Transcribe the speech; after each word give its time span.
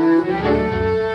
Música 0.00 1.09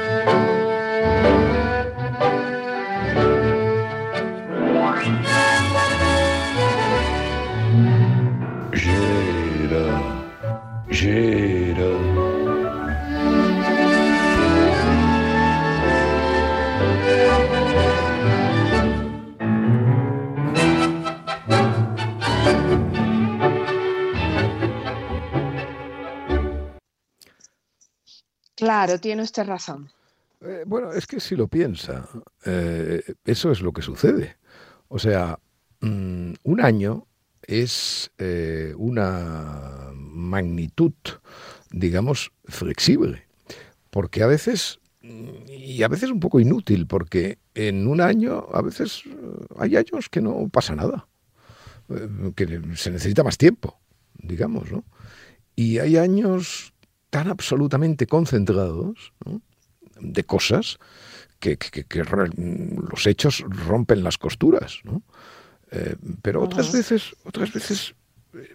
Claro, 28.86 29.02
tiene 29.02 29.24
usted 29.24 29.48
razón. 29.48 29.90
Eh, 30.42 30.64
bueno, 30.68 30.92
es 30.92 31.08
que 31.08 31.20
si 31.20 31.36
lo 31.36 31.48
piensa, 31.48 32.08
eh, 32.46 33.02
eso 33.26 33.52
es 33.52 33.62
lo 33.62 33.72
que 33.72 33.82
sucede. 33.82 34.38
O 34.90 35.00
sea, 35.00 35.40
mm, 35.82 36.34
un 36.44 36.62
año 36.62 37.08
es 37.42 38.12
eh, 38.20 38.76
una 38.78 39.90
magnitud, 39.94 40.94
digamos, 41.72 42.32
flexible, 42.46 43.26
porque 43.90 44.22
a 44.22 44.28
veces, 44.28 44.80
y 45.02 45.82
a 45.82 45.88
veces 45.88 46.12
un 46.12 46.20
poco 46.20 46.40
inútil, 46.40 46.86
porque 46.86 47.40
en 47.56 47.88
un 47.88 48.02
año 48.02 48.48
a 48.54 48.62
veces 48.62 49.02
hay 49.58 49.78
años 49.78 50.10
que 50.10 50.22
no 50.22 50.48
pasa 50.50 50.76
nada, 50.76 51.08
que 52.36 52.62
se 52.76 52.92
necesita 52.92 53.24
más 53.24 53.38
tiempo, 53.38 53.80
digamos, 54.14 54.72
¿no? 54.72 54.84
Y 55.56 55.80
hay 55.80 55.98
años 55.98 56.74
tan 57.10 57.30
absolutamente 57.30 58.08
concentrados 58.08 59.14
de 60.00 60.24
cosas 60.24 60.78
que, 61.40 61.58
los 62.90 63.08
hechos 63.08 63.44
rompen 63.48 64.04
las 64.04 64.18
costuras, 64.18 64.80
¿no? 64.84 65.04
Eh, 65.72 65.96
pero 66.22 66.44
otras 66.44 66.72
veces, 66.72 67.16
otras 67.24 67.54
veces, 67.54 67.96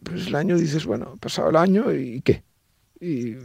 pues 0.02 0.26
el 0.26 0.34
año 0.34 0.56
dices, 0.56 0.86
bueno, 0.86 1.12
ha 1.14 1.16
pasado 1.16 1.50
el 1.50 1.56
año 1.56 1.92
y 1.92 2.20
qué. 2.22 2.42
Y, 3.00 3.36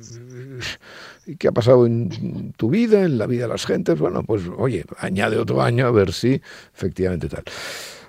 y, 1.25 1.35
qué 1.37 1.47
ha 1.47 1.51
pasado 1.51 1.85
en 1.85 2.51
tu 2.57 2.69
vida, 2.69 3.03
en 3.03 3.17
la 3.17 3.25
vida 3.25 3.43
de 3.43 3.49
las 3.49 3.65
gentes. 3.65 3.97
Bueno, 3.97 4.23
pues 4.23 4.43
oye, 4.57 4.83
añade 4.97 5.37
otro 5.37 5.61
año 5.61 5.87
a 5.87 5.91
ver 5.91 6.11
si 6.11 6.41
efectivamente 6.73 7.29
tal. 7.29 7.43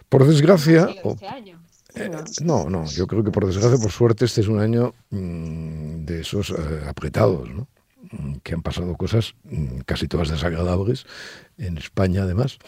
Por 0.08 0.26
desgracia, 0.26 0.88
este 1.04 1.26
año. 1.26 1.60
Eh, 1.96 2.10
no, 2.42 2.68
no, 2.68 2.84
yo 2.86 3.06
creo 3.06 3.24
que 3.24 3.30
por 3.30 3.46
desgracia, 3.46 3.78
por 3.78 3.90
suerte, 3.90 4.26
este 4.26 4.42
es 4.42 4.48
un 4.48 4.60
año 4.60 4.92
mm, 5.10 6.04
de 6.04 6.20
esos 6.20 6.50
eh, 6.50 6.54
apretados, 6.86 7.48
¿no? 7.48 7.68
Mm, 8.10 8.36
que 8.42 8.54
han 8.54 8.62
pasado 8.62 8.94
cosas 8.96 9.34
mm, 9.44 9.78
casi 9.86 10.06
todas 10.06 10.28
desagradables 10.28 11.06
en 11.56 11.78
España, 11.78 12.22
además. 12.24 12.58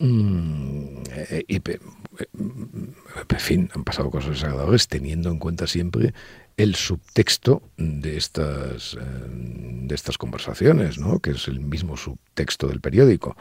Eh, 0.00 1.44
y, 1.46 1.56
en 1.56 3.38
fin, 3.38 3.70
han 3.72 3.84
pasado 3.84 4.10
cosas 4.10 4.30
desagradables 4.30 4.88
teniendo 4.88 5.30
en 5.30 5.38
cuenta 5.38 5.68
siempre 5.68 6.12
el 6.56 6.74
subtexto 6.74 7.62
de 7.76 8.16
estas, 8.16 8.96
de 8.96 9.94
estas 9.94 10.18
conversaciones, 10.18 10.98
¿no? 10.98 11.20
que 11.20 11.30
es 11.30 11.46
el 11.46 11.60
mismo 11.60 11.96
subtexto 11.96 12.66
del 12.66 12.80
periódico. 12.80 13.36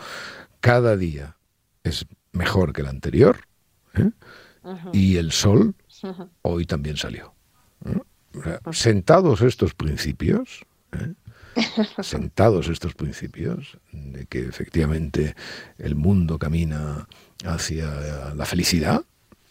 Cada 0.60 0.96
día 0.98 1.36
es 1.84 2.06
mejor 2.32 2.74
que 2.74 2.82
el 2.82 2.88
anterior. 2.88 3.40
¿eh? 3.96 4.12
Y 4.94 5.18
el 5.18 5.32
sol 5.32 5.76
hoy 6.42 6.66
también 6.66 6.98
salió. 6.98 7.34
Sentados 8.72 9.42
estos 9.42 9.74
principios, 9.74 10.66
¿eh? 10.94 11.14
sentados 12.02 12.70
estos 12.70 12.94
principios 12.94 13.78
de 13.92 14.26
que 14.26 14.48
efectivamente 14.48 15.36
el 15.78 15.96
mundo 15.96 16.40
camina 16.40 17.08
hacia 17.44 18.34
la 18.36 18.46
felicidad 18.46 19.04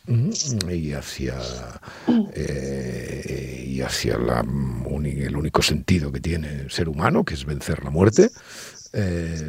y 0.07 0.93
hacia 0.93 1.39
eh, 2.35 3.65
y 3.67 3.81
hacia 3.83 4.19
la, 4.19 4.41
el 4.41 5.37
único 5.37 5.63
sentido 5.63 6.11
que 6.11 6.21
tiene 6.21 6.63
el 6.63 6.71
ser 6.71 6.89
humano, 6.89 7.25
que 7.25 7.35
es 7.35 7.45
vencer 7.45 7.85
la 7.85 7.91
muerte, 7.91 8.31
eh, 8.93 9.49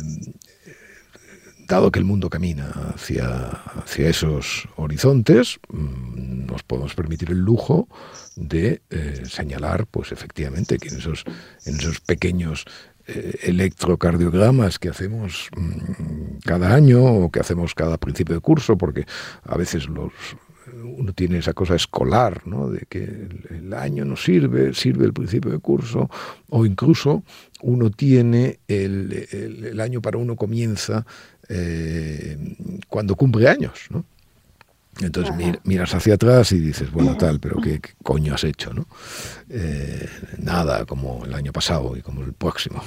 dado 1.71 1.89
que 1.89 1.99
el 1.99 2.05
mundo 2.05 2.29
camina 2.29 2.69
hacia, 2.93 3.47
hacia 3.47 4.09
esos 4.09 4.67
horizontes, 4.75 5.57
mm, 5.69 6.45
nos 6.45 6.63
podemos 6.63 6.93
permitir 6.95 7.31
el 7.31 7.39
lujo 7.39 7.87
de 8.35 8.81
eh, 8.89 9.23
señalar, 9.25 9.87
pues 9.87 10.11
efectivamente, 10.11 10.77
que 10.77 10.89
en 10.89 10.97
esos, 10.97 11.23
pequeños 12.05 12.65
eh, 13.07 13.39
electrocardiogramas 13.43 14.79
que 14.79 14.89
hacemos 14.89 15.49
mm, 15.55 16.39
cada 16.43 16.75
año 16.75 17.03
o 17.05 17.31
que 17.31 17.39
hacemos 17.39 17.73
cada 17.73 17.97
principio 17.97 18.35
de 18.35 18.41
curso, 18.41 18.77
porque 18.77 19.05
a 19.43 19.55
veces 19.55 19.87
los, 19.87 20.11
uno 20.83 21.13
tiene 21.13 21.37
esa 21.37 21.53
cosa 21.53 21.75
escolar, 21.75 22.45
¿no? 22.45 22.69
de 22.69 22.85
que 22.89 23.29
el, 23.49 23.73
año 23.73 24.03
no 24.03 24.17
sirve, 24.17 24.73
sirve 24.73 25.05
el 25.05 25.13
principio 25.13 25.51
de 25.51 25.59
curso, 25.59 26.09
o 26.49 26.65
incluso 26.65 27.23
uno 27.61 27.91
tiene 27.91 28.59
el 28.67 29.79
año 29.79 30.01
para 30.01 30.17
uno 30.17 30.35
comienza 30.35 31.05
eh, 31.53 32.37
cuando 32.87 33.15
cumple 33.15 33.49
años, 33.49 33.87
¿no? 33.89 34.05
Entonces 34.99 35.33
miras 35.63 35.95
hacia 35.95 36.15
atrás 36.15 36.51
y 36.51 36.59
dices, 36.59 36.91
bueno, 36.91 37.15
tal, 37.17 37.39
pero 37.39 37.59
¿qué, 37.61 37.79
coño 38.03 38.35
has 38.35 38.43
hecho? 38.43 38.73
¿no? 38.73 38.85
Eh, 39.49 40.07
nada, 40.37 40.85
como 40.85 41.25
el 41.25 41.33
año 41.33 41.51
pasado 41.51 41.95
y 41.95 42.01
como 42.01 42.21
el 42.21 42.33
próximo. 42.33 42.83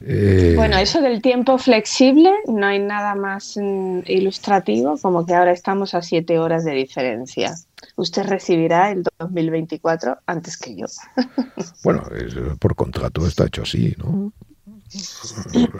Eh, 0.00 0.54
bueno, 0.56 0.78
eso 0.78 1.00
del 1.00 1.20
tiempo 1.20 1.58
flexible, 1.58 2.32
no 2.46 2.66
hay 2.66 2.78
nada 2.78 3.14
más 3.14 3.56
mm, 3.60 4.00
ilustrativo 4.06 4.96
como 4.98 5.26
que 5.26 5.34
ahora 5.34 5.52
estamos 5.52 5.94
a 5.94 6.02
siete 6.02 6.38
horas 6.38 6.64
de 6.64 6.72
diferencia. 6.72 7.54
Usted 7.96 8.24
recibirá 8.24 8.90
el 8.90 9.04
2024 9.18 10.18
antes 10.26 10.56
que 10.56 10.76
yo. 10.76 10.86
Bueno, 11.84 12.04
por 12.58 12.74
contrato 12.74 13.26
está 13.26 13.46
hecho 13.46 13.62
así, 13.62 13.94
¿no? 13.98 14.32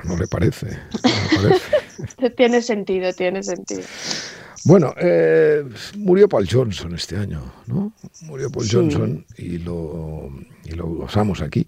No 0.04 0.16
le 0.16 0.26
parece. 0.26 0.78
tiene 2.36 2.62
sentido, 2.62 3.12
tiene 3.12 3.42
sentido. 3.42 3.82
Bueno, 4.64 4.94
eh, 5.00 5.64
murió 5.96 6.28
Paul 6.28 6.46
Johnson 6.50 6.94
este 6.94 7.16
año, 7.16 7.52
¿no? 7.66 7.92
Murió 8.22 8.50
Paul 8.50 8.66
Johnson 8.70 9.24
y 9.36 9.58
lo, 9.58 10.30
y 10.64 10.72
lo 10.72 10.86
gozamos 10.86 11.40
aquí. 11.40 11.66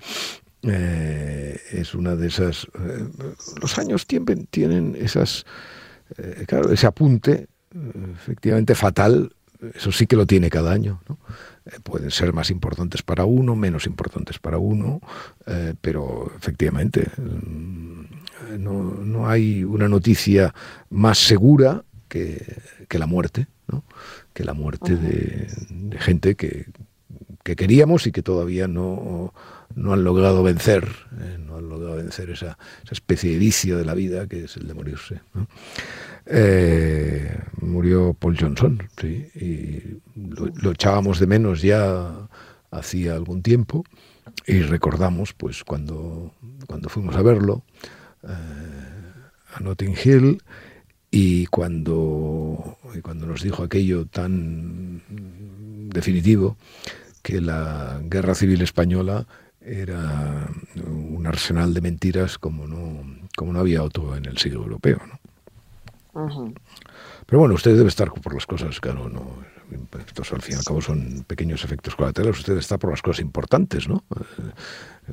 Eh, 0.63 1.59
es 1.73 1.95
una 1.95 2.17
de 2.17 2.29
esas... 2.29 2.65
Eh, 2.65 3.09
los 3.61 3.79
años 3.79 4.07
tienen, 4.07 4.47
tienen 4.47 4.97
esas... 5.01 5.45
claro, 6.47 6.73
ese 6.73 6.87
apunte 6.87 7.47
efectivamente 8.15 8.75
fatal, 8.75 9.33
eso 9.75 9.93
sí 9.93 10.07
que 10.07 10.17
lo 10.17 10.27
tiene 10.27 10.51
cada 10.51 10.73
año, 10.73 11.03
¿no? 11.09 11.19
pueden 11.83 12.11
ser 12.11 12.33
más 12.33 12.51
importantes 12.51 13.03
para 13.03 13.25
uno, 13.25 13.55
menos 13.55 13.87
importantes 13.87 14.39
para 14.39 14.59
uno, 14.59 15.01
eh, 15.47 15.75
pero 15.81 16.33
efectivamente 16.37 17.07
mm, 17.17 18.59
no, 18.59 18.83
no, 18.83 19.29
hay 19.29 19.63
una 19.65 19.89
noticia 19.89 20.55
más 20.89 21.19
segura 21.19 21.85
que, 22.09 22.61
que 22.89 22.99
la 22.99 23.07
muerte, 23.07 23.47
¿no? 23.69 23.85
que 24.33 24.45
la 24.45 24.55
muerte 24.55 24.97
de, 24.97 25.49
gente 25.99 26.35
que, 26.35 26.67
que, 27.45 27.57
queríamos 27.57 28.07
y 28.07 28.13
que 28.13 28.23
todavía 28.23 28.67
no, 28.67 29.33
no 29.75 29.93
han 29.93 30.05
logrado 30.05 30.43
vencer, 30.43 30.89
eh, 31.21 31.39
no 31.39 31.57
han 31.57 31.69
logrado 31.69 31.97
vencer 31.97 32.31
esa, 32.31 32.59
esa, 32.83 32.93
especie 32.93 33.33
de 33.33 33.39
vicio 33.39 33.79
de 33.79 33.85
la 33.85 33.95
vida 33.95 34.27
que 34.27 34.45
es 34.45 34.57
el 34.57 34.67
de 34.67 34.75
morirse. 34.75 35.21
Eh, 36.27 37.39
murió 37.61 38.15
Paul 38.15 38.37
Johnson, 38.39 38.83
y 39.03 40.01
lo, 40.17 40.73
echábamos 40.73 41.19
de 41.19 41.27
menos 41.27 41.63
ya 41.63 42.29
hacía 42.71 43.15
algún 43.15 43.43
tiempo 43.43 43.85
y 44.47 44.61
recordamos 44.63 45.33
pues 45.33 45.65
cuando, 45.65 46.33
cuando 46.67 46.89
fuimos 46.89 47.17
a 47.17 47.23
verlo 47.23 47.65
eh, 48.23 48.29
a 49.55 49.61
Notting 49.61 49.97
Hill 50.05 50.43
y 51.11 51.47
cuando, 51.47 52.79
y 52.95 53.01
cuando 53.01 53.27
nos 53.27 53.43
dijo 53.43 53.65
aquello 53.65 54.07
tan 54.07 55.03
definitivo 55.89 56.57
que 57.23 57.41
la 57.41 58.01
guerra 58.05 58.35
civil 58.35 58.63
española 58.63 59.27
era 59.61 60.49
un 60.87 61.27
arsenal 61.27 61.75
de 61.75 61.81
mentiras 61.81 62.39
como 62.39 62.67
no, 62.67 63.03
como 63.37 63.53
no 63.53 63.61
había 63.61 63.83
otro 63.83 64.17
en 64.17 64.27
el 64.27 64.39
siglo 64.39 64.63
europeo. 64.63 65.01
¿no? 65.07 66.55
Pero 67.27 67.41
bueno, 67.41 67.55
usted 67.55 67.77
debe 67.77 67.89
estar 67.89 68.13
por 68.13 68.35
las 68.35 68.47
cosas, 68.47 68.81
claro, 68.81 69.09
no, 69.09 69.39
estos 70.07 70.33
al 70.33 70.43
fin 70.43 70.57
y 70.57 70.59
al 70.59 70.65
cabo 70.65 70.81
son 70.81 71.25
pequeños 71.27 71.65
efectos 71.65 71.95
colaterales, 71.95 72.39
usted 72.39 72.57
está 72.57 72.79
por 72.79 72.91
las 72.91 73.03
cosas 73.03 73.21
importantes, 73.21 73.89
¿no? 73.89 74.05
Eh, 75.09 75.13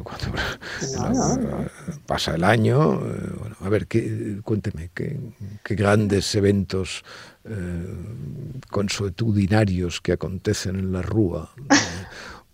pasa 2.05 2.35
el 2.35 2.43
año, 2.43 2.93
eh, 2.93 3.31
bueno, 3.39 3.55
a 3.61 3.69
ver, 3.69 3.87
qué, 3.87 4.39
cuénteme, 4.43 4.89
qué, 4.93 5.19
grandes 5.63 6.33
eventos 6.35 7.03
eh, 7.45 7.95
consuetudinarios 8.69 10.01
que 10.01 10.13
acontecen 10.13 10.75
en 10.77 10.91
la 10.91 11.01
Rúa 11.01 11.51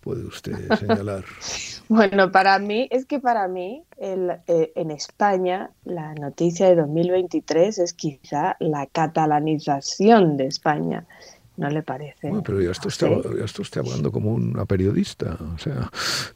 puede 0.03 0.25
usted 0.25 0.53
señalar? 0.79 1.23
bueno, 1.87 2.31
para 2.31 2.59
mí, 2.59 2.87
es 2.91 3.05
que 3.05 3.19
para 3.19 3.47
mí, 3.47 3.83
eh, 3.97 4.71
en 4.75 4.91
España, 4.91 5.71
la 5.85 6.13
noticia 6.13 6.67
de 6.67 6.75
2023 6.75 7.79
es 7.79 7.93
quizá 7.93 8.57
la 8.59 8.85
catalanización 8.87 10.37
de 10.37 10.47
España. 10.47 11.05
¿No 11.55 11.69
le 11.69 11.83
parece? 11.83 12.29
Bueno, 12.29 12.41
pero 12.43 12.61
ya 12.61 12.71
esto, 12.71 12.87
está, 12.87 13.07
ya 13.07 13.79
hablando 13.79 14.11
como 14.11 14.33
una 14.33 14.65
periodista. 14.65 15.37
O 15.53 15.57
sea, 15.59 15.91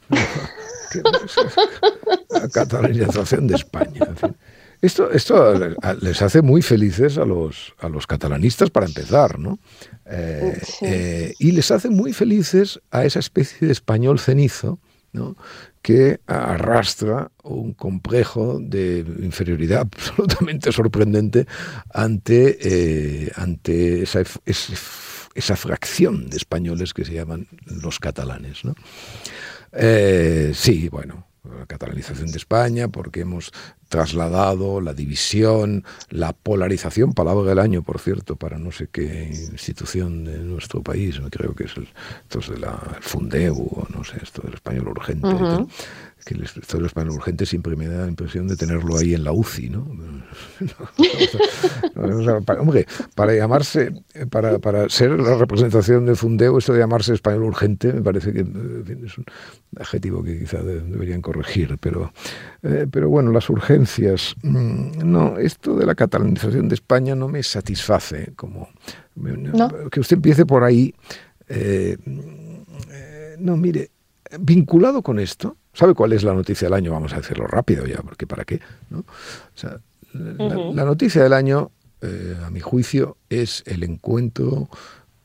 la 2.30 2.48
catalanización 2.48 3.48
de 3.48 3.56
España. 3.56 4.04
En 4.06 4.16
fin. 4.16 4.36
Esto, 4.80 5.10
esto 5.10 5.54
les 6.00 6.22
hace 6.22 6.40
muy 6.40 6.62
felices 6.62 7.18
a 7.18 7.24
los, 7.24 7.74
a 7.80 7.88
los 7.88 8.06
catalanistas 8.06 8.70
para 8.70 8.86
empezar, 8.86 9.38
¿no? 9.38 9.58
Eh, 10.10 10.60
eh, 10.82 11.34
y 11.38 11.52
les 11.52 11.70
hace 11.70 11.90
muy 11.90 12.12
felices 12.12 12.80
a 12.90 13.04
esa 13.04 13.18
especie 13.18 13.66
de 13.66 13.72
español 13.72 14.18
cenizo, 14.18 14.78
¿no? 15.12 15.36
que 15.82 16.20
arrastra 16.26 17.30
un 17.42 17.72
complejo 17.72 18.58
de 18.60 19.04
inferioridad 19.20 19.80
absolutamente 19.92 20.72
sorprendente 20.72 21.46
ante, 21.92 22.58
eh, 22.60 23.32
ante 23.36 24.02
esa, 24.02 24.22
esa, 24.44 25.56
fracción 25.56 26.28
de 26.30 26.36
españoles 26.36 26.94
que 26.94 27.04
se 27.04 27.14
llaman 27.14 27.46
los 27.66 27.98
catalanes. 27.98 28.64
¿no? 28.64 28.74
sí, 30.54 30.88
bueno, 30.88 31.27
la 31.56 31.66
catalanización 31.66 32.30
de 32.30 32.38
España, 32.38 32.88
porque 32.88 33.20
hemos 33.20 33.52
trasladado 33.88 34.80
la 34.80 34.92
división, 34.92 35.84
la 36.10 36.32
polarización, 36.32 37.14
palabra 37.14 37.48
del 37.48 37.58
año, 37.58 37.82
por 37.82 38.00
cierto, 38.00 38.36
para 38.36 38.58
no 38.58 38.70
sé 38.70 38.88
qué 38.92 39.28
institución 39.32 40.24
de 40.24 40.38
nuestro 40.38 40.82
país, 40.82 41.20
creo 41.30 41.54
que 41.54 41.64
es 41.64 41.76
el, 41.76 41.88
esto 42.22 42.40
es 42.40 42.50
de 42.50 42.58
la 42.58 42.98
Fundeu, 43.00 43.86
no 43.94 44.04
sé, 44.04 44.18
esto 44.22 44.42
del 44.42 44.54
español 44.54 44.88
urgente 44.88 45.28
que 46.24 46.34
el 46.34 46.42
historia 46.42 46.86
español 46.86 47.14
urgente 47.14 47.46
siempre 47.46 47.76
me 47.76 47.86
da 47.86 48.02
la 48.02 48.08
impresión 48.08 48.48
de 48.48 48.56
tenerlo 48.56 48.96
ahí 48.96 49.14
en 49.14 49.24
la 49.24 49.32
UCI, 49.32 49.70
¿no? 49.70 49.86
hombre, 52.60 52.86
para 53.14 53.34
llamarse, 53.34 53.92
para, 54.30 54.58
para, 54.58 54.88
ser 54.88 55.10
la 55.18 55.36
representación 55.36 56.06
de 56.06 56.14
Fundeo, 56.14 56.58
eso 56.58 56.72
de 56.72 56.80
llamarse 56.80 57.14
español 57.14 57.44
urgente 57.44 57.92
me 57.92 58.02
parece 58.02 58.32
que 58.32 58.40
es 58.40 59.18
un 59.18 59.24
adjetivo 59.78 60.22
que 60.22 60.38
quizá 60.38 60.62
deberían 60.62 61.22
corregir, 61.22 61.78
pero, 61.80 62.12
eh, 62.62 62.86
pero 62.90 63.08
bueno, 63.08 63.32
las 63.32 63.48
urgencias, 63.48 64.34
mm, 64.42 64.98
no, 65.04 65.38
esto 65.38 65.76
de 65.76 65.86
la 65.86 65.94
catalanización 65.94 66.68
de 66.68 66.74
España 66.74 67.14
no 67.14 67.28
me 67.28 67.42
satisface, 67.42 68.32
como 68.36 68.68
que 69.90 70.00
usted 70.00 70.16
empiece 70.16 70.46
por 70.46 70.64
ahí. 70.64 70.94
Eh, 71.48 71.96
eh, 72.90 73.36
no, 73.38 73.56
mire, 73.56 73.90
vinculado 74.38 75.02
con 75.02 75.18
esto, 75.18 75.56
¿Sabe 75.78 75.94
cuál 75.94 76.12
es 76.12 76.24
la 76.24 76.34
noticia 76.34 76.66
del 76.66 76.74
año? 76.74 76.90
Vamos 76.90 77.12
a 77.12 77.18
decirlo 77.18 77.46
rápido 77.46 77.86
ya, 77.86 78.02
porque 78.02 78.26
¿para 78.26 78.44
qué? 78.44 78.60
¿no? 78.90 79.04
la, 80.12 80.84
noticia 80.84 81.22
del 81.22 81.32
año, 81.32 81.70
eh, 82.02 82.36
a 82.44 82.50
mi 82.50 82.58
juicio, 82.58 83.16
es 83.30 83.62
el 83.64 83.84
encuentro 83.84 84.68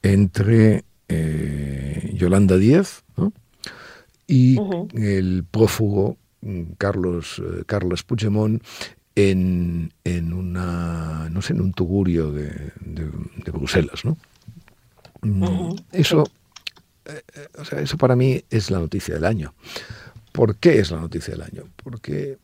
entre 0.04 0.84
eh, 1.08 2.12
Yolanda 2.14 2.58
Díaz 2.58 3.04
y 4.28 4.60
el 4.94 5.44
prófugo 5.50 6.18
mm, 6.42 6.74
Carlos, 6.78 7.42
eh, 7.44 7.64
Carlos 7.66 8.04
Puigdemont 8.04 8.62
en, 9.16 9.92
en, 10.04 10.34
una, 10.34 11.30
no 11.32 11.42
sé, 11.42 11.54
en 11.54 11.62
un 11.62 11.74
tugurio 11.74 12.32
de, 12.32 12.72
de, 12.80 13.52
Bruselas. 13.52 14.06
¿no? 14.06 14.18
Mm, 15.24 15.74
eso, 15.94 16.24
o 17.58 17.66
sea, 17.66 17.80
eso 17.82 17.98
para 17.98 18.16
mí 18.16 18.44
es 18.52 18.70
la 18.70 18.78
noticia 18.78 19.16
del 19.16 19.26
año. 19.26 19.56
¿Por 20.34 20.58
qué 20.58 20.80
es 20.80 20.92
la 20.92 21.00
noticia 21.00 21.34
del 21.36 21.44
año? 21.44 21.70
Porque 21.78 22.40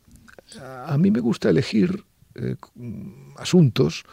a 0.62 0.97
mí 0.97 1.12
me 1.12 1.19
gusta 1.19 1.50
elegir 1.50 2.06
eh, 2.36 2.56
asuntos 3.36 4.06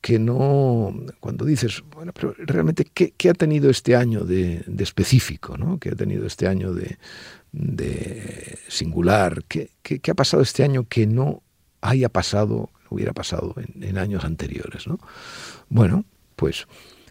que 0.00 0.18
no, 0.18 0.94
cuando 1.18 1.44
dices, 1.44 1.82
bueno, 1.94 2.12
pero 2.12 2.34
realmente, 2.38 2.84
¿qué, 2.84 3.30
ha 3.30 3.34
tenido 3.34 3.70
este 3.70 3.96
año 3.96 4.24
de, 4.24 4.64
específico? 4.78 5.56
¿no? 5.56 5.78
¿Qué 5.78 5.90
ha 5.90 5.94
tenido 5.94 6.26
este 6.26 6.46
año 6.46 6.74
de, 6.74 6.98
singular? 8.68 9.44
¿Qué, 9.48 9.70
ha 10.10 10.14
pasado 10.14 10.42
este 10.42 10.62
año 10.62 10.86
que 10.88 11.06
no 11.06 11.42
haya 11.80 12.10
pasado, 12.10 12.70
hubiera 12.90 13.14
pasado 13.14 13.54
en, 13.80 13.96
años 13.96 14.24
anteriores? 14.24 14.86
¿no? 14.86 14.98
Bueno, 15.70 16.04
pues 16.36 16.66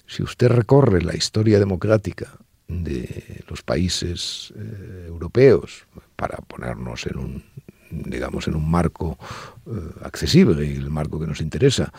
si 0.05 0.21
usted 0.21 0.49
recorre 0.49 1.01
la 1.01 1.15
historia 1.15 1.57
democrática 1.57 2.37
de 2.71 3.43
los 3.47 3.61
países 3.61 4.53
eh, 4.55 5.05
europeos 5.07 5.85
para 6.15 6.37
ponernos 6.37 7.05
en 7.05 7.17
un 7.17 7.43
digamos 7.91 8.47
en 8.47 8.55
un 8.55 8.69
marco 8.69 9.17
eh, 9.65 9.71
accesible 10.03 10.65
y 10.65 10.75
el 10.75 10.89
marco 10.89 11.19
que 11.19 11.27
nos 11.27 11.41
interesa 11.41 11.91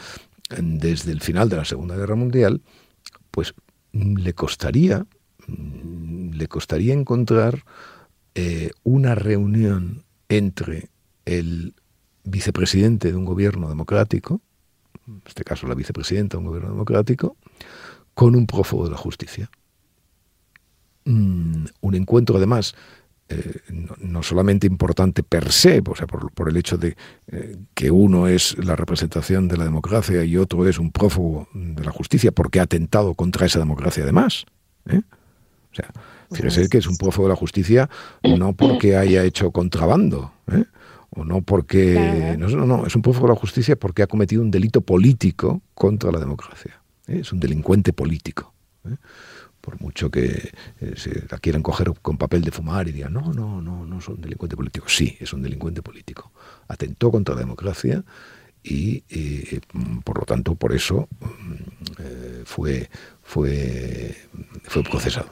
desde 0.58 1.12
el 1.12 1.20
final 1.20 1.48
de 1.48 1.56
la 1.56 1.64
Segunda 1.64 1.96
Guerra 1.96 2.14
Mundial 2.14 2.62
pues 3.30 3.54
le 3.92 4.32
costaría 4.32 5.06
le 5.46 6.48
costaría 6.48 6.94
encontrar 6.94 7.64
eh, 8.34 8.70
una 8.82 9.14
reunión 9.14 10.04
entre 10.28 10.88
el 11.26 11.74
vicepresidente 12.24 13.10
de 13.10 13.16
un 13.16 13.26
gobierno 13.26 13.68
democrático 13.68 14.40
en 15.06 15.22
este 15.26 15.44
caso 15.44 15.66
la 15.66 15.74
vicepresidenta 15.74 16.36
de 16.36 16.38
un 16.38 16.46
gobierno 16.46 16.70
democrático 16.70 17.36
con 18.14 18.34
un 18.34 18.46
prófugo 18.46 18.84
de 18.84 18.92
la 18.92 18.96
justicia 18.96 19.50
Mm, 21.04 21.64
un 21.80 21.94
encuentro 21.94 22.36
además 22.36 22.74
eh, 23.32 23.60
no, 23.98 24.22
solamente 24.22 24.66
importante 24.66 25.22
per 25.22 25.52
se, 25.52 25.82
o 25.88 25.96
sea, 25.96 26.06
por, 26.06 26.48
el 26.48 26.56
hecho 26.56 26.76
de 26.76 26.96
eh, 27.28 27.56
que 27.72 27.90
uno 27.90 28.26
es 28.26 28.56
la 28.58 28.76
representación 28.76 29.48
de 29.48 29.56
la 29.56 29.64
democracia 29.64 30.22
y 30.24 30.36
otro 30.36 30.68
es 30.68 30.78
un 30.78 30.90
prófugo 30.90 31.48
de 31.54 31.82
la 31.82 31.92
justicia 31.92 32.30
porque 32.32 32.60
ha 32.60 32.64
atentado 32.64 33.14
contra 33.14 33.46
esa 33.46 33.58
democracia 33.58 34.02
además. 34.02 34.44
¿eh? 34.86 35.00
O 35.70 35.74
sea, 35.74 35.90
fíjese 36.30 36.68
que 36.68 36.78
es 36.78 36.86
un 36.86 36.96
prófugo 36.96 37.28
de 37.28 37.32
la 37.32 37.36
justicia 37.36 37.88
no 38.22 38.52
porque 38.52 38.96
haya 38.96 39.24
hecho 39.24 39.50
contrabando, 39.50 40.32
o 41.10 41.24
no 41.24 41.40
porque... 41.40 42.36
No, 42.38 42.48
no, 42.48 42.66
no, 42.66 42.86
es 42.86 42.94
un 42.94 43.02
prófugo 43.02 43.28
de 43.28 43.34
la 43.34 43.40
justicia 43.40 43.76
porque 43.76 44.02
ha 44.02 44.06
cometido 44.06 44.42
un 44.42 44.50
delito 44.50 44.82
político 44.82 45.62
contra 45.74 46.12
la 46.12 46.18
democracia. 46.18 46.82
Es 47.06 47.32
un 47.32 47.40
delincuente 47.40 47.94
político 47.94 48.52
por 49.62 49.80
mucho 49.80 50.10
que 50.10 50.52
eh, 50.80 50.94
se 50.96 51.24
la 51.30 51.38
quieran 51.38 51.62
coger 51.62 51.92
con 52.02 52.18
papel 52.18 52.42
de 52.42 52.50
fumar 52.50 52.88
y 52.88 52.92
digan, 52.92 53.14
no, 53.14 53.32
no, 53.32 53.62
no, 53.62 53.86
no 53.86 54.00
son 54.00 54.20
delincuente 54.20 54.56
político. 54.56 54.86
Sí, 54.88 55.16
es 55.20 55.32
un 55.32 55.40
delincuente 55.40 55.82
político. 55.82 56.32
Atentó 56.68 57.10
contra 57.10 57.34
la 57.34 57.40
democracia 57.40 58.04
y, 58.62 59.04
eh, 59.08 59.60
por 60.04 60.18
lo 60.18 60.26
tanto, 60.26 60.56
por 60.56 60.74
eso 60.74 61.08
mm, 61.20 61.54
eh, 61.98 62.42
fue, 62.44 62.90
fue, 63.22 64.14
fue 64.64 64.82
procesado. 64.82 65.30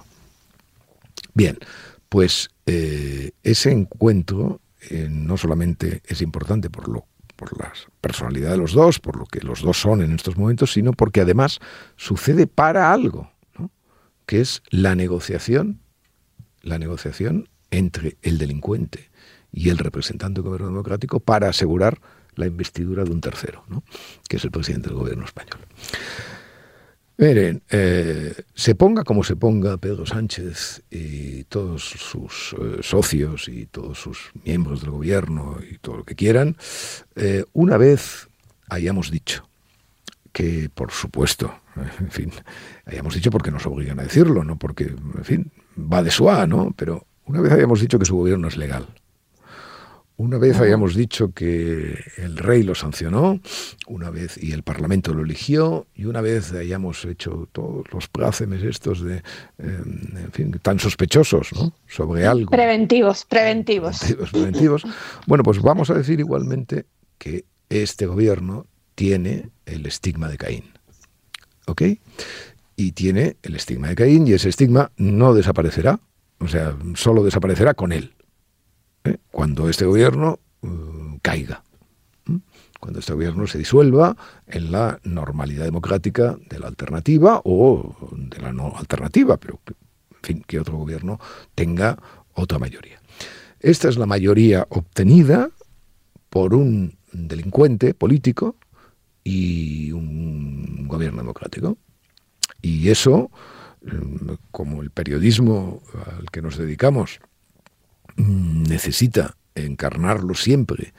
Bien, 1.35 1.59
pues 2.09 2.50
ese 2.64 3.73
encuentro 3.73 4.61
no 5.11 5.37
solamente 5.37 6.02
es 6.07 6.23
importante 6.23 6.71
por 6.71 6.88
lo 6.88 7.07
por 7.35 7.59
la 7.59 7.73
personalidad 8.02 8.50
de 8.50 8.59
los 8.59 8.73
dos, 8.75 9.00
por 9.00 9.16
lo 9.16 9.25
que 9.25 9.40
los 9.40 9.62
dos 9.62 9.81
son 9.81 10.02
en 10.02 10.12
estos 10.12 10.37
momentos, 10.37 10.73
sino 10.73 10.93
porque 10.93 11.23
además 11.23 11.59
sucede 11.97 12.47
para 12.47 12.93
algo 12.93 13.31
que 14.31 14.41
es 14.41 14.63
la 14.71 14.95
negociación, 14.95 15.81
la 16.63 16.79
negociación 16.79 17.49
entre 17.73 18.17
el 18.23 18.39
delincuente 18.39 19.11
y 19.51 19.71
el 19.71 19.79
representante 19.79 20.41
del 20.41 20.45
gobierno 20.45 20.69
democrático 20.69 21.19
para 21.19 21.49
asegurar 21.49 22.01
la 22.37 22.47
investidura 22.47 23.03
de 23.03 23.11
un 23.11 23.21
tercero, 23.21 23.65
¿no? 23.67 23.83
que 24.29 24.37
es 24.37 24.45
el 24.45 24.53
presidente 24.53 24.89
del 24.89 24.99
gobierno 24.99 25.25
español. 25.25 25.59
Miren, 27.19 27.65
eh, 27.71 28.33
se 28.55 28.77
ponga 28.77 29.03
como 29.03 29.25
se 29.25 29.35
ponga 29.35 29.79
Pedro 29.79 30.07
Sánchez 30.07 30.85
y 30.93 31.43
todos 31.45 31.83
sus 31.83 32.53
eh, 32.53 32.79
socios 32.83 33.49
y 33.49 33.67
todos 33.67 33.99
sus 33.99 34.31
miembros 34.45 34.83
del 34.83 34.91
gobierno 34.91 35.59
y 35.69 35.79
todo 35.79 35.97
lo 35.97 36.05
que 36.05 36.15
quieran, 36.15 36.57
eh, 37.17 37.43
una 37.53 37.79
vez 37.79 38.29
hayamos 38.69 39.11
dicho 39.11 39.49
que, 40.33 40.71
por 40.73 40.93
supuesto, 40.93 41.60
en 42.00 42.11
fin, 42.11 42.33
hayamos 42.87 43.15
dicho 43.15 43.31
porque 43.31 43.50
nos 43.50 43.67
obligan 43.67 43.99
a 44.00 44.05
decirlo, 44.05 44.45
no 44.45 44.59
porque, 44.59 44.85
en 44.85 45.25
fin, 45.25 45.53
va 45.77 46.03
de 46.03 46.11
su 46.11 46.31
A, 46.31 46.47
¿no? 46.47 46.73
Pero 46.77 47.07
una 47.27 47.41
vez 47.41 47.53
habíamos 47.53 47.81
dicho 47.81 47.99
que 47.99 48.05
su 48.05 48.17
gobierno 48.17 48.49
es 48.49 48.57
legal. 48.57 48.87
Una 50.21 50.37
vez 50.37 50.61
habíamos 50.61 50.95
dicho 50.95 51.33
que 51.33 51.99
el 52.19 52.37
rey 52.37 52.62
lo 52.62 52.75
sancionó, 52.75 53.41
una 53.87 54.11
vez 54.11 54.37
y 54.37 54.53
el 54.53 54.62
Parlamento 54.62 55.15
lo 55.15 55.23
eligió, 55.23 55.87
y 55.95 56.05
una 56.05 56.21
vez 56.21 56.53
hayamos 56.53 57.07
hecho 57.07 57.49
todos 57.53 57.91
los 57.91 58.07
plácemes 58.09 58.62
estos 58.62 59.00
de, 59.00 59.23
em, 59.57 60.19
en 60.19 60.31
fin, 60.31 60.61
tan 60.61 60.79
sospechosos, 60.79 61.55
¿no? 61.55 61.73
Sobre 61.89 62.27
algo. 62.27 62.50
Preventivos, 62.50 63.25
preventivos. 63.25 64.00
Preventivos, 64.00 64.31
preventivos. 64.31 64.83
Bueno, 65.27 65.43
pues 65.43 65.62
vamos 65.62 65.89
a 65.89 65.95
decir 65.95 66.21
igualmente 66.21 66.85
que 67.17 67.47
este 67.71 68.05
gobierno 68.05 68.67
tiene 68.95 69.49
el 69.65 69.87
estigma 69.87 70.29
de 70.29 70.37
Caín. 70.37 70.65
¿Ok? 71.71 71.83
Y 72.75 72.93
tiene 72.93 73.37
el 73.43 73.55
estigma 73.55 73.89
de 73.89 73.95
Caín 73.95 74.27
y 74.27 74.33
ese 74.33 74.49
estigma 74.49 74.91
no 74.97 75.35
desaparecerá 75.35 76.00
O 76.41 76.49
sea, 76.49 76.77
solo 76.95 77.23
desaparecerá 77.23 77.75
con 77.75 77.93
él. 77.93 78.15
¿eh? 79.05 79.19
Cuando 79.31 79.69
este 79.69 79.85
gobierno 79.85 80.41
uh, 80.62 81.19
caiga. 81.23 81.62
Cuando 82.81 82.99
este 82.99 83.12
gobierno 83.12 83.47
se 83.47 83.59
disuelva 83.59 84.17
en 84.47 84.73
la 84.73 84.99
normalidad 85.05 85.65
democrática 85.65 86.37
de 86.49 86.59
la 86.59 86.69
alternativa 86.69 87.41
o 87.45 87.95
de 88.11 88.39
la 88.39 88.53
no 88.53 88.73
alternativa, 88.77 89.37
pero 89.37 89.61
en 89.67 90.23
fin, 90.23 90.45
que 90.47 90.59
otro 90.59 90.77
gobierno 90.77 91.21
tenga 91.55 91.99
otra 92.35 92.59
mayoría. 92.59 93.00
Esta 93.61 93.89
es 93.89 93.99
la 93.99 94.07
mayoría 94.07 94.67
obtenida 94.71 95.50
por 96.31 96.55
un 96.55 96.97
delincuente 97.12 97.93
político 97.93 98.57
y 99.25 99.93
un 99.93 100.89
gobierno 100.89 101.19
democrático. 101.19 101.79
Y 102.62 102.89
eso, 102.89 103.31
mm, 103.83 104.33
como 104.50 104.83
el 104.83 104.91
periodismo 104.91 105.83
al 106.07 106.31
que 106.31 106.43
nos 106.43 106.57
dedicamos 106.57 107.21
mm, 108.17 108.65
necesita 108.65 109.37
encarnarlo 109.55 110.35
siempre 110.35 110.93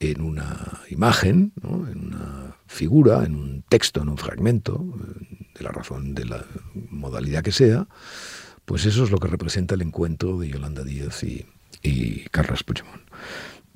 en 0.00 0.20
una 0.20 0.80
imagen, 0.90 1.52
en 1.62 2.06
una 2.06 2.56
figura, 2.66 3.24
en 3.24 3.34
un 3.34 3.64
texto, 3.68 4.02
en 4.02 4.08
un 4.08 4.18
fragmento, 4.18 4.84
eh, 5.00 5.46
de 5.58 5.64
la 5.64 5.70
razón, 5.70 6.14
de 6.14 6.24
la 6.24 6.44
modalidad 6.90 7.42
que 7.42 7.52
sea, 7.52 7.88
pues 8.64 8.86
eso 8.86 9.04
es 9.04 9.10
lo 9.10 9.18
que 9.18 9.28
representa 9.28 9.74
el 9.74 9.82
encuentro 9.82 10.38
de 10.38 10.48
Yolanda 10.48 10.84
Díaz 10.84 11.24
y, 11.24 11.46
y 11.82 12.24
Carlos 12.30 12.62
Puigdemont. 12.62 13.02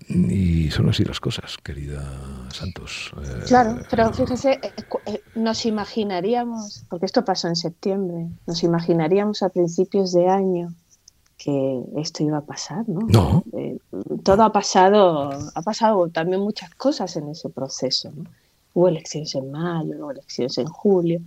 Y 0.09 0.71
son 0.71 0.88
así 0.88 1.04
las 1.04 1.21
cosas, 1.21 1.56
querida 1.62 2.02
Santos. 2.50 3.12
Eh, 3.23 3.44
claro, 3.47 3.80
pero 3.90 4.12
fíjese, 4.12 4.61
eh, 4.62 4.73
eh, 5.06 5.23
nos 5.35 5.64
imaginaríamos, 5.66 6.85
porque 6.88 7.06
esto 7.06 7.25
pasó 7.25 7.49
en 7.49 7.56
septiembre, 7.56 8.28
nos 8.47 8.62
imaginaríamos 8.62 9.42
a 9.42 9.49
principios 9.49 10.12
de 10.12 10.28
año 10.28 10.75
que 11.38 11.82
esto 11.97 12.23
iba 12.23 12.38
a 12.38 12.42
pasar, 12.42 12.88
¿no? 12.88 13.00
No. 13.09 13.44
todo 14.23 14.44
ha 14.44 14.52
pasado, 14.52 15.30
ha 15.54 15.62
pasado 15.62 16.09
también 16.09 16.40
muchas 16.40 16.73
cosas 16.75 17.16
en 17.16 17.28
ese 17.28 17.49
proceso, 17.49 18.12
¿no? 18.14 18.25
Hubo 18.75 18.88
elecciones 18.88 19.35
en 19.35 19.50
mayo, 19.50 19.97
hubo 19.99 20.12
elecciones 20.12 20.56
en 20.59 20.66
julio. 20.66 21.21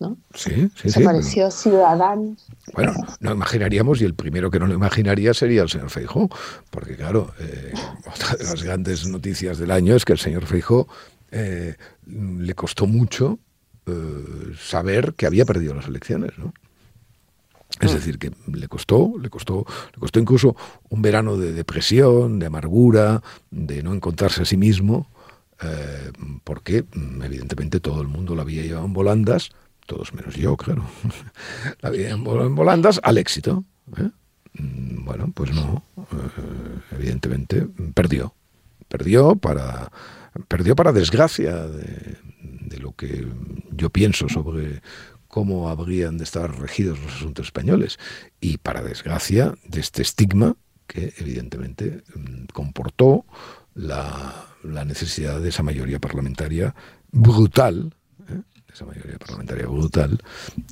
¿No? 0.00 0.16
Sí, 0.34 0.70
sí, 0.74 0.90
Se 0.90 1.00
pareció 1.00 1.50
ciudadano. 1.50 2.36
Bueno, 2.72 2.94
no 3.20 3.32
imaginaríamos, 3.32 4.00
y 4.00 4.04
el 4.04 4.14
primero 4.14 4.50
que 4.50 4.58
no 4.58 4.66
lo 4.66 4.74
imaginaría 4.74 5.34
sería 5.34 5.62
el 5.62 5.68
señor 5.68 5.90
Feijó, 5.90 6.28
porque 6.70 6.96
claro, 6.96 7.32
eh, 7.38 7.72
otra 8.12 8.36
de 8.36 8.44
las 8.44 8.62
grandes 8.62 9.06
noticias 9.06 9.58
del 9.58 9.70
año 9.70 9.94
es 9.94 10.04
que 10.04 10.12
el 10.12 10.18
señor 10.18 10.46
Feijó 10.46 10.88
eh, 11.30 11.76
le 12.06 12.54
costó 12.54 12.86
mucho 12.86 13.38
eh, 13.86 14.52
saber 14.58 15.14
que 15.14 15.26
había 15.26 15.44
perdido 15.44 15.74
las 15.74 15.86
elecciones, 15.86 16.32
¿no? 16.38 16.52
Es 17.80 17.90
ah. 17.90 17.94
decir, 17.94 18.18
que 18.18 18.30
le 18.46 18.68
costó, 18.68 19.14
le 19.20 19.30
costó, 19.30 19.66
le 19.92 19.98
costó 19.98 20.20
incluso 20.20 20.56
un 20.90 21.02
verano 21.02 21.36
de 21.36 21.52
depresión, 21.52 22.38
de 22.38 22.46
amargura, 22.46 23.20
de 23.50 23.82
no 23.82 23.92
encontrarse 23.92 24.42
a 24.42 24.44
sí 24.44 24.56
mismo, 24.56 25.08
porque 26.42 26.84
evidentemente 27.22 27.80
todo 27.80 28.02
el 28.02 28.08
mundo 28.08 28.34
lo 28.34 28.42
había 28.42 28.62
llevado 28.62 28.84
en 28.84 28.92
volandas, 28.92 29.50
todos 29.86 30.14
menos 30.14 30.34
yo, 30.34 30.56
claro, 30.56 30.84
la 31.80 31.90
vida 31.90 32.10
en 32.10 32.24
volandas 32.24 33.00
al 33.02 33.18
éxito. 33.18 33.64
¿eh? 33.96 34.10
Mm, 34.58 35.04
bueno, 35.04 35.32
pues 35.34 35.52
no, 35.52 35.84
eh, 35.98 36.80
evidentemente 36.92 37.66
perdió, 37.94 38.34
perdió 38.88 39.36
para, 39.36 39.90
perdió 40.48 40.76
para 40.76 40.92
desgracia 40.92 41.66
de, 41.66 42.18
lo 42.80 42.92
que 42.92 43.26
yo 43.70 43.88
pienso 43.88 44.28
sobre 44.28 44.82
cómo 45.28 45.70
habrían 45.70 46.18
de 46.18 46.24
estar 46.24 46.58
regidos 46.60 46.98
los 47.00 47.14
asuntos 47.14 47.46
españoles 47.46 47.98
y 48.40 48.58
para 48.58 48.82
desgracia 48.82 49.54
de 49.66 49.80
este 49.80 50.02
estigma 50.02 50.56
que 50.86 51.14
evidentemente 51.18 52.02
mm, 52.14 52.46
comportó 52.52 53.24
la, 53.74 54.48
la 54.62 54.84
necesidad 54.84 55.40
de 55.40 55.48
esa 55.48 55.62
mayoría 55.62 55.98
parlamentaria 55.98 56.74
brutal 57.10 57.94
esa 58.74 58.84
mayoría 58.84 59.18
parlamentaria 59.18 59.66
brutal 59.66 60.20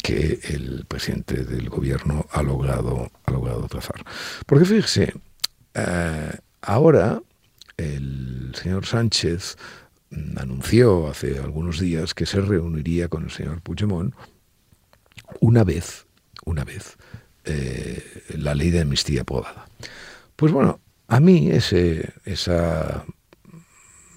que 0.03 0.41
el 0.51 0.85
presidente 0.87 1.45
del 1.45 1.69
gobierno 1.71 2.27
ha 2.33 2.43
logrado, 2.43 3.11
ha 3.25 3.31
logrado 3.31 3.69
trazar. 3.69 4.05
Porque 4.45 4.65
fíjese, 4.65 5.15
eh, 5.75 6.33
ahora 6.63 7.23
el 7.77 8.53
señor 8.61 8.87
Sánchez 8.87 9.57
anunció 10.37 11.09
hace 11.09 11.39
algunos 11.39 11.79
días 11.79 12.13
que 12.13 12.27
se 12.27 12.41
reuniría 12.41 13.09
con 13.09 13.23
el 13.25 13.31
señor 13.31 13.63
Puigdemont 13.63 14.15
una 15.41 15.63
vez, 15.63 16.07
una 16.45 16.65
vez, 16.65 16.97
eh, 17.45 18.03
la 18.37 18.55
ley 18.55 18.71
de 18.71 18.81
amnistía 18.81 19.23
aprobada. 19.23 19.69
Pues 20.35 20.51
bueno, 20.53 20.81
a 21.07 21.21
mí 21.21 21.51
ese, 21.51 22.13
esa, 22.25 23.05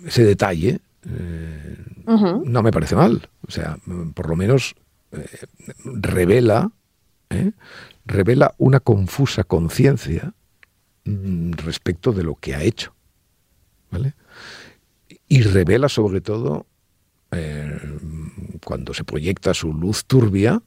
ese 0.04 0.24
detalle 0.24 0.80
eh, 1.08 1.78
no 2.06 2.64
me 2.64 2.72
parece 2.72 2.96
mal. 2.96 3.30
O 3.48 3.52
sea, 3.52 3.78
por 4.14 4.30
lo 4.30 4.36
menos 4.36 4.76
eh, 5.12 5.28
revela, 5.84 6.72
¿eh? 7.30 7.52
revela 8.06 8.54
una 8.58 8.80
confusa 8.80 9.44
conciencia 9.44 10.34
mm, 11.06 11.52
respecto 11.54 12.12
de 12.12 12.24
lo 12.24 12.36
que 12.36 12.56
ha 12.56 12.64
hecho. 12.64 12.94
¿Vale? 13.92 14.14
Y 15.28 15.42
revela 15.44 15.90
sobre 15.90 16.22
todo, 16.22 16.66
cuando 18.64 18.94
se 18.94 19.04
proyecta 19.04 19.54
su 19.54 19.74
luz 19.74 20.06
turbia, 20.06 20.62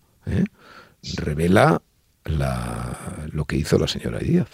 revela 1.16 1.82
lo 2.24 3.44
que 3.44 3.56
hizo 3.56 3.78
la 3.78 3.88
señora 3.88 4.18
Díaz, 4.18 4.48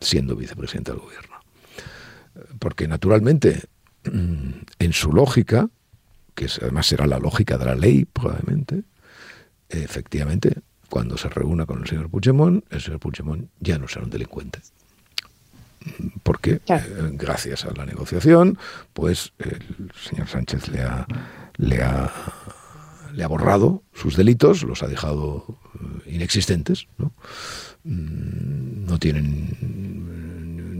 siendo 0.00 0.36
vicepresidenta 0.36 0.92
del 0.92 1.00
gobierno. 1.00 1.36
Porque 2.58 2.88
naturalmente 2.88 3.62
Mm, 4.04 4.50
en 4.78 4.92
su 4.92 5.12
lógica, 5.12 5.68
que 6.38 6.46
además 6.62 6.86
será 6.86 7.04
la 7.08 7.18
lógica 7.18 7.58
de 7.58 7.64
la 7.64 7.74
ley 7.74 8.04
probablemente, 8.04 8.84
efectivamente, 9.68 10.54
cuando 10.88 11.18
se 11.18 11.28
reúna 11.28 11.66
con 11.66 11.80
el 11.80 11.88
señor 11.88 12.08
Puigdemont, 12.10 12.64
el 12.70 12.80
señor 12.80 13.00
Puigdemont 13.00 13.50
ya 13.58 13.76
no 13.76 13.88
será 13.88 14.04
un 14.04 14.10
delincuente. 14.10 14.60
Porque 16.22 16.60
eh, 16.68 17.10
gracias 17.14 17.64
a 17.64 17.72
la 17.72 17.84
negociación, 17.84 18.56
pues 18.92 19.32
el 19.38 19.90
señor 20.00 20.28
Sánchez 20.28 20.68
le 20.68 20.82
ha, 20.82 21.08
le 21.56 21.82
ha, 21.82 22.12
le 23.12 23.24
ha 23.24 23.26
borrado 23.26 23.82
sus 23.92 24.16
delitos, 24.16 24.62
los 24.62 24.84
ha 24.84 24.86
dejado 24.86 25.44
eh, 26.06 26.12
inexistentes, 26.12 26.86
¿no? 26.98 27.12
Mm, 27.82 28.86
no 28.86 28.96
tienen, 29.00 29.56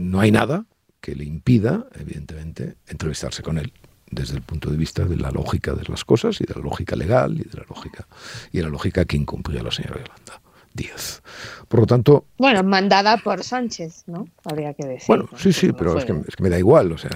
no 0.09 0.21
hay 0.21 0.31
nada 0.31 0.65
que 1.01 1.15
le 1.15 1.25
impida, 1.25 1.85
evidentemente, 1.95 2.77
entrevistarse 2.87 3.43
con 3.43 3.57
él 3.57 3.73
desde 4.11 4.35
el 4.35 4.41
punto 4.41 4.69
de 4.69 4.77
vista 4.77 5.05
de 5.05 5.15
la 5.15 5.31
lógica 5.31 5.73
de 5.73 5.83
las 5.87 6.05
cosas 6.05 6.39
y 6.41 6.45
de 6.45 6.53
la 6.55 6.61
lógica 6.61 6.95
legal 6.95 7.33
y 7.33 7.43
de 7.43 7.57
la 7.57 7.65
lógica 7.67 8.07
y 8.51 8.57
de 8.57 8.63
la 8.63 8.69
lógica 8.69 9.05
que 9.05 9.17
incumplía 9.17 9.63
la 9.63 9.71
señora 9.71 9.97
Yolanda 9.97 10.41
Díaz. 10.73 11.21
Por 11.67 11.81
lo 11.81 11.85
tanto... 11.87 12.25
Bueno, 12.37 12.63
mandada 12.63 13.17
por 13.17 13.43
Sánchez, 13.43 14.03
¿no? 14.07 14.27
Habría 14.43 14.73
que 14.73 14.85
decir. 14.85 15.07
Bueno, 15.07 15.29
sí, 15.35 15.51
sí, 15.51 15.71
pero 15.73 15.97
es 15.97 16.05
que, 16.05 16.13
me 16.41 16.49
da 16.49 16.59
igual, 16.59 16.91
o 16.91 16.97
sea, 16.97 17.11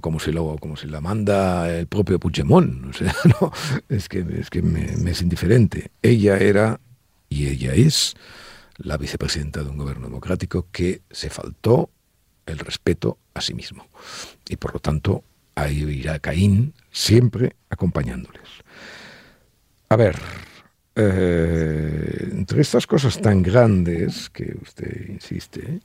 como, 0.00 0.18
si 0.18 0.32
lo, 0.32 0.56
como 0.58 0.76
si 0.76 0.88
la 0.88 1.00
manda 1.00 1.70
el 1.70 1.86
propio 1.86 2.18
Puigdemont, 2.18 2.86
o 2.86 2.92
sea, 2.92 3.14
no, 3.40 3.52
es 3.88 4.08
que, 4.08 4.24
es 4.38 4.50
que 4.50 4.62
me 4.62 5.10
es 5.10 5.22
indiferente. 5.22 5.90
Ella 6.02 6.36
era 6.38 6.80
y 7.28 7.48
ella 7.48 7.74
es 7.74 8.14
la 8.76 8.96
vicepresidenta 8.96 9.62
de 9.62 9.70
un 9.70 9.78
gobierno 9.78 10.06
democrático 10.06 10.66
que 10.70 11.02
se 11.10 11.30
faltó 11.30 11.90
el 12.46 12.58
respeto 12.58 13.18
a 13.34 13.40
sí 13.40 13.54
mismo. 13.54 13.86
Y 14.48 14.56
por 14.56 14.74
lo 14.74 14.80
tanto, 14.80 15.24
ahí 15.54 15.82
irá 15.82 16.18
Caín 16.18 16.74
siempre 16.90 17.56
acompañándoles. 17.70 18.48
A 19.88 19.96
ver, 19.96 20.16
eh, 20.96 22.28
entre 22.32 22.60
estas 22.60 22.86
cosas 22.86 23.20
tan 23.20 23.42
grandes 23.42 24.30
que 24.30 24.56
usted 24.62 25.08
insiste, 25.08 25.80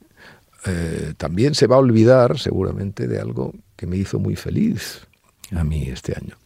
eh, 0.65 1.13
también 1.17 1.55
se 1.55 1.67
va 1.67 1.77
a 1.77 1.79
olvidar 1.79 2.37
seguramente 2.37 3.07
de 3.07 3.19
algo 3.19 3.53
que 3.75 3.87
me 3.87 3.97
hizo 3.97 4.19
muy 4.19 4.35
feliz 4.35 5.07
a 5.51 5.63
mí 5.63 5.89
este 5.89 6.15
año. 6.15 6.37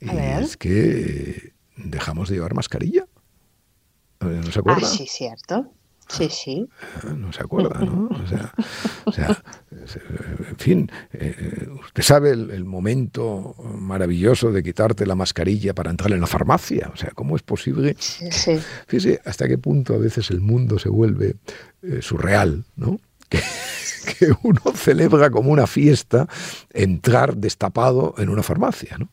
Y 0.00 0.08
es 0.16 0.56
que 0.56 1.52
dejamos 1.76 2.28
de 2.28 2.36
llevar 2.36 2.54
mascarilla. 2.54 3.06
¿No 4.20 4.50
se 4.50 4.58
acuerda? 4.58 4.86
Ah, 4.86 4.90
sí, 4.90 5.06
cierto. 5.06 5.70
Sí, 6.08 6.28
sí. 6.30 6.68
No 7.16 7.32
se 7.32 7.42
acuerda, 7.42 7.78
¿no? 7.80 8.08
O 9.04 9.12
sea, 9.12 9.42
en 9.70 10.56
fin, 10.56 10.90
eh, 11.12 11.68
usted 11.84 12.02
sabe 12.02 12.30
el, 12.30 12.64
momento 12.64 13.54
maravilloso 13.58 14.50
de 14.50 14.62
quitarte 14.62 15.06
la 15.06 15.14
mascarilla 15.14 15.74
para 15.74 15.90
entrar 15.90 16.12
en 16.12 16.20
la 16.20 16.26
farmacia. 16.26 16.90
O 16.92 16.96
sea, 16.96 17.10
¿cómo 17.10 17.36
es 17.36 17.42
posible? 17.42 17.96
Sí, 17.98 18.28
Fíjese 18.86 19.20
hasta 19.24 19.48
qué 19.48 19.58
punto 19.58 19.94
a 19.94 19.98
veces 19.98 20.30
el 20.30 20.40
mundo 20.40 20.78
se 20.78 20.88
vuelve 20.88 21.36
eh, 21.82 22.00
surreal, 22.02 22.64
¿no? 22.76 22.98
Que, 24.18 24.32
uno 24.42 24.62
celebra 24.74 25.28
como 25.28 25.52
una 25.52 25.66
fiesta 25.66 26.26
entrar 26.72 27.36
destapado 27.36 28.14
en 28.16 28.30
una 28.30 28.42
farmacia, 28.42 28.96
¿no? 28.96 29.10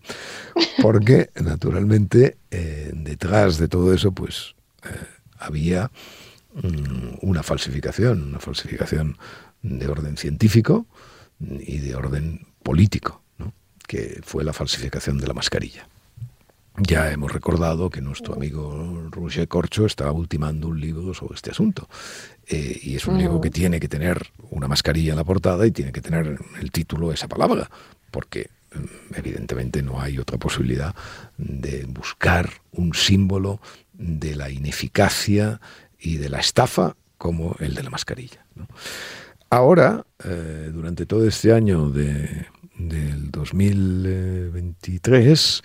Porque, 0.82 1.32
naturalmente, 1.44 2.38
eh, 2.50 2.92
detrás 2.94 3.58
de 3.58 3.68
todo 3.68 3.94
eso, 3.94 4.14
pues 4.14 4.56
había 5.38 5.92
una 7.21 7.43
falsificación, 7.43 8.24
una 8.24 8.39
falsificación 8.39 9.17
de 9.62 9.88
orden 9.88 10.17
científico 10.17 10.85
y 11.39 11.79
de 11.79 11.95
orden 11.95 12.47
político, 12.63 13.21
que 13.88 14.21
fue 14.24 14.43
la 14.43 14.53
falsificación 14.53 15.17
de 15.17 15.27
la 15.27 15.33
mascarilla. 15.33 15.88
Ya 16.77 17.09
hemos 17.12 17.31
recordado 17.31 17.89
que 17.89 18.01
nuestro 18.01 18.33
amigo 18.33 19.07
Roger 19.09 19.47
Corcho 19.47 19.85
está 19.85 20.12
ultimando 20.12 20.67
un 20.67 20.81
libro 20.81 21.13
sobre 21.13 21.35
este 21.35 21.51
asunto. 21.51 21.88
Eh, 22.47 22.79
y 22.83 22.95
es 22.95 23.07
un 23.07 23.17
libro 23.17 23.39
que 23.39 23.50
tiene 23.50 23.79
que 23.79 23.88
tener 23.88 24.31
una 24.50 24.67
mascarilla 24.67 25.12
en 25.12 25.17
la 25.17 25.24
portada 25.24 25.65
y 25.65 25.71
tiene 25.71 25.93
que 25.93 26.01
tener 26.01 26.38
el 26.59 26.71
título 26.71 27.13
esa 27.13 27.29
palabra, 27.29 27.69
porque 28.12 28.50
mm, 28.74 29.15
evidentemente 29.15 29.81
no 29.81 30.01
hay 30.01 30.19
otra 30.19 30.38
posibilidad 30.38 30.93
de 31.38 31.85
buscar 31.85 32.50
un 32.74 32.93
símbolo 32.93 33.62
de 33.93 34.35
la 34.35 34.50
ineficacia 34.50 35.62
y 36.00 36.18
de 36.18 36.30
la 36.30 36.40
estafa 36.40 36.96
como 37.18 37.56
el 37.60 37.75
de 37.75 37.84
la 37.84 37.90
mascarilla. 37.90 38.46
Ahora, 39.50 40.06
eh, 40.24 40.70
durante 40.74 41.06
todo 41.06 41.28
este 41.28 41.52
año 41.54 41.90
de, 41.90 42.48
del 42.78 43.32
2023, 43.32 45.62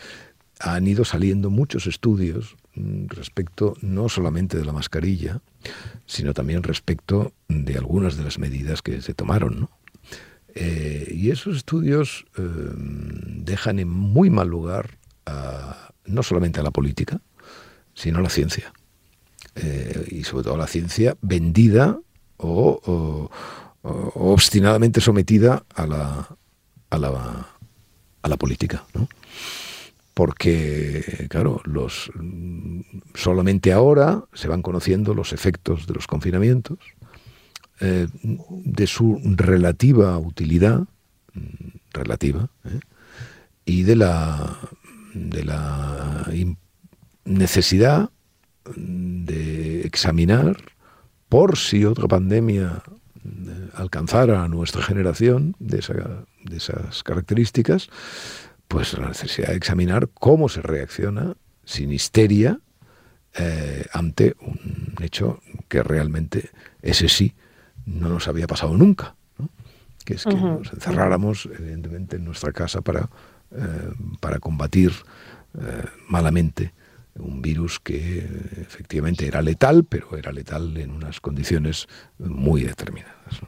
han 0.60 0.86
ido 0.86 1.04
saliendo 1.04 1.50
muchos 1.50 1.86
estudios 1.86 2.56
mm, 2.74 3.06
respecto 3.08 3.76
no 3.80 4.08
solamente 4.08 4.56
de 4.58 4.64
la 4.64 4.72
mascarilla, 4.72 5.40
sino 6.06 6.32
también 6.34 6.62
respecto 6.62 7.32
de 7.48 7.76
algunas 7.76 8.16
de 8.16 8.24
las 8.24 8.38
medidas 8.38 8.82
que 8.82 9.02
se 9.02 9.14
tomaron. 9.14 9.68
Eh, 10.54 11.12
y 11.14 11.30
esos 11.30 11.56
estudios 11.56 12.26
eh, 12.36 12.42
dejan 12.42 13.78
en 13.78 13.88
muy 13.88 14.30
mal 14.30 14.48
lugar 14.48 14.98
no 16.06 16.24
solamente 16.24 16.58
a 16.58 16.64
la 16.64 16.72
política, 16.72 17.20
sino 17.94 18.18
a 18.18 18.22
la 18.22 18.30
ciencia. 18.30 18.72
Eh, 19.56 20.06
y 20.10 20.24
sobre 20.24 20.44
todo 20.44 20.56
la 20.56 20.66
ciencia 20.66 21.16
vendida 21.20 21.98
o, 22.36 23.30
obstinadamente 23.82 25.00
sometida 25.00 25.64
a 25.74 25.86
la, 25.86 26.28
a 26.90 26.98
la, 26.98 27.46
a 28.22 28.28
la 28.28 28.36
política. 28.36 28.84
¿no? 28.94 29.08
porque, 30.20 31.26
claro, 31.30 31.62
los, 31.64 32.10
solamente 33.14 33.72
ahora 33.72 34.24
se 34.34 34.48
van 34.48 34.60
conociendo 34.60 35.14
los 35.14 35.32
efectos 35.32 35.86
de 35.86 35.94
los 35.94 36.06
confinamientos, 36.06 36.78
eh, 37.80 38.06
de 38.22 38.86
su 38.86 39.18
relativa 39.24 40.18
utilidad, 40.18 40.80
mm, 41.32 41.68
relativa, 41.94 42.50
¿eh? 42.66 42.80
y 43.64 43.84
de 43.84 43.96
la, 43.96 44.58
de 45.14 45.42
la 45.42 46.30
necesidad 47.24 48.10
de 48.76 49.82
examinar 49.82 50.56
por 51.28 51.56
si 51.56 51.84
otra 51.84 52.08
pandemia 52.08 52.82
eh, 53.24 53.68
alcanzara 53.74 54.42
a 54.42 54.48
nuestra 54.48 54.82
generación 54.82 55.54
de, 55.58 55.78
de 56.44 56.56
esas 56.56 57.02
características, 57.02 57.88
pues 58.68 58.96
la 58.98 59.08
necesidad 59.08 59.48
de 59.48 59.56
examinar 59.56 60.08
cómo 60.14 60.48
se 60.48 60.62
reacciona 60.62 61.34
sin 61.64 61.92
histeria 61.92 62.60
eh, 63.38 63.86
ante 63.92 64.34
un 64.40 64.94
hecho 65.00 65.40
que 65.68 65.82
realmente 65.82 66.50
ese 66.82 67.08
sí 67.08 67.34
no 67.86 68.08
nos 68.08 68.26
había 68.26 68.48
pasado 68.48 68.76
nunca, 68.76 69.14
que 70.04 70.14
es 70.14 70.24
que 70.24 70.34
nos 70.34 70.72
encerráramos 70.72 71.48
evidentemente 71.58 72.16
en 72.16 72.24
nuestra 72.24 72.52
casa 72.52 72.80
para, 72.80 73.08
eh, 73.52 73.92
para 74.18 74.40
combatir 74.40 74.92
eh, 75.58 75.84
malamente 76.08 76.72
un 77.16 77.42
virus 77.42 77.80
que 77.80 78.18
efectivamente 78.60 79.26
era 79.26 79.42
letal, 79.42 79.84
pero 79.84 80.16
era 80.16 80.32
letal 80.32 80.76
en 80.76 80.90
unas 80.90 81.20
condiciones 81.20 81.86
muy 82.18 82.62
determinadas. 82.62 83.40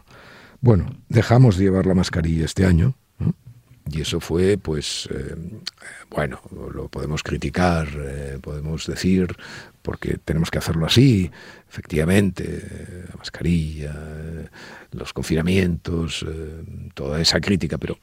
Bueno, 0.60 0.96
dejamos 1.08 1.56
de 1.56 1.64
llevar 1.64 1.86
la 1.86 1.94
mascarilla 1.94 2.44
este 2.44 2.64
año, 2.64 2.94
y 3.90 4.00
eso 4.00 4.20
fue, 4.20 4.58
pues, 4.58 5.08
eh, 5.12 5.34
bueno, 6.10 6.40
lo 6.72 6.88
podemos 6.88 7.22
criticar, 7.22 7.88
eh, 7.96 8.38
podemos 8.40 8.86
decir, 8.86 9.34
porque 9.82 10.18
tenemos 10.24 10.50
que 10.50 10.58
hacerlo 10.58 10.86
así, 10.86 11.30
efectivamente, 11.68 13.06
la 13.08 13.16
mascarilla, 13.16 13.94
los 14.92 15.12
confinamientos, 15.12 16.24
eh, 16.28 16.64
toda 16.94 17.20
esa 17.20 17.40
crítica, 17.40 17.76
pero 17.76 17.98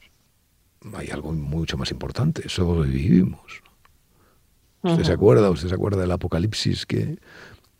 hay 0.94 1.10
algo 1.10 1.32
mucho 1.32 1.78
más 1.78 1.92
importante, 1.92 2.50
sobrevivimos. 2.50 3.64
¿Usted 4.82 5.04
se 5.04 5.12
acuerda? 5.12 5.50
¿Usted 5.50 5.70
se 5.70 5.76
acuerda 5.76 6.02
del 6.02 6.12
apocalipsis 6.12 6.86
que 6.86 7.18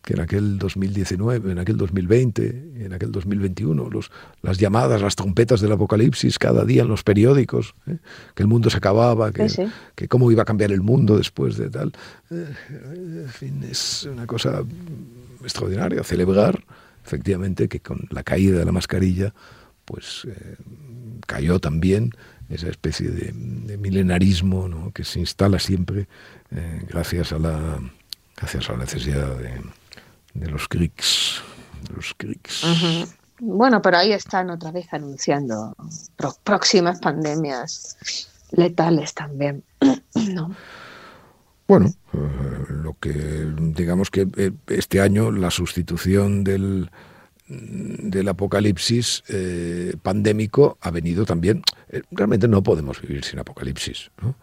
que 0.02 0.14
en 0.14 0.20
aquel 0.20 0.58
2019, 0.58 1.52
en 1.52 1.58
aquel 1.58 1.76
2020, 1.76 2.84
en 2.86 2.92
aquel 2.92 3.12
2021, 3.12 3.90
los, 3.90 4.10
las 4.40 4.58
llamadas, 4.58 5.02
las 5.02 5.14
trompetas 5.14 5.60
del 5.60 5.72
apocalipsis 5.72 6.38
cada 6.38 6.64
día 6.64 6.82
en 6.82 6.88
los 6.88 7.02
periódicos, 7.02 7.74
¿eh? 7.86 7.98
que 8.34 8.42
el 8.42 8.48
mundo 8.48 8.70
se 8.70 8.78
acababa, 8.78 9.30
que, 9.30 9.46
que, 9.94 10.08
cómo 10.08 10.30
iba 10.30 10.42
a 10.42 10.46
cambiar 10.46 10.72
el 10.72 10.80
mundo 10.80 11.18
después 11.18 11.58
de 11.58 11.68
tal. 11.68 11.92
Eh, 12.30 12.46
en 13.24 13.28
fin, 13.28 13.62
es 13.70 14.08
una 14.10 14.26
cosa 14.26 14.62
extraordinaria, 15.42 16.02
celebrar 16.02 16.64
efectivamente 17.04 17.68
que 17.68 17.80
con 17.80 18.06
la 18.10 18.22
caída 18.22 18.58
de 18.58 18.64
la 18.64 18.72
mascarilla, 18.72 19.34
pues 19.84 20.26
eh, 20.28 20.56
cayó 21.26 21.58
también 21.58 22.12
esa 22.50 22.68
especie 22.68 23.08
de, 23.08 23.32
milenarismo 23.78 24.68
¿no? 24.68 24.92
que 24.92 25.04
se 25.04 25.20
instala 25.20 25.58
siempre 25.58 26.08
gracias 26.88 27.32
a 27.32 27.38
la 27.38 27.80
gracias 28.36 28.68
a 28.68 28.72
la 28.72 28.78
necesidad 28.80 29.36
de, 29.36 29.60
de 30.34 30.50
los 30.50 30.68
Greeks. 30.68 31.42
los 31.94 32.16
Bueno, 33.38 33.80
pero 33.82 33.98
ahí 33.98 34.12
están 34.12 34.50
otra 34.50 34.70
vez 34.70 34.92
anunciando 34.92 35.74
próximas 36.44 37.00
pandemias 37.00 37.96
letales 38.52 39.14
también. 39.14 39.62
¿no? 40.14 40.54
Bueno, 41.66 41.86
eh, 42.12 42.64
lo 42.68 42.96
que 42.98 43.12
digamos 43.12 44.10
que 44.10 44.26
eh, 44.36 44.50
este 44.66 45.00
año 45.00 45.30
la 45.30 45.50
sustitución 45.50 46.42
del, 46.42 46.90
del 47.50 48.28
apocalipsis 48.28 49.24
eh, 49.28 49.94
pandémico 50.02 50.78
ha 50.80 50.90
venido 50.90 51.24
también. 51.24 51.62
realmente 52.10 52.46
no 52.46 52.62
podemos 52.62 53.02
vivir 53.02 53.24
sin 53.24 53.40
apocalipsis, 53.40 54.10
¿no? 54.22 54.36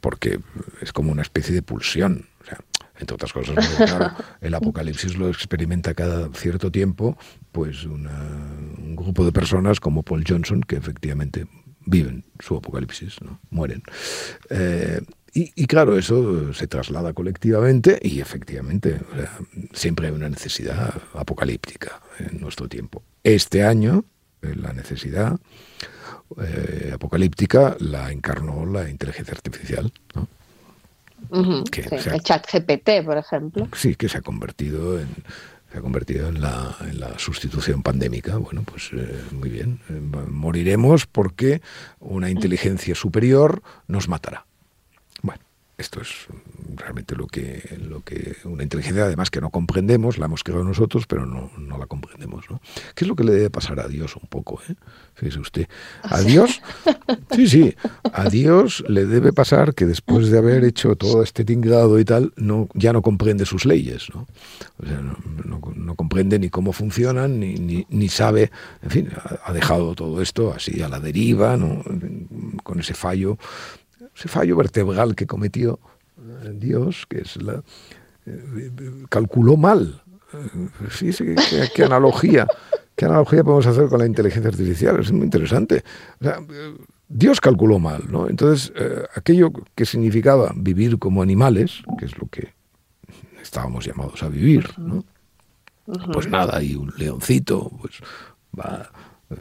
porque 0.00 0.40
es 0.80 0.92
como 0.92 1.12
una 1.12 1.22
especie 1.22 1.54
de 1.54 1.62
pulsión. 1.62 2.26
O 2.42 2.44
sea, 2.44 2.58
entre 2.98 3.14
otras 3.14 3.32
cosas, 3.32 3.56
el 4.40 4.54
apocalipsis 4.54 5.16
lo 5.16 5.28
experimenta 5.28 5.94
cada 5.94 6.28
cierto 6.34 6.70
tiempo, 6.70 7.16
pues 7.52 7.84
un 7.84 8.96
grupo 8.96 9.24
de 9.24 9.32
personas 9.32 9.80
como 9.80 10.02
Paul 10.02 10.24
Johnson, 10.26 10.62
que 10.62 10.76
efectivamente 10.76 11.46
viven 11.86 12.24
su 12.38 12.56
apocalipsis, 12.56 13.20
¿no? 13.22 13.40
mueren. 13.50 13.82
Eh, 14.50 15.00
y, 15.32 15.66
claro, 15.66 15.96
eso 15.96 16.52
se 16.52 16.66
traslada 16.66 17.12
colectivamente 17.12 17.98
y 18.02 18.20
efectivamente 18.20 19.00
siempre 19.72 20.08
hay 20.08 20.12
una 20.12 20.28
necesidad 20.28 20.94
apocalíptica 21.14 22.00
en 22.18 22.40
nuestro 22.40 22.68
tiempo. 22.68 23.02
Este 23.22 23.62
año, 23.62 24.04
eh, 24.42 24.54
la 24.56 24.72
necesidad 24.72 25.38
eh, 26.40 26.92
apocalíptica 26.94 27.76
la 27.80 28.10
encarnó 28.10 28.66
la 28.66 28.88
inteligencia 28.88 29.34
artificial. 29.34 29.92
¿no? 30.14 30.28
que 31.70 31.82
el 31.82 32.22
chat 32.22 32.46
GPT, 32.50 33.04
por 33.04 33.18
ejemplo. 33.18 33.68
Sí, 33.76 33.94
que 33.94 34.08
se 34.08 34.18
ha 34.18 34.22
convertido 34.22 34.98
en, 34.98 35.08
se 35.70 35.78
ha 35.78 35.80
convertido 35.80 36.28
en 36.28 36.40
la, 36.40 36.76
en 36.80 36.98
la 36.98 37.18
sustitución 37.18 37.82
pandémica. 37.82 38.36
Bueno, 38.36 38.62
pues 38.64 38.90
eh, 38.92 39.22
muy 39.32 39.50
bien. 39.50 39.80
Moriremos 40.28 41.06
porque 41.06 41.60
una 42.00 42.30
inteligencia 42.30 42.94
superior 42.94 43.62
nos 43.86 44.08
matará. 44.08 44.46
Esto 45.80 46.02
es 46.02 46.26
realmente 46.76 47.16
lo 47.16 47.26
que, 47.26 47.78
lo 47.88 48.02
que 48.02 48.36
una 48.44 48.62
inteligencia 48.62 49.04
además 49.04 49.30
que 49.30 49.40
no 49.40 49.48
comprendemos, 49.48 50.18
la 50.18 50.26
hemos 50.26 50.44
creado 50.44 50.62
nosotros, 50.62 51.06
pero 51.06 51.24
no, 51.24 51.50
no 51.56 51.78
la 51.78 51.86
comprendemos. 51.86 52.44
¿no? 52.50 52.60
¿Qué 52.94 53.04
es 53.04 53.08
lo 53.08 53.16
que 53.16 53.24
le 53.24 53.32
debe 53.32 53.48
pasar 53.48 53.80
a 53.80 53.88
Dios 53.88 54.14
un 54.16 54.28
poco? 54.28 54.60
Eh? 54.68 54.74
Fíjese 55.14 55.40
usted. 55.40 55.68
A 56.02 56.20
Dios, 56.20 56.60
sí, 57.34 57.48
sí, 57.48 57.74
a 58.12 58.28
Dios 58.28 58.84
le 58.88 59.06
debe 59.06 59.32
pasar 59.32 59.74
que 59.74 59.86
después 59.86 60.28
de 60.28 60.36
haber 60.36 60.64
hecho 60.64 60.96
todo 60.96 61.22
este 61.22 61.46
tinglado 61.46 61.98
y 61.98 62.04
tal, 62.04 62.34
no, 62.36 62.68
ya 62.74 62.92
no 62.92 63.00
comprende 63.00 63.46
sus 63.46 63.64
leyes. 63.64 64.08
¿no? 64.14 64.26
O 64.82 64.86
sea, 64.86 65.00
no, 65.00 65.16
no, 65.74 65.94
comprende 65.94 66.38
ni 66.38 66.50
cómo 66.50 66.72
funcionan, 66.74 67.40
ni, 67.40 67.54
ni, 67.54 67.86
ni 67.88 68.08
sabe, 68.08 68.50
en 68.82 68.90
fin, 68.90 69.08
ha, 69.16 69.50
ha 69.50 69.52
dejado 69.54 69.94
todo 69.94 70.20
esto 70.20 70.52
así 70.52 70.82
a 70.82 70.88
la 70.88 71.00
deriva, 71.00 71.56
¿no? 71.56 71.82
con 72.62 72.80
ese 72.80 72.92
fallo 72.92 73.38
ese 74.14 74.28
fallo 74.28 74.56
vertebral 74.56 75.14
que 75.14 75.26
cometió 75.26 75.78
eh, 76.18 76.52
Dios, 76.54 77.06
que 77.08 77.22
es 77.22 77.40
la 77.42 77.62
eh, 78.26 78.70
calculó 79.08 79.56
mal. 79.56 80.02
Fíjese 80.88 81.34
qué, 81.74 81.84
analogía, 81.84 82.46
qué 82.94 83.06
analogía 83.06 83.42
podemos 83.42 83.66
hacer 83.66 83.88
con 83.88 83.98
la 83.98 84.06
inteligencia 84.06 84.50
artificial, 84.50 85.00
es 85.00 85.10
muy 85.10 85.24
interesante. 85.24 85.82
Dios 87.08 87.40
calculó 87.40 87.80
mal, 87.80 88.04
¿no? 88.08 88.28
Entonces, 88.28 88.72
eh, 88.76 89.02
aquello 89.16 89.50
que 89.74 89.84
significaba 89.84 90.52
vivir 90.54 91.00
como 91.00 91.22
animales, 91.22 91.82
que 91.98 92.04
es 92.04 92.16
lo 92.16 92.28
que 92.28 92.54
estábamos 93.42 93.84
llamados 93.84 94.22
a 94.22 94.28
vivir, 94.28 94.78
¿no? 94.78 95.04
Pues 96.12 96.28
nada, 96.28 96.62
y 96.62 96.76
un 96.76 96.92
leoncito, 96.96 97.68
pues 97.80 97.98
va, 98.56 98.88
eh, 99.28 99.34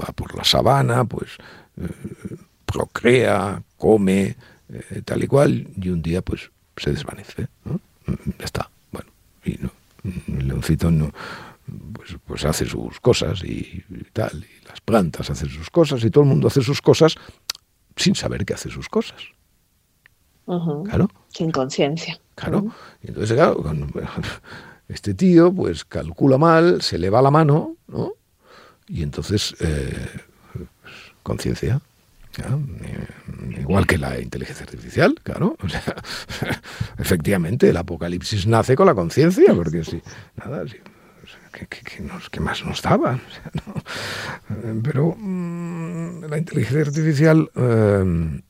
va 0.00 0.12
por 0.14 0.36
la 0.36 0.44
sabana, 0.44 1.04
pues 1.04 1.38
eh, 1.76 1.88
procrea, 2.72 3.62
come, 3.76 4.36
eh, 4.68 5.02
tal 5.04 5.22
y 5.22 5.26
cual, 5.26 5.68
y 5.76 5.88
un 5.90 6.02
día 6.02 6.22
pues 6.22 6.50
se 6.76 6.90
desvanece. 6.90 7.48
¿no? 7.64 7.80
Ya 8.38 8.44
está. 8.44 8.70
Bueno, 8.90 9.10
y 9.44 9.58
no, 9.60 9.70
el 10.38 10.48
leoncito 10.48 10.90
no, 10.90 11.12
pues, 11.92 12.16
pues 12.26 12.44
hace 12.44 12.66
sus 12.66 13.00
cosas 13.00 13.42
y, 13.44 13.84
tal, 14.12 14.44
y 14.44 14.66
las 14.66 14.80
plantas 14.80 15.30
hacen 15.30 15.48
sus 15.48 15.70
cosas, 15.70 16.02
y 16.04 16.10
todo 16.10 16.24
el 16.24 16.30
mundo 16.30 16.48
hace 16.48 16.62
sus 16.62 16.80
cosas 16.80 17.14
sin 17.96 18.14
saber 18.14 18.44
que 18.44 18.54
hace 18.54 18.70
sus 18.70 18.88
cosas. 18.88 19.20
Claro. 20.84 21.08
Sin 21.28 21.50
conciencia. 21.50 22.20
Claro. 22.34 22.72
Y 23.02 23.08
entonces, 23.08 23.36
claro, 23.36 23.62
este 24.88 25.14
tío 25.14 25.52
pues 25.52 25.84
calcula 25.84 26.36
mal, 26.36 26.82
se 26.82 26.98
le 26.98 27.10
va 27.10 27.22
la 27.22 27.30
mano, 27.30 27.76
¿no? 27.86 28.14
Y 28.88 29.02
entonces, 29.02 29.54
eh, 29.60 30.08
pues, 30.52 30.68
conciencia. 31.22 31.80
Eh, 32.38 33.60
igual 33.60 33.86
que 33.86 33.98
la 33.98 34.18
inteligencia 34.18 34.64
artificial, 34.64 35.14
claro. 35.22 35.56
O 35.62 35.68
sea, 35.68 35.82
efectivamente, 36.98 37.68
el 37.68 37.76
apocalipsis 37.76 38.46
nace 38.46 38.74
con 38.74 38.86
la 38.86 38.94
conciencia, 38.94 39.54
porque 39.54 39.84
si, 39.84 40.00
nada, 40.36 40.64
si, 40.66 40.78
¿qué, 42.30 42.40
más 42.40 42.64
nos 42.64 42.80
daba? 42.82 43.20
Pero 44.82 45.14
mm, 45.18 46.24
la 46.24 46.38
inteligencia 46.38 46.82
artificial, 46.82 47.50
eh, 47.54 48.40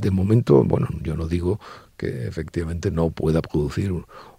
de 0.00 0.10
momento, 0.10 0.62
bueno, 0.64 0.88
yo 1.00 1.16
no 1.16 1.26
digo 1.26 1.58
que 1.96 2.26
efectivamente 2.26 2.90
no 2.90 3.10
pueda 3.10 3.40
producir 3.40 3.92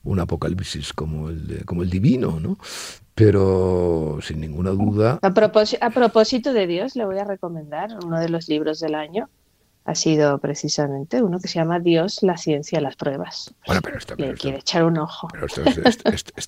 un, 0.04 0.20
apocalipsis 0.20 0.94
como 0.94 1.30
el, 1.30 1.64
como 1.66 1.82
el 1.82 1.90
divino, 1.90 2.40
¿no? 2.40 2.58
Pero 3.16 4.20
sin 4.22 4.42
ninguna 4.42 4.72
duda. 4.72 5.20
A 5.22 5.34
propósito, 5.34 5.86
a 5.86 5.90
propósito 5.90 6.54
de 6.54 6.68
Dios, 6.68 6.96
le 6.96 7.06
voy 7.06 7.18
a 7.18 7.24
recomendar 7.24 7.90
uno 8.04 8.20
de 8.20 8.30
los 8.30 8.50
libros 8.50 8.80
del 8.80 8.96
año 8.96 9.30
ha 9.86 9.94
sido 9.94 10.40
precisamente 10.40 11.22
uno 11.22 11.40
que 11.40 11.48
se 11.48 11.60
llama 11.60 11.80
Dios, 11.80 12.24
la 12.24 12.38
ciencia, 12.38 12.82
las 12.82 12.96
pruebas. 12.96 13.54
Bueno, 13.68 13.82
pero 13.84 14.00
esto, 14.00 14.16
Le 14.18 14.34
quiere 14.34 14.58
echar 14.58 14.84
un 14.84 14.98
ojo. 14.98 15.28
Pero 15.32 15.46
esto 15.46 15.62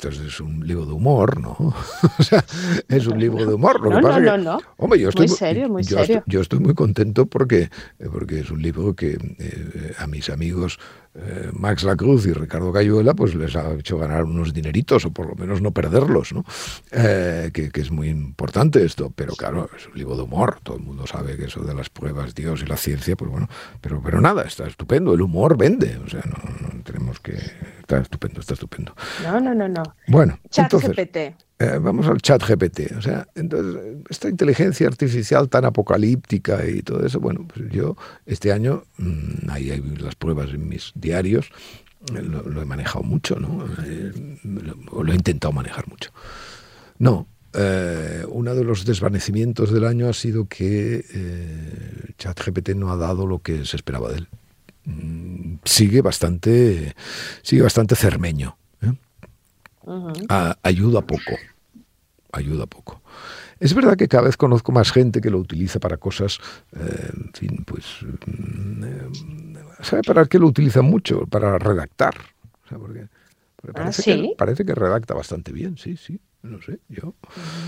es, 0.10 0.40
un 0.40 0.68
libro 0.68 0.88
de 0.88 0.94
humor, 0.94 1.40
¿no? 1.40 1.52
o 2.20 2.24
sea, 2.24 2.44
es 2.90 3.06
un 3.06 3.20
libro 3.20 3.46
de 3.46 3.54
humor. 3.54 3.80
Lo 3.80 3.92
no, 3.92 3.98
que 3.98 4.02
pasa 4.02 4.20
no, 4.20 4.32
que, 4.32 4.38
no, 4.40 4.60
Hombre, 4.78 5.00
yo 5.00 5.10
estoy 5.10 5.28
muy 5.28 5.38
serio, 5.38 5.70
muy 5.70 5.84
yo 5.84 6.00
serio. 6.00 6.18
Estoy, 6.18 6.34
yo 6.34 6.42
estoy 6.42 6.60
muy 6.60 6.74
contento 6.74 7.28
porque, 7.28 7.70
porque 8.12 8.40
es 8.40 8.50
un 8.50 8.64
libro 8.64 8.96
que 8.96 9.20
eh, 9.38 9.94
a 10.00 10.08
mis 10.08 10.32
amigos 10.32 10.80
eh, 11.20 11.50
Max 11.52 11.84
Lacruz 11.84 12.28
y 12.28 12.34
Ricardo 12.34 12.72
Cayuela, 12.72 13.14
pues 13.16 13.34
les 13.34 13.56
ha 13.56 13.74
hecho 13.74 13.98
ganar 13.98 14.24
unos 14.24 14.54
dineritos, 14.54 15.06
o 15.06 15.12
por 15.12 15.28
lo 15.28 15.36
menos 15.36 15.62
no 15.62 15.72
perderlos, 15.72 16.32
¿no? 16.34 16.46
Eh, 16.92 17.50
que, 17.54 17.72
es 17.74 17.92
muy 17.92 18.10
importante 18.10 18.84
esto, 18.86 19.12
pero 19.16 19.34
claro, 19.36 19.70
es 19.76 19.88
un 19.88 19.98
libro 19.98 20.16
de 20.16 20.24
humor, 20.24 20.60
todo 20.62 20.78
el 20.78 20.84
mundo 20.84 21.08
sabe 21.08 21.36
que 21.36 21.46
eso 21.46 21.62
de 21.62 21.74
las 21.74 21.90
pruebas, 21.90 22.36
Dios 22.36 22.62
y 22.62 22.66
la 22.66 22.78
ciencia, 22.78 23.16
pues 23.16 23.32
bueno, 23.32 23.50
pero, 23.82 24.02
pero 24.04 24.22
nada, 24.22 24.44
está 24.44 24.68
estupendo, 24.68 25.14
el 25.14 25.22
humor 25.22 25.58
vende, 25.58 25.98
o 25.98 26.08
sea, 26.08 26.22
no, 26.26 26.84
tenemos 26.84 27.20
que... 27.20 27.34
Está 27.80 28.00
estupendo, 28.00 28.42
está 28.42 28.54
estupendo. 28.54 28.94
No, 29.24 29.40
no, 29.40 29.56
no, 29.56 29.70
no. 29.70 29.84
Bueno, 30.08 30.38
Chat 30.50 30.66
entonces, 30.74 30.92
GPT. 30.92 31.47
Eh, 31.60 31.80
vamos 31.82 32.08
al 32.08 32.22
chat 32.22 32.44
GPT. 32.44 32.98
O 32.98 33.02
sea, 33.02 33.28
entonces, 33.34 33.98
esta 34.10 34.30
inteligencia 34.30 34.88
artificial 34.88 35.50
tan 35.50 35.66
apocalíptica 35.66 36.68
y 36.68 36.82
todo 36.84 37.06
eso, 37.06 37.20
bueno, 37.20 37.48
pues 37.48 37.70
yo 37.72 37.98
este 38.26 38.52
año, 38.52 38.84
mmm, 38.98 39.50
ahí 39.50 39.72
hay 39.72 39.82
las 39.82 40.16
pruebas 40.16 40.52
en 40.52 40.70
mis 40.70 40.92
diarios, 40.94 41.50
eh, 42.16 42.22
lo, 42.22 42.62
he 42.62 42.66
manejado 42.66 43.04
mucho, 43.04 43.40
¿no? 43.40 43.66
Eh, 43.86 44.38
lo, 44.44 45.04
lo, 45.04 45.12
he 45.12 45.16
intentado 45.16 45.52
manejar 45.52 45.88
mucho. 45.88 46.12
No, 47.00 47.28
uno 48.30 48.54
de 48.54 48.64
los 48.64 48.86
desvanecimientos 48.86 49.72
del 49.72 49.86
año 49.86 50.08
ha 50.10 50.14
sido 50.14 50.48
que 50.48 51.04
eh, 51.12 52.14
ChatGPT 52.20 52.70
no 52.76 52.92
ha 52.92 52.98
dado 52.98 53.26
lo 53.26 53.40
que 53.40 53.66
se 53.66 53.78
esperaba 53.78 54.10
de 54.10 54.18
él. 54.18 54.28
Mm, 54.86 55.56
sigue 55.64 56.02
bastante, 56.02 56.96
sigue 57.42 57.64
bastante 57.64 57.96
cermeño. 57.96 58.58
Ayuda 60.64 61.02
poco. 61.02 61.38
Ayuda 62.32 62.66
poco. 62.66 63.02
Es 63.60 63.74
verdad 63.74 63.98
que 63.98 64.08
cada 64.08 64.24
vez 64.24 64.38
conozco 64.38 64.72
más 64.72 64.92
gente 64.92 65.22
que 65.22 65.30
lo 65.30 65.40
utiliza 65.40 65.80
para 65.80 65.98
cosas, 65.98 66.40
eh, 66.74 67.10
en 67.14 67.34
fin, 67.34 67.64
pues, 67.66 67.86
¿sabe 69.82 70.04
para 70.04 70.26
qué 70.26 70.38
lo 70.38 70.48
utiliza 70.48 70.82
mucho? 70.82 71.26
Para 71.26 71.58
redactar. 71.58 72.16
porque, 72.70 73.08
parece, 73.74 74.04
que, 74.04 74.36
parece 74.38 74.66
que 74.66 74.76
redacta 74.76 75.16
bastante 75.16 75.52
bien, 75.52 75.78
sí, 75.78 75.98
sí. 75.98 76.20
No 76.44 76.62
sé, 76.62 76.80
yo. 76.88 77.16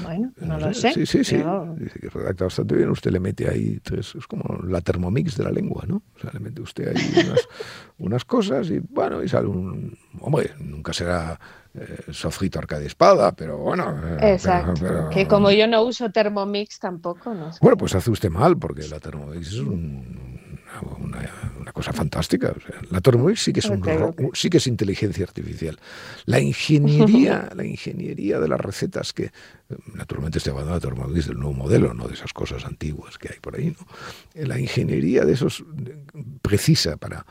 Bueno, 0.03 0.31
no, 0.37 0.57
lo 0.57 0.73
sé. 0.73 0.93
Sí, 0.93 1.05
sí, 1.05 1.23
sí. 1.23 1.37
Dice 1.77 1.99
que 1.99 2.09
redacta 2.09 2.45
bastante 2.45 2.75
bien. 2.75 2.89
Usted 2.89 3.11
le 3.11 3.19
mete 3.19 3.49
ahí 3.49 3.79
tres. 3.83 4.15
Es 4.15 4.27
como 4.27 4.61
la 4.63 4.79
termomix 4.79 5.35
de 5.35 5.43
la 5.43 5.51
lengua, 5.51 5.85
¿no? 5.87 6.03
O 6.15 6.19
sea, 6.19 6.31
le 6.31 6.39
mete 6.39 6.61
usted 6.61 6.95
ahí 6.95 7.25
unas, 7.25 7.47
unas 7.97 8.25
cosas 8.25 8.69
y 8.69 8.79
bueno, 8.79 9.23
y 9.23 9.27
sale 9.27 9.47
un. 9.47 9.97
Hombre, 10.21 10.51
nunca 10.59 10.93
será 10.93 11.37
eh, 11.75 12.11
sofrito 12.11 12.57
arca 12.57 12.79
de 12.79 12.87
espada, 12.87 13.31
pero 13.31 13.57
bueno. 13.57 14.17
Eh, 14.19 14.33
Exacto. 14.33 14.73
Pero, 14.79 14.87
pero, 14.87 15.09
que 15.09 15.27
como 15.27 15.51
yo 15.51 15.67
no 15.67 15.83
uso 15.83 16.11
Thermomix 16.11 16.79
tampoco, 16.79 17.33
no 17.35 17.53
sé. 17.53 17.59
Bueno, 17.61 17.77
pues 17.77 17.93
hace 17.93 18.09
usted 18.09 18.31
mal, 18.31 18.57
porque 18.57 18.87
la 18.87 18.99
Thermomix 18.99 19.49
es 19.49 19.59
un, 19.59 20.39
una, 20.99 21.31
una, 21.59 21.71
cosa 21.71 21.93
fantástica. 21.93 22.53
O 22.57 22.59
sea, 22.59 22.81
la 22.89 23.01
Thermomix 23.01 23.43
sí 23.43 23.53
que 23.53 23.59
es 23.59 23.67
un, 23.67 23.83
okay. 23.83 24.29
sí 24.33 24.49
que 24.49 24.57
es 24.57 24.65
inteligencia 24.65 25.23
artificial. 25.23 25.79
La 26.25 26.39
ingeniería, 26.39 27.49
la 27.55 27.65
ingeniería 27.65 28.39
de 28.39 28.47
las 28.47 28.59
recetas 28.59 29.13
que 29.13 29.31
naturalmente 29.93 30.39
estoy 30.39 30.51
hablando 30.51 30.71
de 30.73 30.77
la 30.77 30.81
Thermomix 30.81 31.27
del 31.27 31.37
nuevo 31.37 31.53
modelo, 31.53 31.93
no 31.93 32.07
de 32.07 32.15
esas 32.15 32.33
cosas 32.33 32.65
antiguas 32.65 33.19
que 33.19 33.29
hay 33.31 33.39
por 33.39 33.55
ahí, 33.55 33.75
¿no? 33.79 34.47
La 34.47 34.59
ingeniería 34.59 35.23
de 35.23 35.33
esos 35.33 35.63
precisa 36.41 36.97
para 36.97 37.27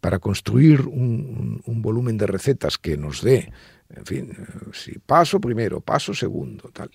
para 0.00 0.18
construir 0.20 0.82
un, 0.82 1.62
un, 1.64 1.82
volumen 1.82 2.16
de 2.16 2.28
recetas 2.28 2.78
que 2.78 2.96
nos 2.96 3.22
dé 3.22 3.50
en 3.90 4.04
fin, 4.04 4.36
si 4.72 4.98
paso 4.98 5.40
primero, 5.40 5.80
paso 5.80 6.14
segundo, 6.14 6.70
tal. 6.72 6.90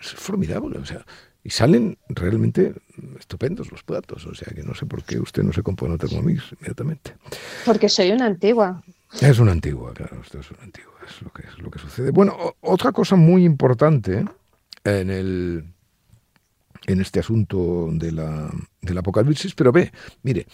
Es 0.00 0.12
formidable, 0.14 0.78
o 0.78 0.84
sea, 0.84 1.04
y 1.44 1.50
salen 1.50 1.98
realmente 2.08 2.74
estupendos 3.18 3.70
los 3.70 3.82
platos, 3.82 4.26
o 4.26 4.34
sea 4.34 4.52
que 4.54 4.62
no 4.62 4.74
sé 4.74 4.86
por 4.86 5.02
qué 5.04 5.18
usted 5.18 5.42
no 5.42 5.52
se 5.52 5.62
compone 5.62 5.98
Thermomix 5.98 6.52
inmediatamente. 6.52 7.16
Porque 7.64 7.88
soy 7.88 8.12
una 8.12 8.26
antigua. 8.26 8.82
Es 9.20 9.38
una 9.38 9.52
antigua, 9.52 9.92
claro, 9.92 10.20
usted 10.20 10.40
es 10.40 10.50
una 10.50 10.62
antigua, 10.62 10.94
es 11.06 11.20
lo 11.22 11.30
que, 11.30 11.42
es 11.42 11.58
lo 11.58 11.70
que 11.70 11.78
sucede. 11.78 12.10
Bueno, 12.12 12.54
otra 12.60 12.92
cosa 12.92 13.16
muy 13.16 13.44
importante 13.44 14.24
en 14.84 15.10
el 15.10 15.64
en 16.86 17.00
este 17.00 17.20
asunto 17.20 17.90
de 17.92 18.10
la, 18.10 18.50
del 18.80 18.98
apocalipsis, 18.98 19.54
pero 19.54 19.70
ve, 19.70 19.92
mire, 20.24 20.48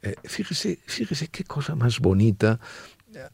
eh, 0.00 0.14
fíjese, 0.22 0.78
fíjese 0.86 1.26
qué 1.26 1.42
cosa 1.42 1.74
más 1.74 1.98
bonita 1.98 2.60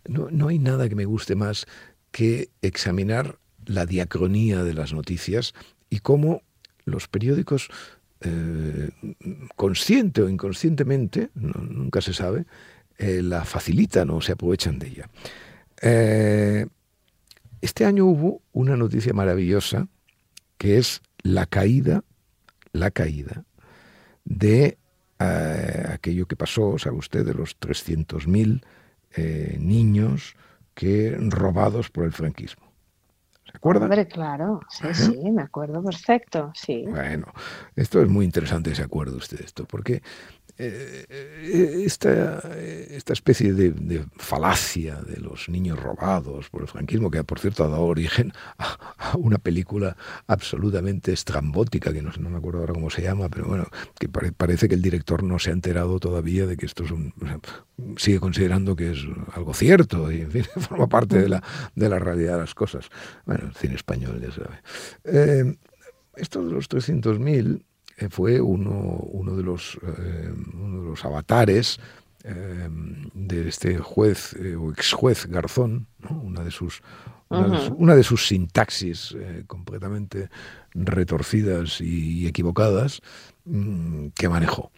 no, 0.09 0.29
no, 0.31 0.49
hay 0.49 0.59
nada 0.59 0.89
que 0.89 0.95
me 0.95 1.05
guste 1.05 1.35
más 1.35 1.67
que 2.11 2.51
examinar 2.63 3.39
la 3.67 3.87
diacronía 3.87 4.63
de 4.63 4.75
las 4.75 4.93
noticias 4.93 5.55
y 5.91 6.01
cómo 6.01 6.43
los 6.85 7.09
periódicos, 7.09 7.69
eh, 8.21 8.91
consciente 9.57 10.23
o 10.23 10.29
inconscientemente, 10.29 11.31
nunca 11.35 12.01
se 12.01 12.15
sabe, 12.15 12.47
eh, 12.97 13.23
la 13.23 13.45
facilitan 13.45 14.11
o 14.11 14.21
se 14.21 14.33
aprovechan 14.33 14.79
de 14.79 14.89
ella. 14.89 15.11
Eh, 15.83 16.67
este 17.61 17.85
año 17.85 18.07
hubo 18.07 18.43
una 18.53 18.77
noticia 18.77 19.13
maravillosa 19.13 19.89
que 20.57 20.79
es 20.79 21.03
la 21.23 21.47
caída, 21.47 22.03
la 22.73 22.91
caída 22.91 23.45
de 24.25 24.79
aquello 25.19 26.27
que 26.27 26.37
pasó, 26.37 26.79
sabe 26.79 26.97
usted, 26.97 27.27
de 27.27 27.35
los 27.35 27.59
300.000 27.59 28.63
eh, 29.17 29.57
niños 29.59 30.37
que 30.79 31.17
robados 31.19 31.91
por 31.91 32.05
el 32.05 32.13
franquismo. 32.13 32.68
¿Se 33.59 33.61
acuerda? 33.61 33.87
Hombre, 33.87 34.07
claro, 34.07 34.61
sí, 34.71 34.87
¿Eh? 34.87 34.95
sí, 34.95 35.31
me 35.33 35.43
acuerdo 35.43 35.83
perfecto, 35.83 36.53
sí. 36.55 36.85
Bueno, 36.89 37.27
esto 37.75 38.01
es 38.01 38.09
muy 38.09 38.25
interesante, 38.25 38.73
¿se 38.73 38.85
acuerda 38.85 39.17
usted 39.17 39.39
de 39.39 39.45
esto? 39.47 39.65
Porque 39.65 40.01
eh, 40.61 41.85
esta, 41.85 42.39
esta 42.91 43.13
especie 43.13 43.53
de, 43.53 43.71
de, 43.71 44.05
falacia 44.17 44.97
de 45.03 45.19
los 45.19 45.49
niños 45.49 45.81
robados 45.81 46.49
por 46.51 46.63
el 46.63 46.69
franquismo, 46.69 47.11
que 47.11 47.25
por 47.25 47.41
cierto 47.41 47.65
ha 47.65 47.69
dado 47.69 47.83
origen 47.83 48.33
a, 48.59 48.79
a 48.97 49.17
una 49.17 49.39
película 49.39 49.97
absolutamente 50.29 51.13
estrambótica, 51.13 51.93
que 51.93 52.03
no, 52.03 52.11
no, 52.19 52.31
me 52.31 52.39
acuerdo 52.39 52.61
ahora 52.61 52.75
cómo 52.75 52.91
se 52.91 53.03
llama, 53.03 53.29
pero 53.29 53.47
bueno, 53.47 53.67
que 53.99 54.09
pare, 54.09 54.31
parece 54.31 54.69
que 54.69 54.77
el 54.77 54.83
director 54.83 55.25
no 55.25 55.41
se 55.41 55.51
ha 55.51 55.53
enterado 55.53 55.99
todavía 55.99 56.47
de 56.47 56.57
que 56.57 56.67
esto 56.67 56.85
es 56.85 56.93
un... 56.93 57.13
O 57.21 57.27
sea, 57.27 57.41
sigue 57.97 58.21
considerando 58.21 58.75
que 58.75 58.93
es 58.93 58.99
algo 59.35 59.55
cierto 59.55 60.11
y 60.11 60.23
en 60.23 60.31
fin, 60.31 60.45
forma 60.69 60.89
parte 60.89 61.19
de 61.19 61.29
la, 61.29 61.43
de 61.75 61.89
la 61.89 61.99
realidad 61.99 62.35
de 62.35 62.41
las 62.41 62.55
cosas. 62.55 62.91
Bueno, 63.27 63.48
el 63.49 63.55
cine 63.55 63.75
español, 63.75 64.21
ya 64.21 64.31
sabe. 64.33 64.61
Eh, 65.05 65.57
esto 66.17 66.45
de 66.45 66.53
los 66.53 66.69
300.000 66.69 67.63
fue 68.11 68.41
uno, 68.41 68.71
uno, 69.11 69.37
de 69.37 69.43
los, 69.43 69.79
eh, 69.83 70.33
uno 70.55 70.83
de 70.83 70.91
los 70.91 71.05
avatares 71.05 71.81
de 73.15 73.49
este 73.49 73.79
juez 73.79 74.37
o 74.59 74.71
ex 74.73 74.93
juez 74.93 75.27
Garzón, 75.27 75.87
una 76.11 76.43
de 76.43 76.51
sus 76.51 76.83
una, 77.31 77.95
de 77.95 78.03
sus, 78.03 78.27
sintaxis 78.27 79.17
completamente 79.47 80.29
retorcidas 80.75 81.81
y, 81.81 82.27
equivocadas 82.27 83.01
mm, 83.45 84.09
que 84.09 84.29
manejó. 84.29 84.71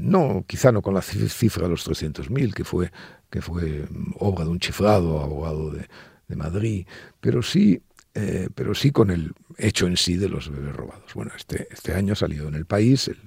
no, 0.00 0.44
quizá 0.46 0.70
no 0.72 0.82
con 0.82 0.94
la 0.94 1.02
cifra 1.02 1.62
de 1.64 1.70
los 1.70 1.88
300.000, 1.88 2.52
que 2.52 2.64
fue, 2.64 2.92
que 3.30 3.40
fue 3.40 3.86
obra 4.18 4.44
de 4.44 4.50
un 4.50 4.58
chifrado 4.58 5.20
abogado 5.20 5.70
de, 5.70 5.86
de 6.28 6.36
Madrid, 6.36 6.86
pero 7.20 7.42
sí 7.42 7.82
eh, 8.14 8.50
pero 8.54 8.74
sí 8.74 8.90
con 8.90 9.10
el 9.10 9.32
hecho 9.56 9.86
en 9.86 9.96
sí 9.96 10.16
de 10.16 10.28
los 10.28 10.50
bebés 10.50 10.76
robados. 10.76 11.14
Bueno, 11.14 11.32
este, 11.34 11.66
este 11.70 11.94
año 11.94 12.12
ha 12.12 12.16
salido 12.16 12.46
en 12.46 12.54
el 12.54 12.66
país 12.66 13.08
el, 13.08 13.18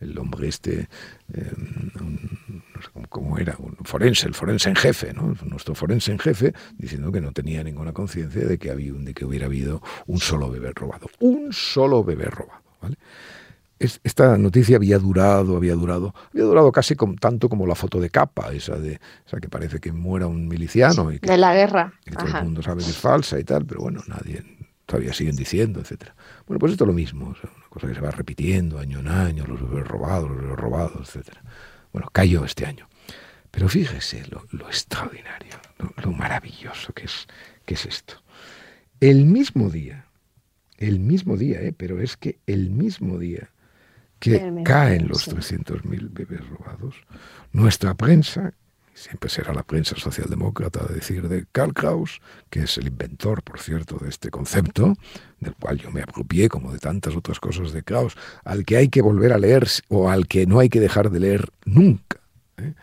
el 0.00 0.18
hombre 0.18 0.48
este, 0.48 0.88
eh, 1.32 1.52
no 1.94 2.82
sé 2.82 2.88
cómo, 3.08 3.38
era, 3.38 3.56
un 3.58 3.76
forense, 3.84 4.26
el 4.26 4.34
forense 4.34 4.68
en 4.68 4.76
jefe, 4.76 5.12
¿no? 5.12 5.34
nuestro 5.44 5.74
forense 5.74 6.12
en 6.12 6.18
jefe, 6.18 6.52
diciendo 6.76 7.10
que 7.10 7.20
no 7.20 7.32
tenía 7.32 7.62
ninguna 7.64 7.92
conciencia 7.92 8.44
de 8.44 8.58
que 8.58 8.70
había 8.70 8.92
de 8.92 9.14
que 9.14 9.24
hubiera 9.24 9.46
habido 9.46 9.82
un 10.06 10.20
solo 10.20 10.50
bebé 10.50 10.72
robado, 10.74 11.08
un 11.20 11.52
solo 11.52 12.04
bebé 12.04 12.26
robado, 12.26 12.62
¿vale? 12.80 12.96
Esta 13.84 14.36
noticia 14.38 14.76
había 14.76 14.98
durado, 14.98 15.56
había 15.56 15.74
durado, 15.74 16.14
había 16.32 16.44
durado 16.44 16.72
casi 16.72 16.96
tanto 17.20 17.48
como 17.48 17.66
la 17.66 17.74
foto 17.74 18.00
de 18.00 18.10
capa, 18.10 18.52
esa 18.52 18.76
de 18.76 19.00
esa 19.26 19.40
que 19.40 19.48
parece 19.48 19.80
que 19.80 19.92
muera 19.92 20.26
un 20.26 20.48
miliciano 20.48 21.12
y 21.12 21.18
que, 21.18 21.30
de 21.30 21.38
la 21.38 21.54
guerra. 21.54 21.92
todo 22.12 22.26
el 22.26 22.44
mundo 22.44 22.62
sabe 22.62 22.82
que 22.82 22.90
es 22.90 22.98
falsa 22.98 23.38
y 23.38 23.44
tal, 23.44 23.64
pero 23.66 23.80
bueno, 23.80 24.02
nadie 24.06 24.42
todavía 24.86 25.12
siguen 25.12 25.36
diciendo, 25.36 25.80
etcétera. 25.80 26.14
Bueno, 26.46 26.58
pues 26.58 26.72
esto 26.72 26.84
es 26.84 26.88
lo 26.88 26.94
mismo, 26.94 27.26
una 27.26 27.68
cosa 27.70 27.86
que 27.88 27.94
se 27.94 28.00
va 28.00 28.10
repitiendo 28.10 28.78
año 28.78 29.00
en 29.00 29.08
año, 29.08 29.46
los 29.46 29.60
bebés 29.60 29.86
robados, 29.86 30.30
los 30.30 30.40
bebés 30.40 30.58
robados, 30.58 31.08
etcétera. 31.08 31.42
Bueno, 31.92 32.08
cayó 32.12 32.44
este 32.44 32.66
año. 32.66 32.88
Pero 33.50 33.68
fíjese 33.68 34.24
lo, 34.30 34.66
extraordinario, 34.66 35.54
lo, 36.02 36.10
maravilloso 36.10 36.92
que 36.92 37.04
es, 37.04 37.28
que 37.64 37.74
es 37.74 37.86
esto. 37.86 38.14
El 39.00 39.26
mismo 39.26 39.70
día, 39.70 40.06
el 40.78 40.98
mismo 40.98 41.36
día, 41.36 41.62
¿eh? 41.62 41.72
pero 41.72 42.00
es 42.00 42.16
que 42.16 42.40
el 42.46 42.70
mismo 42.70 43.18
día 43.18 43.50
que 44.24 44.62
caen 44.64 45.08
los 45.08 45.28
300.000 45.28 46.08
bebés 46.12 46.40
robados. 46.48 46.96
Nuestra 47.52 47.94
prensa, 47.94 48.54
siempre 48.94 49.28
será 49.28 49.52
la 49.52 49.62
prensa 49.62 49.96
socialdemócrata, 49.96 50.84
a 50.84 50.92
decir 50.92 51.28
de 51.28 51.46
Karl 51.52 51.74
Kraus, 51.74 52.20
que 52.50 52.62
es 52.62 52.78
el 52.78 52.86
inventor, 52.86 53.42
por 53.42 53.60
cierto, 53.60 53.98
de 53.98 54.08
este 54.08 54.30
concepto, 54.30 54.94
del 55.40 55.54
cual 55.54 55.78
yo 55.78 55.90
me 55.90 56.02
apropié, 56.02 56.48
como 56.48 56.72
de 56.72 56.78
tantas 56.78 57.14
otras 57.14 57.40
cosas 57.40 57.72
de 57.72 57.82
Kraus, 57.82 58.16
al 58.44 58.64
que 58.64 58.76
hay 58.76 58.88
que 58.88 59.02
volver 59.02 59.32
a 59.32 59.38
leer 59.38 59.68
o 59.88 60.08
al 60.10 60.26
que 60.26 60.46
no 60.46 60.58
hay 60.58 60.68
que 60.68 60.80
dejar 60.80 61.10
de 61.10 61.20
leer 61.20 61.50
nunca. 61.64 62.20
¿eh? 62.56 62.74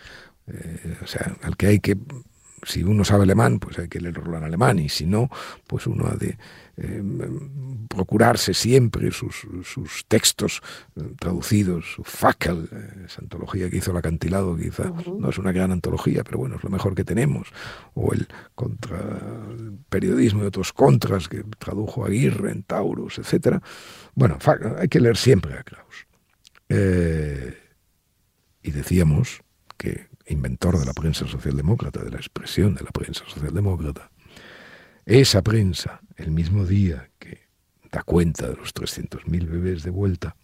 Eh, 0.47 0.97
o 1.01 1.07
sea, 1.07 1.37
al 1.41 1.57
que 1.57 1.67
hay 1.67 1.79
que 1.79 1.97
si 2.63 2.83
uno 2.83 3.03
sabe 3.03 3.23
alemán, 3.23 3.59
pues 3.59 3.79
hay 3.79 3.87
que 3.87 3.99
leerlo 3.99 4.37
en 4.37 4.43
alemán, 4.43 4.79
y 4.79 4.89
si 4.89 5.05
no, 5.05 5.29
pues 5.67 5.87
uno 5.87 6.07
ha 6.07 6.15
de 6.15 6.37
eh, 6.77 7.03
procurarse 7.89 8.53
siempre 8.53 9.11
sus, 9.11 9.35
textos 10.07 10.61
eh, 10.95 11.01
traducidos, 11.19 11.85
su 11.95 12.03
Fackel, 12.03 12.69
eh, 12.71 13.05
esa 13.05 13.21
antología 13.21 13.69
que 13.69 13.77
hizo 13.77 13.91
el 13.91 13.97
acantilado, 13.97 14.55
quizá 14.55 14.91
no 15.17 15.29
es 15.29 15.37
una 15.37 15.51
gran 15.51 15.71
antología, 15.71 16.23
pero 16.23 16.37
bueno, 16.37 16.55
es 16.55 16.63
lo 16.63 16.69
mejor 16.69 16.95
que 16.95 17.03
tenemos, 17.03 17.49
o 17.93 18.13
el 18.13 18.27
contra 18.55 18.97
el 19.51 19.77
periodismo 19.89 20.43
y 20.43 20.47
otros 20.47 20.71
contras 20.71 21.27
que 21.27 21.43
tradujo 21.59 22.05
Aguirre 22.05 22.51
en 22.51 22.63
Taurus, 22.63 23.19
etc. 23.19 23.61
Bueno, 24.15 24.37
hay 24.77 24.87
que 24.87 24.99
leer 24.99 25.17
siempre 25.17 25.57
a 25.57 25.63
Kraus. 25.63 26.07
y 28.63 28.71
decíamos 28.71 29.41
que 29.77 30.10
inventor 30.31 30.79
de 30.79 30.85
la 30.85 30.93
prensa 30.93 31.27
socialdemócrata, 31.27 32.01
de 32.03 32.11
la 32.11 32.17
expresión 32.17 32.75
de 32.75 32.83
la 32.83 32.91
prensa 32.91 33.23
socialdemócrata, 33.27 34.11
esa 35.05 35.41
prensa, 35.41 36.01
el 36.15 36.31
mismo 36.31 36.65
día 36.65 37.09
que 37.19 37.41
da 37.91 38.03
cuenta 38.03 38.47
de 38.47 38.55
los 38.55 38.73
300.000 38.73 39.49
bebés 39.49 39.83
de 39.83 39.89
vuelta 39.89 40.37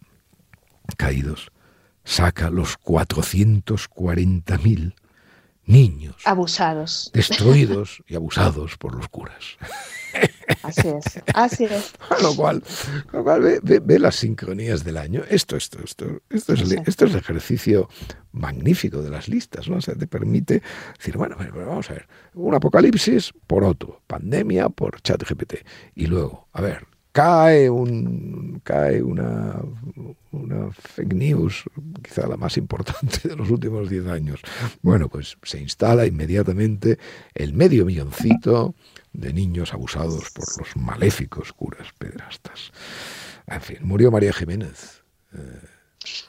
caídos, 0.97 1.51
saca 2.03 2.49
los 2.49 2.77
440.000 2.79 4.95
niños 5.67 6.15
abusados, 6.25 7.11
destruidos 7.13 8.01
y 8.07 8.15
abusados 8.15 8.77
por 8.77 8.95
los 8.95 9.07
curas. 9.09 9.57
Así 10.63 10.87
es, 10.87 11.21
así 11.33 11.65
es. 11.65 11.93
lo 12.23 12.35
cual, 12.35 12.63
lo 13.11 13.23
cual 13.23 13.59
ve, 13.61 13.99
las 13.99 14.15
sincronías 14.15 14.83
del 14.83 14.97
año. 14.97 15.23
Esto, 15.29 15.57
esto, 15.57 15.79
esto, 15.83 16.21
esto 16.29 16.53
es, 16.53 16.71
esto 16.71 17.05
es 17.05 17.11
el 17.13 17.19
ejercicio 17.19 17.89
magnífico 18.31 19.01
de 19.01 19.09
las 19.09 19.27
listas, 19.27 19.69
¿no? 19.69 19.77
O 19.77 19.81
sea, 19.81 19.95
te 19.95 20.07
permite 20.07 20.63
decir, 20.97 21.17
bueno, 21.17 21.35
vamos 21.53 21.89
a 21.89 21.93
ver, 21.93 22.07
un 22.33 22.55
apocalipsis 22.55 23.33
por 23.45 23.63
otro, 23.63 24.01
pandemia 24.07 24.69
por 24.69 25.01
ChatGPT. 25.01 25.55
Y 25.95 26.07
luego, 26.07 26.47
a 26.53 26.61
ver, 26.61 26.87
cae 27.11 27.69
un 27.69 28.61
cae 28.63 29.01
una, 29.01 29.59
una 30.47 30.71
fake 30.71 31.13
news, 31.13 31.63
quizá 32.01 32.27
la 32.27 32.37
más 32.37 32.57
importante 32.57 33.27
de 33.27 33.35
los 33.35 33.49
últimos 33.49 33.89
10 33.89 34.07
años. 34.07 34.41
Bueno, 34.81 35.09
pues 35.09 35.37
se 35.43 35.59
instala 35.59 36.05
inmediatamente 36.05 36.97
el 37.33 37.53
medio 37.53 37.85
milloncito 37.85 38.75
de 39.13 39.33
niños 39.33 39.73
abusados 39.73 40.31
por 40.31 40.45
los 40.57 40.75
maléficos 40.75 41.53
curas 41.53 41.87
pedrastas. 41.97 42.71
En 43.47 43.61
fin, 43.61 43.77
murió 43.81 44.11
María 44.11 44.33
Jiménez. 44.33 45.03
Eh, 45.33 45.37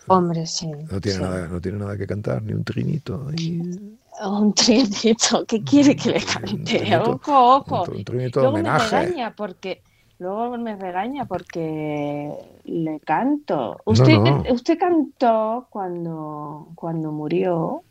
Hombre, 0.06 0.46
sí. 0.46 0.70
No 0.90 1.00
tiene, 1.00 1.20
Nada, 1.20 1.48
no 1.48 1.60
tiene 1.60 1.78
nada 1.78 1.96
que 1.96 2.06
cantar, 2.06 2.42
ni 2.42 2.52
un 2.52 2.64
trinito. 2.64 3.28
Un 4.20 4.54
trinito, 4.54 5.44
¿qué 5.46 5.62
quiere 5.62 5.94
que 5.94 6.10
le 6.10 6.24
cante? 6.24 6.96
ojo, 6.96 7.56
ojo. 7.56 7.84
Un, 7.92 8.04
trinito 8.04 8.40
de 8.40 8.46
homenaje. 8.46 8.96
Me 8.96 9.02
regaña 9.02 9.36
porque, 9.36 9.82
luego 10.18 10.56
me 10.58 10.76
regaña 10.76 11.24
porque 11.26 12.32
le 12.64 13.00
canto. 13.00 13.78
Usted, 13.84 14.16
usted 14.50 14.78
cantó 14.78 15.68
cuando, 15.70 16.68
cuando 16.74 17.12
murió 17.12 17.82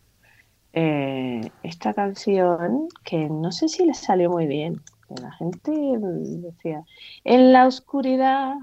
eh, 0.73 1.41
esta 1.63 1.93
canción 1.93 2.87
que 3.03 3.29
no 3.29 3.51
sé 3.51 3.67
si 3.67 3.85
le 3.85 3.93
salió 3.93 4.29
muy 4.29 4.47
bien. 4.47 4.81
La 5.21 5.31
gente 5.31 5.71
decía, 5.71 6.83
en 7.23 7.53
la 7.53 7.65
oscuridad, 7.65 8.55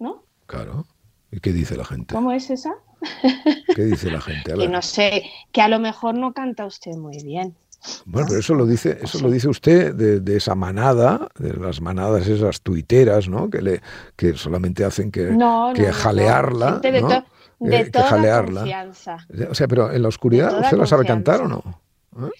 ¿no? 0.00 0.24
Claro. 0.46 0.84
¿Y 1.30 1.40
qué 1.40 1.52
dice 1.52 1.76
la 1.76 1.84
gente? 1.84 2.14
¿Cómo 2.14 2.32
es 2.32 2.50
esa? 2.50 2.74
¿Qué 3.74 3.84
dice 3.84 4.10
la 4.10 4.20
gente? 4.20 4.52
que 4.58 4.68
no 4.68 4.82
sé, 4.82 5.24
que 5.52 5.62
a 5.62 5.68
lo 5.68 5.78
mejor 5.78 6.16
no 6.16 6.32
canta 6.32 6.66
usted 6.66 6.96
muy 6.96 7.22
bien. 7.22 7.56
Bueno, 8.06 8.28
pero 8.28 8.40
eso 8.40 8.54
lo 8.54 8.66
dice, 8.66 8.98
eso 9.02 9.18
lo 9.20 9.30
dice 9.30 9.48
usted 9.48 9.94
de, 9.94 10.36
esa 10.36 10.54
manada, 10.54 11.28
de 11.38 11.54
las 11.54 11.80
manadas 11.80 12.26
esas 12.28 12.60
tuiteras, 12.62 13.28
¿no? 13.28 13.50
Que 13.50 13.60
le, 13.62 13.82
que 14.16 14.34
solamente 14.34 14.84
hacen 14.84 15.10
que, 15.10 15.36
que 15.74 15.92
jalearla, 15.92 16.80
¿no? 16.82 17.32
De 17.62 17.78
eh, 17.78 17.90
toda 17.90 18.44
confianza. 18.44 19.26
O 19.48 19.54
sea, 19.54 19.68
pero 19.68 19.92
en 19.92 20.02
la 20.02 20.08
oscuridad, 20.08 20.60
¿usted 20.60 20.76
la 20.76 20.86
sabe 20.86 21.04
cantar 21.04 21.42
o 21.42 21.48
no? 21.48 21.62
¿Eh? 22.18 22.30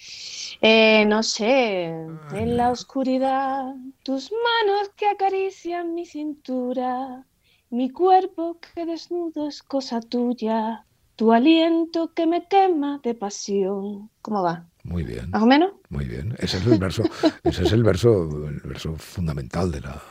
¿Eh? 0.61 1.05
no 1.05 1.23
sé, 1.23 1.85
en 1.85 2.57
la 2.57 2.69
oscuridad, 2.69 3.73
tus 4.03 4.31
manos 4.31 4.89
que 4.95 5.07
acarician 5.07 5.93
mi 5.93 6.05
cintura, 6.05 7.25
mi 7.69 7.89
cuerpo 7.89 8.59
que 8.59 8.85
desnudo 8.85 9.47
es 9.47 9.63
cosa 9.63 10.01
tuya, 10.01 10.85
tu 11.15 11.31
aliento 11.31 12.13
que 12.13 12.27
me 12.27 12.47
quema 12.47 12.99
de 13.03 13.15
pasión. 13.15 14.09
¿Cómo 14.21 14.43
va? 14.43 14.67
Muy 14.83 15.03
bien. 15.03 15.29
¿Más 15.31 15.41
o 15.41 15.45
menos? 15.45 15.71
Muy 15.89 16.05
bien. 16.05 16.35
Ese 16.39 16.57
es 16.57 16.65
el 16.65 16.77
verso, 16.77 17.03
ese 17.43 17.63
es 17.63 17.71
el 17.71 17.83
verso, 17.83 18.47
el 18.47 18.59
verso 18.61 18.95
fundamental 18.95 19.71
de 19.71 19.81
la 19.81 20.01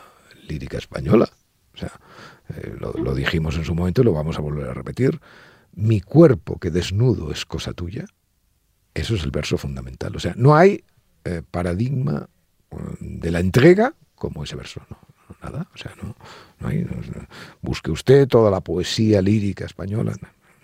lírica 0.48 0.78
española. 0.78 1.28
O 1.74 1.76
sea, 1.76 1.92
eh, 2.56 2.76
lo, 2.78 3.14
dijimos 3.14 3.56
en 3.56 3.64
su 3.64 3.74
momento 3.74 4.02
y 4.02 4.04
lo 4.04 4.12
vamos 4.12 4.38
a 4.38 4.42
volver 4.42 4.68
a 4.68 4.74
repetir, 4.74 5.20
mi 5.74 6.00
cuerpo 6.00 6.58
que 6.58 6.70
desnudo 6.70 7.32
es 7.32 7.46
cosa 7.46 7.72
tuya, 7.72 8.04
eso 8.94 9.14
es 9.14 9.22
el 9.22 9.30
verso 9.30 9.56
fundamental. 9.56 10.14
O 10.16 10.20
sea, 10.20 10.34
no 10.36 10.54
hay 10.54 10.84
eh, 11.24 11.42
paradigma 11.50 12.28
eh, 12.70 12.76
de 13.00 13.30
la 13.30 13.40
entrega 13.40 13.94
como 14.14 14.44
ese 14.44 14.56
verso, 14.56 14.82
no, 14.90 14.98
nada. 15.42 15.68
O 15.74 15.78
sea, 15.78 15.92
no, 16.02 16.14
no 16.60 16.68
hay. 16.68 16.86
busque 17.60 17.90
usted 17.90 18.28
toda 18.28 18.50
la 18.50 18.60
poesía 18.60 19.22
lírica 19.22 19.64
española, 19.64 20.14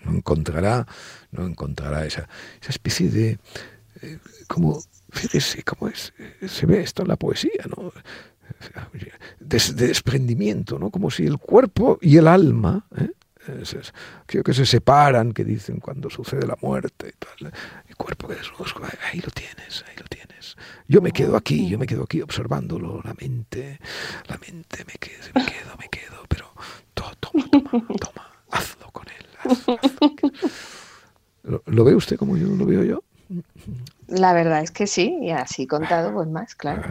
no, 0.03 0.11
encontrará, 0.15 0.85
no 1.31 1.45
encontrará 1.45 2.05
esa, 2.05 2.29
esa 2.61 2.69
especie 2.69 3.09
de. 3.09 3.39
Como, 4.47 4.81
fíjese 5.11 5.63
cómo 5.63 5.89
es, 5.89 6.13
se 6.47 6.65
ve 6.65 6.81
esto 6.81 7.03
en 7.03 7.07
la 7.07 7.15
poesía, 7.15 7.65
¿no? 7.75 7.91
de, 9.39 9.59
desprendimiento, 9.75 10.79
¿no? 10.79 10.89
Como 10.89 11.11
si 11.11 11.25
el 11.25 11.37
cuerpo 11.37 11.97
y 12.01 12.17
el 12.17 12.27
alma, 12.27 12.87
¿eh? 12.97 13.11
creo 14.25 14.43
que 14.43 14.53
se 14.53 14.65
separan, 14.65 15.31
que 15.31 15.43
dicen 15.43 15.79
cuando 15.79 16.09
sucede 16.09 16.45
la 16.45 16.57
muerte 16.61 17.09
y 17.09 17.17
tal. 17.17 17.53
El 17.87 17.95
cuerpo 17.95 18.27
que 18.27 18.35
desnudo, 18.35 18.65
ahí 19.11 19.19
lo 19.21 19.31
tienes, 19.31 19.83
ahí 19.87 19.95
lo 19.97 20.05
tienes. 20.05 20.55
Yo 20.87 21.01
me 21.01 21.11
quedo 21.11 21.35
aquí, 21.35 21.67
yo 21.67 21.79
me 21.79 21.87
quedo 21.87 22.03
aquí 22.03 22.21
observándolo, 22.21 23.01
la 23.03 23.13
mente, 23.13 23.79
la 24.27 24.37
mente 24.37 24.85
me 24.85 24.93
quedo, 24.93 25.23
me 25.33 25.45
quedo, 25.45 25.77
me 25.77 25.89
quedo, 25.89 26.23
pero 26.27 26.51
toma, 26.93 27.15
toma, 27.15 27.87
toma, 27.99 28.31
hazlo 28.51 28.91
con 28.91 29.05
él. 29.07 29.25
¿Lo 31.65 31.83
ve 31.83 31.95
usted 31.95 32.17
como 32.17 32.37
yo 32.37 32.47
lo 32.47 32.65
veo 32.65 32.83
yo? 32.83 33.03
La 34.07 34.33
verdad 34.33 34.63
es 34.63 34.71
que 34.71 34.87
sí, 34.87 35.19
y 35.21 35.29
así 35.31 35.67
contado, 35.67 36.13
pues 36.13 36.27
más, 36.27 36.55
claro. 36.55 36.83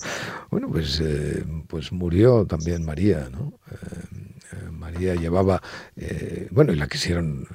Bueno, 0.50 0.68
pues, 0.68 1.00
eh, 1.00 1.44
pues 1.66 1.92
murió 1.92 2.46
también 2.46 2.84
María, 2.84 3.28
¿no? 3.30 3.54
Eh, 3.70 4.70
María 4.70 5.14
llevaba, 5.14 5.62
eh, 5.96 6.48
bueno, 6.50 6.72
y 6.72 6.76
la 6.76 6.86
quisieron, 6.86 7.46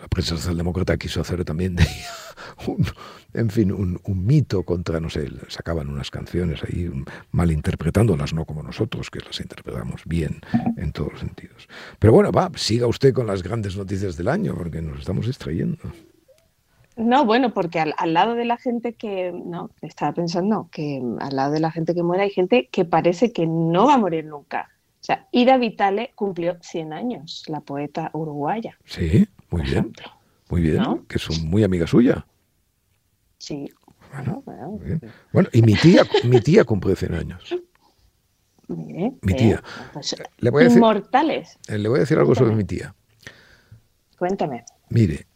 la 0.00 0.08
prensa 0.08 0.36
socialdemócrata 0.36 0.96
quiso 0.96 1.20
hacer 1.20 1.44
también 1.44 1.76
un, 2.66 2.86
en 3.34 3.50
fin, 3.50 3.72
un, 3.72 4.00
mito 4.26 4.62
contra, 4.62 5.00
no 5.00 5.10
sé, 5.10 5.28
sacaban 5.48 5.88
unas 5.88 6.10
canciones 6.10 6.62
ahí 6.64 6.90
malinterpretándolas, 7.32 8.32
no 8.32 8.44
como 8.44 8.62
nosotros, 8.62 9.10
que 9.10 9.20
las 9.20 9.38
interpretamos 9.40 10.02
bien 10.06 10.40
en 10.76 10.92
todos 10.92 11.12
los 11.12 11.20
sentidos. 11.20 11.68
Pero 11.98 12.12
bueno, 12.12 12.32
va, 12.32 12.50
siga 12.56 12.86
usted 12.86 13.12
con 13.12 13.26
las 13.26 13.42
grandes 13.42 13.76
noticias 13.76 14.16
del 14.16 14.28
año, 14.28 14.54
porque 14.56 14.80
nos 14.80 15.00
estamos 15.00 15.26
distrayendo. 15.26 15.78
No, 16.96 17.26
bueno, 17.26 17.52
porque 17.52 17.78
al, 17.78 18.14
lado 18.14 18.34
de 18.34 18.46
la 18.46 18.56
gente 18.56 18.94
que, 18.94 19.30
no, 19.32 19.70
estaba 19.82 20.12
pensando 20.12 20.68
que 20.72 21.02
al 21.20 21.36
lado 21.36 21.52
de 21.52 21.60
la 21.60 21.70
gente 21.70 21.94
que 21.94 22.02
muere 22.02 22.22
hay 22.22 22.30
gente 22.30 22.68
que 22.72 22.86
parece 22.86 23.32
que 23.34 23.46
no 23.46 23.86
va 23.86 23.94
a 23.94 23.98
morir 23.98 24.24
nunca. 24.24 24.70
O 25.00 25.04
sea, 25.06 25.28
Ida 25.30 25.58
Vitale 25.58 26.12
cumplió 26.14 26.56
100 26.62 26.94
años, 26.94 27.44
la 27.48 27.60
poeta 27.60 28.10
uruguaya. 28.14 28.78
Sí, 28.86 29.28
muy 29.50 29.62
bien. 29.62 29.92
Muy 30.48 30.62
bien, 30.62 31.04
que 31.08 31.16
es 31.16 31.42
muy 31.42 31.64
amiga 31.64 31.86
suya. 31.86 32.26
Sí. 33.38 33.68
Bueno, 34.12 34.42
bueno, 35.32 35.48
y 35.52 35.60
mi 35.62 35.74
tía, 35.74 36.02
mi 36.24 36.40
tía 36.40 36.64
cumple 36.64 36.96
100 36.96 37.14
años. 37.14 37.54
mi 38.68 39.34
tía. 39.36 39.62
Pues, 39.92 40.16
le 40.38 40.50
voy 40.50 40.62
a 40.62 40.64
decir, 40.64 40.78
inmortales. 40.78 41.58
Eh, 41.68 41.76
le 41.76 41.88
voy 41.88 41.98
a 41.98 42.00
decir 42.00 42.16
algo 42.18 42.34
sobre 42.34 42.54
mi 42.54 42.64
tía. 42.64 42.94
Cuéntame. 44.18 44.64
Mire, 44.88 45.26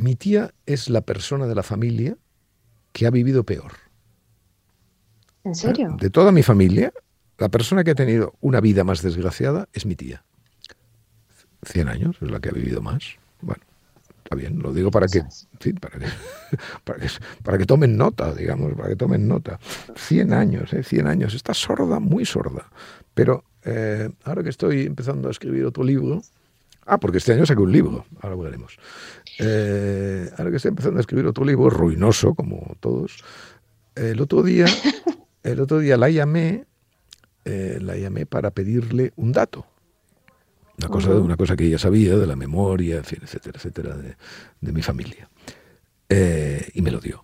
mi 0.00 0.16
tía 0.16 0.54
es 0.66 0.88
la 0.88 1.02
persona 1.02 1.46
de 1.46 1.54
la 1.54 1.62
familia 1.62 2.16
que 2.92 3.06
ha 3.06 3.10
vivido 3.10 3.44
peor. 3.44 3.72
¿En 5.44 5.54
serio? 5.54 5.96
De 6.00 6.10
toda 6.10 6.32
mi 6.32 6.42
familia, 6.42 6.92
la 7.38 7.48
persona 7.48 7.84
que 7.84 7.92
ha 7.92 7.94
tenido 7.94 8.34
una 8.40 8.60
vida 8.60 8.82
más 8.84 9.02
desgraciada 9.02 9.68
es 9.72 9.86
mi 9.86 9.96
tía. 9.96 10.24
100 11.64 11.88
años 11.88 12.16
es 12.20 12.30
la 12.30 12.40
que 12.40 12.48
ha 12.48 12.52
vivido 12.52 12.80
más. 12.80 13.16
Bueno, 13.42 13.62
está 14.24 14.36
bien, 14.36 14.58
lo 14.60 14.72
digo 14.72 14.90
para 14.90 15.06
que, 15.06 15.22
para 15.80 15.98
que, 16.98 17.08
para 17.42 17.58
que, 17.58 17.66
tomen 17.66 17.96
nota, 17.96 18.34
digamos, 18.34 18.74
para 18.74 18.88
que 18.88 18.96
tomen 18.96 19.28
nota. 19.28 19.58
100 19.96 20.32
años, 20.32 20.72
¿eh? 20.72 20.82
100 20.82 21.06
años. 21.06 21.34
Está 21.34 21.52
sorda, 21.52 22.00
muy 22.00 22.24
sorda. 22.24 22.70
Pero 23.12 23.44
eh, 23.64 24.10
ahora 24.24 24.42
que 24.42 24.48
estoy 24.48 24.86
empezando 24.86 25.28
a 25.28 25.30
escribir 25.30 25.66
otro 25.66 25.84
libro, 25.84 26.22
Ah, 26.90 26.98
porque 26.98 27.18
este 27.18 27.32
año 27.32 27.46
saqué 27.46 27.60
un 27.62 27.70
libro, 27.70 28.04
ahora 28.20 28.34
veremos. 28.34 28.76
Eh, 29.38 30.28
ahora 30.36 30.50
que 30.50 30.56
estoy 30.56 30.70
empezando 30.70 30.98
a 30.98 31.00
escribir 31.02 31.24
otro 31.24 31.44
libro, 31.44 31.70
ruinoso, 31.70 32.34
como 32.34 32.76
todos, 32.80 33.22
el 33.94 34.20
otro 34.20 34.42
día, 34.42 34.66
el 35.44 35.60
otro 35.60 35.78
día 35.78 35.96
la 35.96 36.10
llamé, 36.10 36.66
eh, 37.44 37.78
la 37.80 37.96
llamé 37.96 38.26
para 38.26 38.50
pedirle 38.50 39.12
un 39.14 39.30
dato. 39.30 39.66
Una 40.78 40.88
cosa, 40.88 41.10
una 41.10 41.36
cosa 41.36 41.54
que 41.54 41.66
ella 41.66 41.78
sabía 41.78 42.16
de 42.16 42.26
la 42.26 42.34
memoria, 42.34 42.96
etcétera, 42.96 43.52
etcétera, 43.54 43.96
de, 43.96 44.72
mi 44.72 44.82
familia. 44.82 45.28
Eh, 46.08 46.70
y 46.74 46.82
me 46.82 46.90
lo 46.90 46.98
dio 46.98 47.22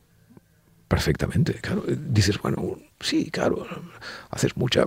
perfectamente. 0.86 1.54
Claro, 1.54 1.82
dices, 1.88 2.40
bueno, 2.40 2.78
sí, 3.00 3.32
claro, 3.32 3.66
haces 4.30 4.56
mucha 4.56 4.86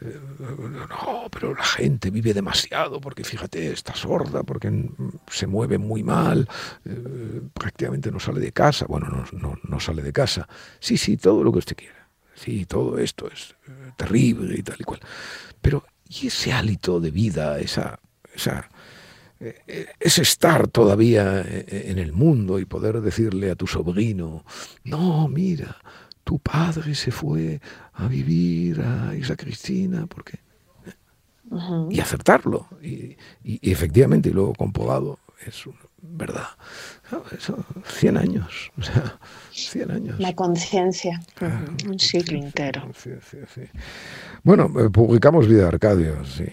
no, 0.00 1.28
pero 1.30 1.54
la 1.54 1.64
gente 1.64 2.10
vive 2.10 2.32
demasiado 2.32 3.00
porque 3.00 3.24
fíjate, 3.24 3.72
está 3.72 3.94
sorda, 3.94 4.42
porque 4.42 4.90
se 5.30 5.46
mueve 5.46 5.78
muy 5.78 6.02
mal, 6.02 6.48
eh, 6.84 7.42
prácticamente 7.52 8.10
no 8.10 8.18
sale 8.18 8.40
de 8.40 8.52
casa. 8.52 8.86
Bueno, 8.86 9.08
no, 9.08 9.24
no, 9.38 9.58
no, 9.62 9.80
sale 9.80 10.02
de 10.02 10.12
casa. 10.12 10.48
Sí, 10.78 10.96
sí, 10.96 11.16
todo 11.16 11.44
lo 11.44 11.52
que 11.52 11.58
usted 11.58 11.76
quiera. 11.76 12.08
Sí, 12.34 12.64
todo 12.64 12.98
esto 12.98 13.28
es 13.30 13.54
eh, 13.68 13.92
terrible 13.96 14.58
y 14.58 14.62
tal 14.62 14.76
y 14.78 14.84
cual. 14.84 15.00
Pero, 15.60 15.84
¿y 16.08 16.28
ese 16.28 16.52
hálito 16.52 16.98
de 17.00 17.10
vida, 17.10 17.58
esa, 17.58 18.00
esa, 18.34 18.70
eh, 19.38 19.86
ese 19.98 20.22
estar 20.22 20.68
todavía 20.68 21.44
en 21.46 21.98
el 21.98 22.12
mundo 22.12 22.58
y 22.58 22.64
poder 22.64 23.02
decirle 23.02 23.50
a 23.50 23.56
tu 23.56 23.66
sobrino, 23.66 24.44
no, 24.84 25.28
mira, 25.28 25.76
tu 26.30 26.38
padre 26.38 26.94
se 26.94 27.10
fue 27.10 27.60
a 27.94 28.06
vivir 28.06 28.80
a 28.80 29.16
Isla 29.16 29.34
Cristina, 29.34 30.06
porque... 30.06 30.38
Y 31.90 31.98
acertarlo. 31.98 32.68
Y, 32.80 33.16
efectivamente, 33.42 34.28
y 34.28 34.32
luego 34.32 34.54
comprobado, 34.54 35.18
es 35.44 35.64
verdad. 36.00 36.46
Eso, 37.36 37.64
100 37.84 38.16
años, 38.16 38.70
o 38.78 38.82
sea, 38.82 39.18
100 39.50 39.90
años. 39.90 40.20
La 40.20 40.32
conciencia, 40.36 41.20
un 41.88 41.98
siglo 41.98 42.38
entero. 42.38 42.88
Bueno, 44.44 44.70
eh, 44.78 44.88
publicamos 44.88 45.48
Vida 45.48 45.66
Arcadio, 45.66 46.24
sí. 46.24 46.46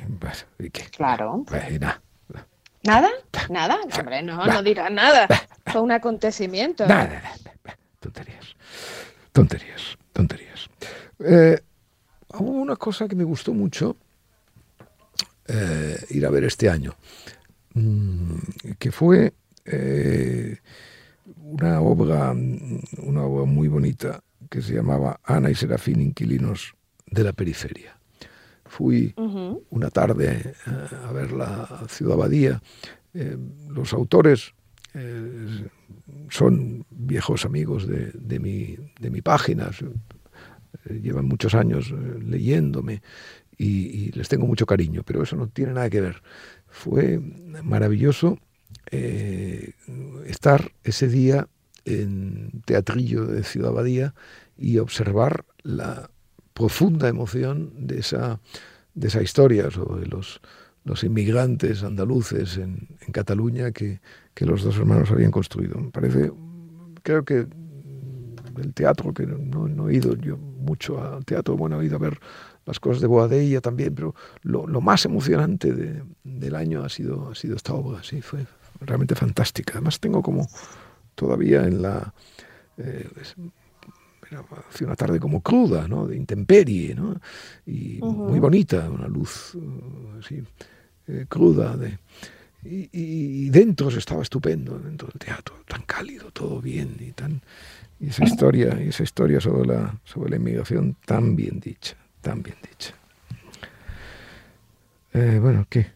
¿Y 0.58 0.72
qué? 0.72 0.86
Claro. 0.90 1.44
Pues, 1.46 1.80
nada. 1.80 2.02
¿Nada? 2.82 3.10
¿Nada? 3.52 3.78
Hombre, 4.00 4.24
no, 4.24 4.44
no 4.44 4.64
dirá 4.64 4.90
nada. 4.90 5.28
Fue 5.68 5.82
un 5.82 5.92
acontecimiento. 5.92 6.88
Nada, 6.88 7.22
tonterías. 8.00 8.56
Tonterías, 9.38 10.00
tonterías. 10.14 10.68
Eh, 11.20 11.60
hubo 12.40 12.54
una 12.54 12.76
cosa 12.76 13.08
que 13.08 13.16
me 13.16 13.24
gustó 13.24 13.54
mucho 13.54 13.96
eh, 15.48 15.96
ir 16.10 16.26
a 16.26 16.32
ver 16.32 16.46
este 16.46 16.68
año, 16.68 16.96
mm, 17.76 18.38
que 18.80 18.92
fue 18.92 19.36
eh, 19.64 20.58
una 21.44 21.82
obra, 21.82 22.32
una 22.32 23.26
obra 23.26 23.46
muy 23.46 23.68
bonita 23.68 24.24
que 24.50 24.64
se 24.64 24.74
llamaba 24.74 25.20
Ana 25.24 25.52
y 25.52 25.54
Serafín, 25.54 26.02
inquilinos 26.02 26.74
de 27.06 27.24
la 27.24 27.32
periferia. 27.32 27.96
Fui 28.66 29.14
una 29.70 29.92
tarde 29.92 30.56
a 30.66 31.12
ver 31.12 31.32
la 31.32 31.86
ciudad 31.88 32.16
abadía. 32.16 32.60
los 33.70 33.94
autores 33.94 34.56
son 36.30 36.86
viejos 36.90 37.46
amigos 37.46 37.88
de, 37.88 38.40
mi, 38.40 38.78
de 39.00 39.10
mi 39.10 39.22
página, 39.22 39.72
llevan 40.90 41.26
muchos 41.26 41.56
años 41.56 41.92
eh, 41.92 42.20
leyéndome 42.24 43.02
y, 43.58 44.12
les 44.12 44.30
tengo 44.30 44.46
mucho 44.46 44.66
cariño, 44.66 45.04
pero 45.04 45.24
eso 45.24 45.36
no 45.36 45.48
tiene 45.48 45.74
nada 45.74 45.90
que 45.90 46.02
ver. 46.02 46.22
Fue 46.68 47.20
maravilloso 47.64 48.38
eh, 48.92 49.74
estar 50.26 50.72
ese 50.84 51.08
día 51.08 51.48
en 51.86 52.62
Teatrillo 52.66 53.26
de 53.26 53.44
Ciudad 53.44 53.70
Abadía 53.70 54.14
y 54.58 54.78
observar 54.78 55.46
la 55.64 56.10
profunda 56.54 57.08
emoción 57.08 57.88
de 57.88 58.00
esa, 58.00 58.40
de 58.94 59.08
esa 59.08 59.22
historia 59.22 59.72
sobre 59.72 60.08
los, 60.08 60.42
los 60.88 61.04
inmigrantes 61.04 61.84
andaluces 61.84 62.58
en, 62.58 62.88
en 63.06 63.12
Cataluña 63.12 63.72
que, 63.72 64.00
que 64.34 64.46
los 64.46 64.64
dos 64.64 64.78
hermanos 64.78 65.12
habían 65.12 65.32
construido. 65.32 65.80
Me 65.80 65.92
parece, 65.92 66.32
creo 67.04 67.24
que 67.26 67.48
el 68.58 68.74
teatro, 68.74 69.14
que 69.14 69.26
no, 69.26 69.90
he 69.90 69.96
ido 69.96 70.16
yo 70.16 70.38
mucho 70.38 71.04
al 71.04 71.26
teatro, 71.26 71.58
bueno, 71.58 71.82
he 71.82 71.86
ido 71.86 71.98
a 71.98 72.00
ver 72.00 72.20
las 72.66 72.80
cosas 72.80 73.02
de 73.02 73.08
Boadella 73.08 73.62
también, 73.62 73.94
pero 73.94 74.16
lo, 74.44 74.66
más 74.82 75.06
emocionante 75.06 76.04
del 76.24 76.56
año 76.56 76.84
ha 76.84 76.90
sido, 76.90 77.30
ha 77.30 77.36
sido 77.36 77.56
esta 77.56 77.74
obra, 77.74 78.04
sí, 78.04 78.22
fue 78.22 78.46
realmente 78.82 79.16
fantástica. 79.16 79.74
Además 79.74 80.00
tengo 80.00 80.22
como 80.22 80.48
todavía 81.16 81.64
en 81.66 81.82
la... 81.82 82.14
Eh, 82.78 83.08
hace 84.70 84.84
una 84.84 84.96
tarde 84.96 85.20
como 85.20 85.42
cruda, 85.42 85.88
¿no? 85.88 86.06
de 86.06 86.18
intemperie, 86.18 86.94
¿no? 86.94 87.20
y 87.66 88.00
muy 88.02 88.40
bonita, 88.40 88.90
una 88.90 89.08
luz 89.08 89.56
uh, 89.56 90.20
así, 90.20 90.44
eh, 91.08 91.26
cruda 91.28 91.76
de, 91.78 91.98
y, 92.64 93.50
dentro 93.50 93.90
se 93.92 94.00
estaba 94.00 94.22
estupendo, 94.22 94.78
dentro 94.80 95.08
del 95.08 95.20
teatro, 95.20 95.56
tan 95.68 95.84
cálido, 95.84 96.32
todo 96.32 96.60
bien 96.62 96.98
y 97.00 97.12
tan 97.12 97.42
y 98.00 98.10
esa 98.10 98.26
historia, 98.26 98.70
esa 98.80 99.04
historia 99.04 99.40
sobre 99.42 99.68
la 99.68 99.96
sobre 100.04 100.32
la 100.32 100.36
inmigración 100.36 100.96
tan 101.06 101.36
bien 101.36 101.60
dicha, 101.60 101.96
tan 102.22 102.44
bien 102.44 102.58
dicha. 102.70 102.94
Eh, 105.14 105.40
bueno, 105.42 105.66
¿qué? 105.70 105.88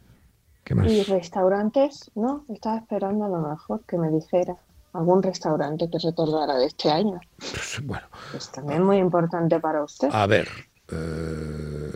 ¿Qué 0.63 0.73
más? 0.73 0.91
Y 0.91 1.03
restaurantes, 1.03 2.09
¿no? 2.15 2.45
Estaba 2.49 2.77
esperando 2.77 3.25
a 3.25 3.29
lo 3.29 3.49
mejor 3.49 3.81
que 3.85 3.97
me 3.97 4.09
dijera 4.09 4.55
algún 4.93 5.21
restaurante 5.21 5.89
que 5.89 5.99
recordara 5.99 6.55
de 6.55 6.65
este 6.65 6.89
año. 6.89 7.19
Pues, 7.37 7.79
bueno. 7.83 8.07
Es 8.35 8.51
también 8.51 8.83
muy 8.83 8.97
importante 8.97 9.59
para 9.59 9.83
usted. 9.83 10.09
A 10.11 10.25
ver, 10.25 10.47
eh, 10.91 11.91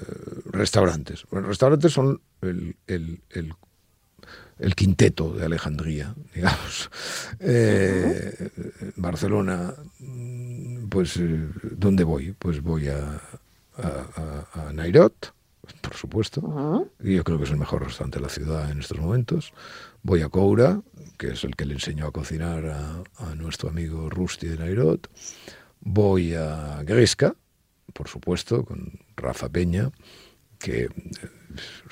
restaurantes. 0.55 1.25
Bueno, 1.29 1.47
restaurantes 1.47 1.93
son 1.93 2.21
el, 2.41 2.75
el, 2.87 3.21
el 3.29 3.53
el 4.59 4.75
quinteto 4.75 5.33
de 5.33 5.45
Alejandría, 5.45 6.15
digamos. 6.35 6.89
Eh, 7.39 8.49
Barcelona, 8.95 9.73
pues, 10.89 11.17
eh, 11.17 11.49
¿dónde 11.71 12.03
voy? 12.03 12.33
Pues 12.37 12.61
voy 12.61 12.87
a, 12.87 13.21
a, 13.77 14.71
Nairot, 14.73 15.33
por 15.81 15.93
supuesto. 15.95 16.89
y 17.03 17.15
yo 17.15 17.23
creo 17.23 17.37
que 17.37 17.43
es 17.45 17.51
el 17.51 17.57
mejor 17.57 17.83
restaurante 17.83 18.19
de 18.19 18.23
la 18.23 18.29
ciudad 18.29 18.71
en 18.71 18.79
estos 18.79 18.99
momentos. 18.99 19.53
Voy 20.03 20.21
a 20.21 20.29
Coura, 20.29 20.81
que 21.17 21.29
es 21.29 21.43
el 21.43 21.55
que 21.55 21.65
le 21.65 21.73
enseñó 21.73 22.07
a 22.07 22.11
cocinar 22.11 22.65
a, 22.65 23.35
nuestro 23.35 23.69
amigo 23.69 24.09
Rusty 24.09 24.47
de 24.47 24.57
Nairot. 24.57 25.09
Voy 25.81 26.33
a 26.33 26.81
Gresca, 26.83 27.35
por 27.93 28.07
supuesto, 28.07 28.63
con 28.63 28.99
Rafa 29.15 29.49
Peña, 29.49 29.91
que 30.65 30.85
eh, 30.85 30.89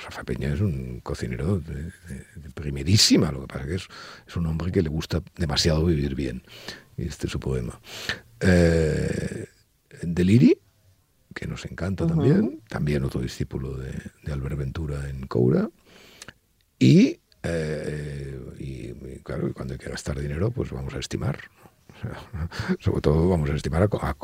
Rafa 0.03 0.23
Peña 0.23 0.51
es 0.51 0.59
un 0.59 0.99
cocinero 1.01 1.59
de, 1.59 1.91
primerísima, 2.55 3.31
lo 3.31 3.41
que 3.41 3.47
pasa 3.47 3.67
que 3.67 3.75
es, 3.75 3.87
es, 4.27 4.35
un 4.35 4.47
hombre 4.47 4.71
que 4.71 4.81
le 4.81 4.89
gusta 4.89 5.21
demasiado 5.37 5.85
vivir 5.85 6.15
bien. 6.15 6.41
Este 6.97 7.27
es 7.27 7.31
su 7.31 7.39
poema. 7.39 7.79
Eh, 8.39 9.45
Deliri, 10.01 10.57
que 11.35 11.45
nos 11.45 11.65
encanta 11.65 12.07
también, 12.07 12.61
también 12.67 13.03
otro 13.03 13.21
discípulo 13.21 13.77
de, 13.77 13.93
de, 14.23 14.33
Albert 14.33 14.57
Ventura 14.57 15.07
en 15.07 15.27
Coura. 15.27 15.69
Y, 16.79 17.19
eh, 17.43 18.39
y, 18.57 19.19
claro, 19.19 19.53
cuando 19.53 19.73
hay 19.73 19.79
que 19.79 19.89
gastar 19.89 20.19
dinero, 20.19 20.49
pues 20.49 20.71
vamos 20.71 20.95
a 20.95 20.99
estimar. 20.99 21.37
sobre 22.79 23.01
todo 23.01 23.29
vamos 23.29 23.51
a 23.51 23.55
estimar 23.55 23.83
a, 23.83 23.85
a, 23.85 24.17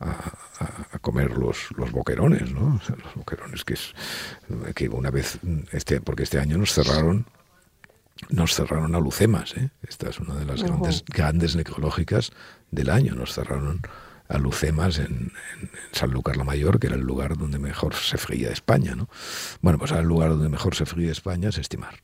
a, 0.00 0.98
comer 1.00 1.30
los, 1.36 1.70
los 1.76 1.92
boquerones, 1.92 2.52
¿no? 2.52 2.80
los 2.88 3.14
boquerones 3.14 3.64
que 3.64 3.74
es 3.74 3.94
que 4.74 4.88
una 4.88 5.10
vez, 5.10 5.38
este, 5.72 6.00
porque 6.00 6.24
este 6.24 6.38
año 6.38 6.58
nos 6.58 6.72
cerraron 6.72 7.26
nos 8.28 8.54
cerraron 8.54 8.94
a 8.94 9.00
Lucemas, 9.00 9.56
¿eh? 9.56 9.70
esta 9.88 10.10
es 10.10 10.20
una 10.20 10.34
de 10.34 10.44
las 10.44 10.62
grandes, 10.62 11.04
grandes 11.06 11.56
necrológicas 11.56 12.32
del 12.70 12.90
año, 12.90 13.14
nos 13.14 13.32
cerraron 13.32 13.80
a 14.28 14.36
Lucemas 14.36 14.98
en, 14.98 15.32
en, 15.60 15.70
Sanlúcar 15.92 16.36
la 16.36 16.44
Mayor, 16.44 16.78
que 16.78 16.88
era 16.88 16.96
el 16.96 17.02
lugar 17.02 17.38
donde 17.38 17.58
mejor 17.58 17.94
se 17.94 18.18
fría 18.18 18.50
España. 18.50 18.94
¿no? 18.94 19.08
Bueno, 19.62 19.78
pues 19.78 19.90
el 19.92 20.04
lugar 20.04 20.30
donde 20.30 20.50
mejor 20.50 20.74
se 20.74 20.84
fría 20.84 21.10
España 21.10 21.48
es 21.48 21.56
estimar. 21.56 21.94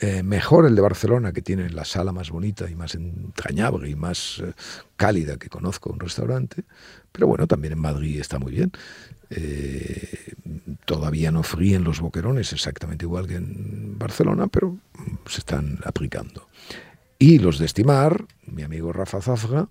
Eh, 0.00 0.22
mejor 0.22 0.64
el 0.66 0.76
de 0.76 0.80
Barcelona, 0.80 1.32
que 1.32 1.42
tiene 1.42 1.70
la 1.70 1.84
sala 1.84 2.12
más 2.12 2.30
bonita 2.30 2.70
y 2.70 2.76
más 2.76 2.94
entrañable 2.94 3.90
y 3.90 3.96
más 3.96 4.40
eh, 4.44 4.52
cálida 4.96 5.38
que 5.38 5.48
conozco 5.48 5.90
un 5.90 5.98
restaurante, 5.98 6.62
pero 7.10 7.26
bueno, 7.26 7.48
también 7.48 7.72
en 7.72 7.80
Madrid 7.80 8.20
está 8.20 8.38
muy 8.38 8.52
bien. 8.52 8.70
Eh, 9.30 10.34
todavía 10.84 11.32
no 11.32 11.42
fríen 11.42 11.82
los 11.82 12.00
boquerones 12.00 12.52
exactamente 12.52 13.04
igual 13.04 13.26
que 13.26 13.34
en 13.34 13.98
Barcelona, 13.98 14.46
pero 14.46 14.78
se 15.26 15.40
están 15.40 15.80
aplicando. 15.84 16.46
Y 17.18 17.40
los 17.40 17.58
de 17.58 17.66
estimar, 17.66 18.24
mi 18.46 18.62
amigo 18.62 18.92
Rafa 18.92 19.20
Zafra, 19.20 19.68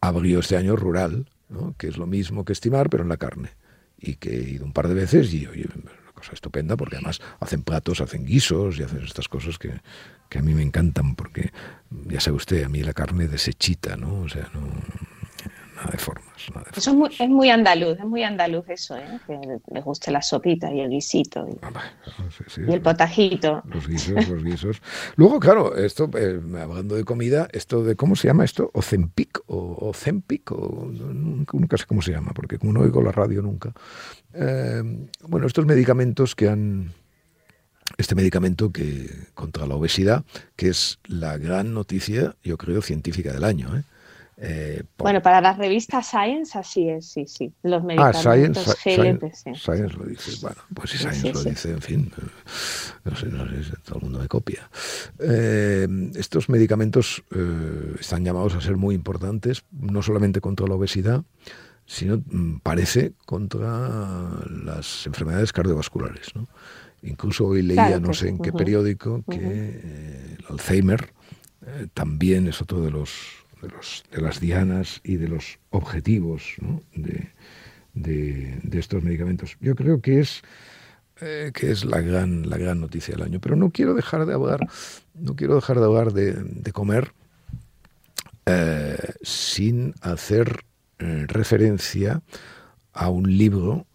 abrió 0.00 0.40
este 0.40 0.56
año 0.56 0.74
Rural, 0.74 1.26
que 1.78 1.86
es 1.86 1.96
lo 1.96 2.06
mismo 2.06 2.44
que 2.44 2.52
estimar, 2.52 2.90
pero 2.90 3.04
en 3.04 3.08
la 3.08 3.16
carne. 3.16 3.50
Y 3.96 4.16
que 4.16 4.36
he 4.36 4.50
ido 4.50 4.64
un 4.64 4.72
par 4.72 4.88
de 4.88 4.94
veces 4.94 5.32
y, 5.32 5.46
cosa 6.22 6.34
estupenda 6.34 6.76
porque 6.76 6.96
además 6.96 7.20
hacen 7.40 7.62
platos, 7.64 8.00
hacen 8.00 8.24
guisos 8.24 8.78
y 8.78 8.84
hacen 8.84 9.02
estas 9.02 9.28
cosas 9.28 9.58
que, 9.58 9.80
que 10.28 10.38
a 10.38 10.42
mí 10.42 10.54
me 10.54 10.62
encantan 10.62 11.16
porque, 11.16 11.50
ya 12.06 12.20
sabe 12.20 12.36
usted, 12.36 12.64
a 12.64 12.68
mí 12.68 12.82
la 12.82 12.92
carne 12.92 13.26
desechita, 13.26 13.96
¿no? 13.96 14.20
O 14.20 14.28
sea, 14.28 14.48
no, 14.54 14.60
nada 15.76 15.90
de 15.90 15.98
formas. 15.98 16.32
Eso 16.76 16.90
es 16.90 16.96
muy, 16.96 17.10
es 17.18 17.28
muy, 17.28 17.50
andaluz, 17.50 17.98
es 17.98 18.04
muy 18.04 18.22
andaluz 18.22 18.68
eso, 18.68 18.96
¿eh? 18.96 19.20
que 19.26 19.38
les 19.72 19.84
guste 19.84 20.10
la 20.10 20.22
sopita 20.22 20.72
y 20.72 20.80
el 20.80 20.90
guisito 20.90 21.46
y, 21.48 21.56
ah, 21.62 21.70
y 22.56 22.72
el 22.72 22.80
potajito. 22.80 23.62
Los 23.66 23.88
guisos, 23.88 24.28
los 24.28 24.42
guisos. 24.42 24.82
Luego, 25.16 25.38
claro, 25.40 25.76
esto, 25.76 26.10
eh, 26.16 26.40
hablando 26.60 26.94
de 26.94 27.04
comida, 27.04 27.48
esto 27.52 27.84
de, 27.84 27.96
¿cómo 27.96 28.16
se 28.16 28.28
llama 28.28 28.44
esto? 28.44 28.70
Ozempic 28.74 29.40
o 29.46 29.88
Ozempic, 29.88 30.52
o, 30.52 30.90
nunca, 30.92 31.76
sé 31.76 31.86
cómo 31.86 32.02
se 32.02 32.12
llama, 32.12 32.32
porque 32.34 32.58
como 32.58 32.72
no 32.72 32.80
oigo 32.80 33.02
la 33.02 33.12
radio 33.12 33.42
nunca. 33.42 33.72
Eh, 34.34 34.82
bueno, 35.22 35.46
estos 35.46 35.66
medicamentos 35.66 36.34
que 36.34 36.48
han 36.48 36.92
este 37.98 38.14
medicamento 38.14 38.72
que 38.72 39.08
contra 39.34 39.66
la 39.66 39.74
obesidad, 39.74 40.24
que 40.56 40.68
es 40.68 40.98
la 41.06 41.36
gran 41.36 41.74
noticia, 41.74 42.36
yo 42.42 42.56
creo, 42.56 42.80
científica 42.80 43.32
del 43.32 43.44
año. 43.44 43.76
¿eh? 43.76 43.82
Eh, 44.44 44.82
bueno, 44.98 45.22
para 45.22 45.40
la 45.40 45.52
revista 45.52 46.02
Science 46.02 46.58
así 46.58 46.88
es, 46.88 47.06
sí, 47.06 47.26
sí. 47.28 47.52
Los 47.62 47.84
medicamentos 47.84 48.26
ah, 48.66 48.74
Science, 48.74 48.96
GLP, 48.96 49.32
Science, 49.54 49.96
lo 49.96 50.04
dice. 50.04 50.32
Bueno, 50.40 50.56
pues 50.74 50.90
si 50.90 50.98
Science 50.98 51.32
lo 51.32 51.44
dice, 51.44 51.70
en 51.70 51.80
fin, 51.80 52.12
no 53.04 53.14
sé, 53.14 53.26
no 53.26 53.46
sé, 53.46 53.76
todo 53.84 53.98
el 53.98 54.02
mundo 54.02 54.18
me 54.18 54.26
copia. 54.26 54.68
Eh, 55.20 55.86
estos 56.16 56.48
medicamentos 56.48 57.22
eh, 57.30 57.94
están 58.00 58.24
llamados 58.24 58.56
a 58.56 58.60
ser 58.60 58.76
muy 58.76 58.96
importantes, 58.96 59.64
no 59.70 60.02
solamente 60.02 60.40
contra 60.40 60.66
la 60.66 60.74
obesidad, 60.74 61.22
sino 61.86 62.18
mm, 62.18 62.60
parece 62.62 63.12
contra 63.26 64.30
las 64.64 65.06
enfermedades 65.06 65.52
cardiovasculares. 65.52 66.34
¿no? 66.34 66.48
Incluso 67.02 67.46
hoy 67.46 67.62
leía, 67.62 67.98
no 68.00 68.14
sé 68.14 68.28
en 68.28 68.38
qué 68.38 68.52
periódico, 68.52 69.24
que 69.30 70.36
el 70.38 70.44
Alzheimer 70.48 71.12
también 71.94 72.48
es 72.48 72.60
otro 72.60 72.80
de 72.80 72.90
los 72.90 73.42
de, 73.62 73.68
los, 73.68 74.04
de 74.10 74.20
las 74.20 74.40
dianas 74.40 75.00
y 75.04 75.16
de 75.16 75.28
los 75.28 75.58
objetivos 75.70 76.56
de, 76.94 77.30
de, 77.94 78.78
estos 78.78 79.02
medicamentos. 79.02 79.56
Yo 79.60 79.74
creo 79.74 80.00
que 80.00 80.20
es 80.20 80.42
eh, 81.20 81.52
que 81.54 81.70
es 81.70 81.84
la 81.84 82.00
gran, 82.00 82.50
la 82.50 82.58
gran 82.58 82.80
noticia 82.80 83.14
del 83.14 83.24
año. 83.24 83.40
Pero 83.40 83.56
no 83.56 83.70
quiero 83.70 83.94
dejar 83.94 84.26
de 84.26 84.34
hablar, 84.34 84.66
no 85.14 85.36
quiero 85.36 85.54
dejar 85.54 85.78
de 85.78 85.84
hablar 85.84 86.12
de, 86.12 86.72
comer 86.72 87.12
eh, 88.46 88.98
sin 89.22 89.94
hacer 90.00 90.64
eh, 91.02 91.26
referencia 91.28 92.22
a 92.92 93.08
un 93.10 93.36
libro, 93.36 93.86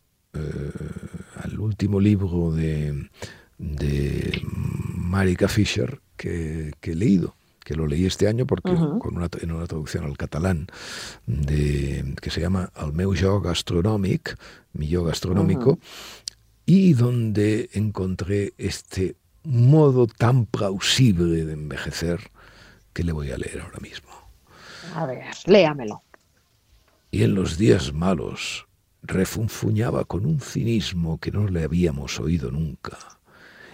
al 1.44 1.60
último 1.60 2.00
libro 2.00 2.52
de, 2.52 3.10
de 3.58 4.42
Marika 4.44 5.48
Fischer 5.48 6.00
que, 6.16 6.74
que 6.80 6.92
he 6.92 6.96
leído 6.96 7.34
que 7.68 7.76
lo 7.76 7.86
leí 7.86 8.06
este 8.06 8.30
año 8.30 8.48
porque 8.48 8.74
con 8.74 9.18
una, 9.18 9.28
en 9.42 9.52
una 9.52 9.68
traducción 9.68 10.06
al 10.06 10.16
catalán 10.16 10.68
de, 11.26 12.16
que 12.22 12.30
se 12.30 12.40
llama 12.40 12.72
El 12.82 12.94
meu 12.94 13.14
jo 13.14 13.42
gastronòmic, 13.42 14.38
mi 14.72 14.88
yo 14.88 15.04
gastronómico, 15.04 15.78
y 16.66 16.94
donde 16.94 17.70
encontré 17.74 18.54
este 18.58 19.18
modo 19.44 20.08
tan 20.08 20.46
plausible 20.46 21.44
de 21.44 21.52
envejecer 21.52 22.32
que 22.94 23.04
le 23.04 23.12
voy 23.12 23.32
a 23.32 23.38
leer 23.38 23.60
ahora 23.60 23.80
mismo. 23.82 24.12
A 24.96 25.06
ver, 25.06 25.36
léamelo. 25.46 26.04
Y 27.12 27.24
en 27.24 27.36
los 27.36 27.58
días 27.58 27.94
malos 27.94 28.68
refunfuñaba 29.02 30.06
con 30.06 30.26
un 30.26 30.40
cinismo 30.40 31.20
que 31.20 31.32
no 31.32 31.48
le 31.48 31.64
habíamos 31.64 32.20
oído 32.20 32.52
nunca 32.52 32.98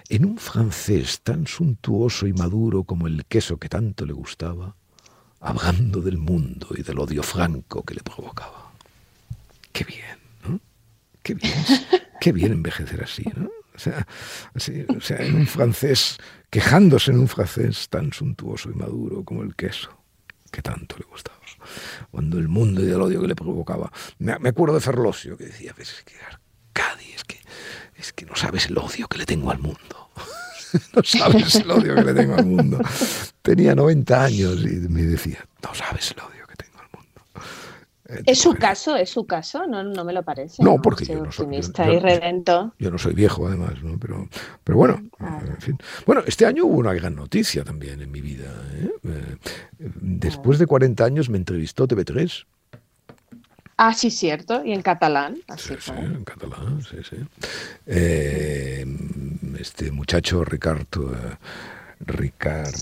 en 0.09 0.25
un 0.25 0.37
francés 0.37 1.21
tan 1.23 1.47
suntuoso 1.47 2.27
y 2.27 2.33
maduro 2.33 2.83
como 2.83 3.07
el 3.07 3.25
queso 3.25 3.57
que 3.57 3.69
tanto 3.69 4.05
le 4.05 4.13
gustaba, 4.13 4.75
hablando 5.39 6.01
del 6.01 6.17
mundo 6.17 6.67
y 6.77 6.83
del 6.83 6.99
odio 6.99 7.23
franco 7.23 7.83
que 7.83 7.95
le 7.95 8.01
provocaba. 8.01 8.71
Qué 9.71 9.83
bien, 9.83 10.19
¿no? 10.47 10.59
Qué 11.21 11.33
bien, 11.33 11.65
qué 12.21 12.31
bien 12.31 12.51
envejecer 12.51 13.03
así, 13.03 13.23
¿no? 13.35 13.49
O 13.75 13.79
sea, 13.79 14.05
o 14.55 15.01
sea, 15.01 15.17
en 15.17 15.35
un 15.35 15.47
francés, 15.47 16.17
quejándose 16.51 17.11
en 17.11 17.17
un 17.17 17.27
francés 17.27 17.89
tan 17.89 18.13
suntuoso 18.13 18.69
y 18.69 18.75
maduro 18.75 19.23
como 19.23 19.41
el 19.41 19.55
queso 19.55 19.89
que 20.51 20.61
tanto 20.61 20.95
le 20.99 21.05
gustaba. 21.05 21.42
Cuando 22.11 22.37
el 22.37 22.47
mundo 22.47 22.83
y 22.83 22.89
el 22.89 23.01
odio 23.01 23.21
que 23.21 23.27
le 23.27 23.35
provocaba. 23.35 23.91
Me, 24.19 24.33
acuerdo 24.49 24.75
de 24.75 24.81
Ferlosio 24.81 25.37
que 25.37 25.45
decía, 25.45 25.73
ves, 25.77 25.93
es 25.97 26.03
que 26.03 26.15
Arcadi, 26.15 27.11
es 27.13 27.23
que 27.23 27.39
es 27.95 28.13
que 28.13 28.25
no 28.25 28.35
sabes 28.35 28.67
el 28.67 28.77
odio 28.77 29.07
que 29.07 29.17
le 29.17 29.25
tengo 29.25 29.51
al 29.51 29.59
mundo. 29.59 30.09
no 30.95 31.03
sabes 31.03 31.55
el 31.55 31.71
odio 31.71 31.95
que 31.95 32.03
le 32.03 32.13
tengo 32.13 32.35
al 32.35 32.45
mundo. 32.45 32.79
Tenía 33.41 33.75
90 33.75 34.23
años 34.23 34.59
y 34.61 34.87
me 34.89 35.03
decía, 35.03 35.45
no 35.61 35.73
sabes 35.73 36.11
el 36.11 36.19
odio 36.19 36.47
que 36.47 36.55
tengo 36.55 36.79
al 36.79 36.87
mundo. 36.93 37.21
Es 38.25 38.39
su 38.39 38.53
caso, 38.55 38.95
es 38.95 39.09
su 39.09 39.25
caso, 39.25 39.65
no, 39.65 39.83
no 39.83 40.03
me 40.03 40.13
lo 40.13 40.23
parece. 40.23 40.61
No, 40.63 40.81
porque 40.81 41.05
yo 41.05 41.23
no 41.23 41.31
soy 41.31 41.47
yo, 42.79 42.91
no 42.91 42.97
soy 42.97 43.13
viejo, 43.13 43.47
además, 43.47 43.81
¿no? 43.81 43.97
Pero, 43.97 44.27
pero 44.63 44.77
bueno, 44.77 45.01
en 45.19 45.61
fin. 45.61 45.77
Bueno, 46.05 46.21
este 46.25 46.45
año 46.45 46.65
hubo 46.65 46.77
una 46.79 46.93
gran 46.93 47.15
noticia 47.15 47.63
también 47.63 48.01
en 48.01 48.11
mi 48.11 48.21
vida. 48.21 48.51
¿eh? 48.73 48.89
Eh, 49.05 49.37
después 49.79 50.59
de 50.59 50.67
40 50.67 51.03
años 51.05 51.29
me 51.29 51.37
entrevistó 51.37 51.87
TV3 51.87 52.45
Ah, 53.77 53.93
sí, 53.93 54.11
cierto, 54.11 54.63
y 54.63 54.71
en 54.71 54.81
catalán. 54.81 55.37
sí, 55.57 55.73
sí, 55.79 55.91
en 55.97 56.23
catalán, 56.23 56.81
sí, 56.83 56.97
sí. 57.09 57.17
Eh, 57.87 58.85
este 59.59 59.91
muchacho, 59.91 60.45
Ricardo, 60.45 61.11
eh, 61.13 61.37
Ricard 62.01 62.75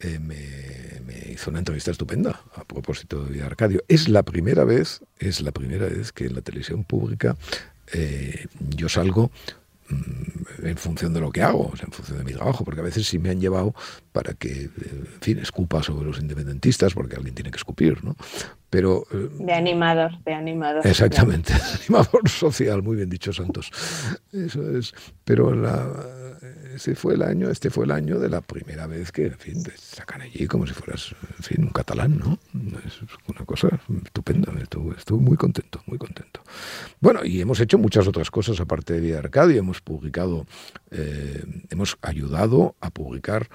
eh, 0.00 0.18
me, 0.18 1.32
hizo 1.32 1.50
una 1.50 1.58
entrevista 1.58 1.90
estupenda 1.90 2.40
a 2.54 2.64
propósito 2.64 3.24
de 3.24 3.42
Arcadio. 3.42 3.82
Es 3.88 4.08
la 4.08 4.22
primera 4.22 4.64
vez, 4.64 5.00
es 5.18 5.40
la 5.40 5.52
primera 5.52 5.86
vez 5.86 6.12
que 6.12 6.26
en 6.26 6.34
la 6.34 6.40
televisión 6.40 6.84
pública 6.84 7.36
yo 8.76 8.88
salgo 8.88 9.30
Mm, 9.88 10.66
en 10.66 10.76
función 10.76 11.14
de 11.14 11.20
lo 11.20 11.30
que 11.30 11.42
hago, 11.42 11.72
en 11.80 11.92
función 11.92 12.18
de 12.18 12.24
mi 12.24 12.32
trabajo, 12.32 12.64
porque 12.64 12.80
a 12.80 12.84
veces 12.84 13.06
sí 13.06 13.20
me 13.20 13.30
han 13.30 13.40
llevado 13.40 13.72
para 14.16 14.32
que, 14.32 14.62
en 14.62 15.20
fin, 15.20 15.38
escupa 15.40 15.82
sobre 15.82 16.06
los 16.06 16.18
independentistas, 16.18 16.94
porque 16.94 17.16
alguien 17.16 17.34
tiene 17.34 17.50
que 17.50 17.58
escupir, 17.58 18.02
¿no? 18.02 18.16
Pero... 18.70 19.06
Eh, 19.12 19.28
de 19.40 19.52
animador, 19.52 20.12
de 20.24 20.32
animador. 20.32 20.86
Exactamente, 20.86 21.52
animador 21.80 22.26
social, 22.26 22.82
muy 22.82 22.96
bien 22.96 23.10
dicho, 23.10 23.30
Santos. 23.34 23.70
Eso 24.32 24.74
es. 24.74 24.94
Pero 25.22 25.54
la, 25.54 25.86
ese 26.74 26.94
fue 26.94 27.12
el 27.12 27.22
año, 27.22 27.50
este 27.50 27.68
fue 27.68 27.84
el 27.84 27.90
año 27.90 28.18
de 28.18 28.30
la 28.30 28.40
primera 28.40 28.86
vez 28.86 29.12
que, 29.12 29.26
en 29.26 29.38
fin, 29.38 29.62
te 29.62 29.76
sacan 29.76 30.22
allí 30.22 30.46
como 30.46 30.66
si 30.66 30.72
fueras, 30.72 31.14
en 31.36 31.44
fin, 31.44 31.64
un 31.64 31.70
catalán, 31.70 32.18
¿no? 32.18 32.38
Es 32.86 33.00
una 33.28 33.44
cosa 33.44 33.68
estupenda, 34.02 34.50
estuve, 34.62 35.20
muy 35.20 35.36
contento, 35.36 35.82
muy 35.84 35.98
contento. 35.98 36.42
Bueno, 37.00 37.22
y 37.22 37.42
hemos 37.42 37.60
hecho 37.60 37.76
muchas 37.76 38.06
otras 38.06 38.30
cosas 38.30 38.60
aparte 38.60 38.94
de 38.94 39.00
Vida 39.00 39.18
Arcadia, 39.18 39.58
hemos 39.58 39.82
publicado, 39.82 40.46
eh, 40.90 41.44
hemos 41.68 41.98
ayudado 42.00 42.76
a 42.80 42.88
publicar 42.88 43.48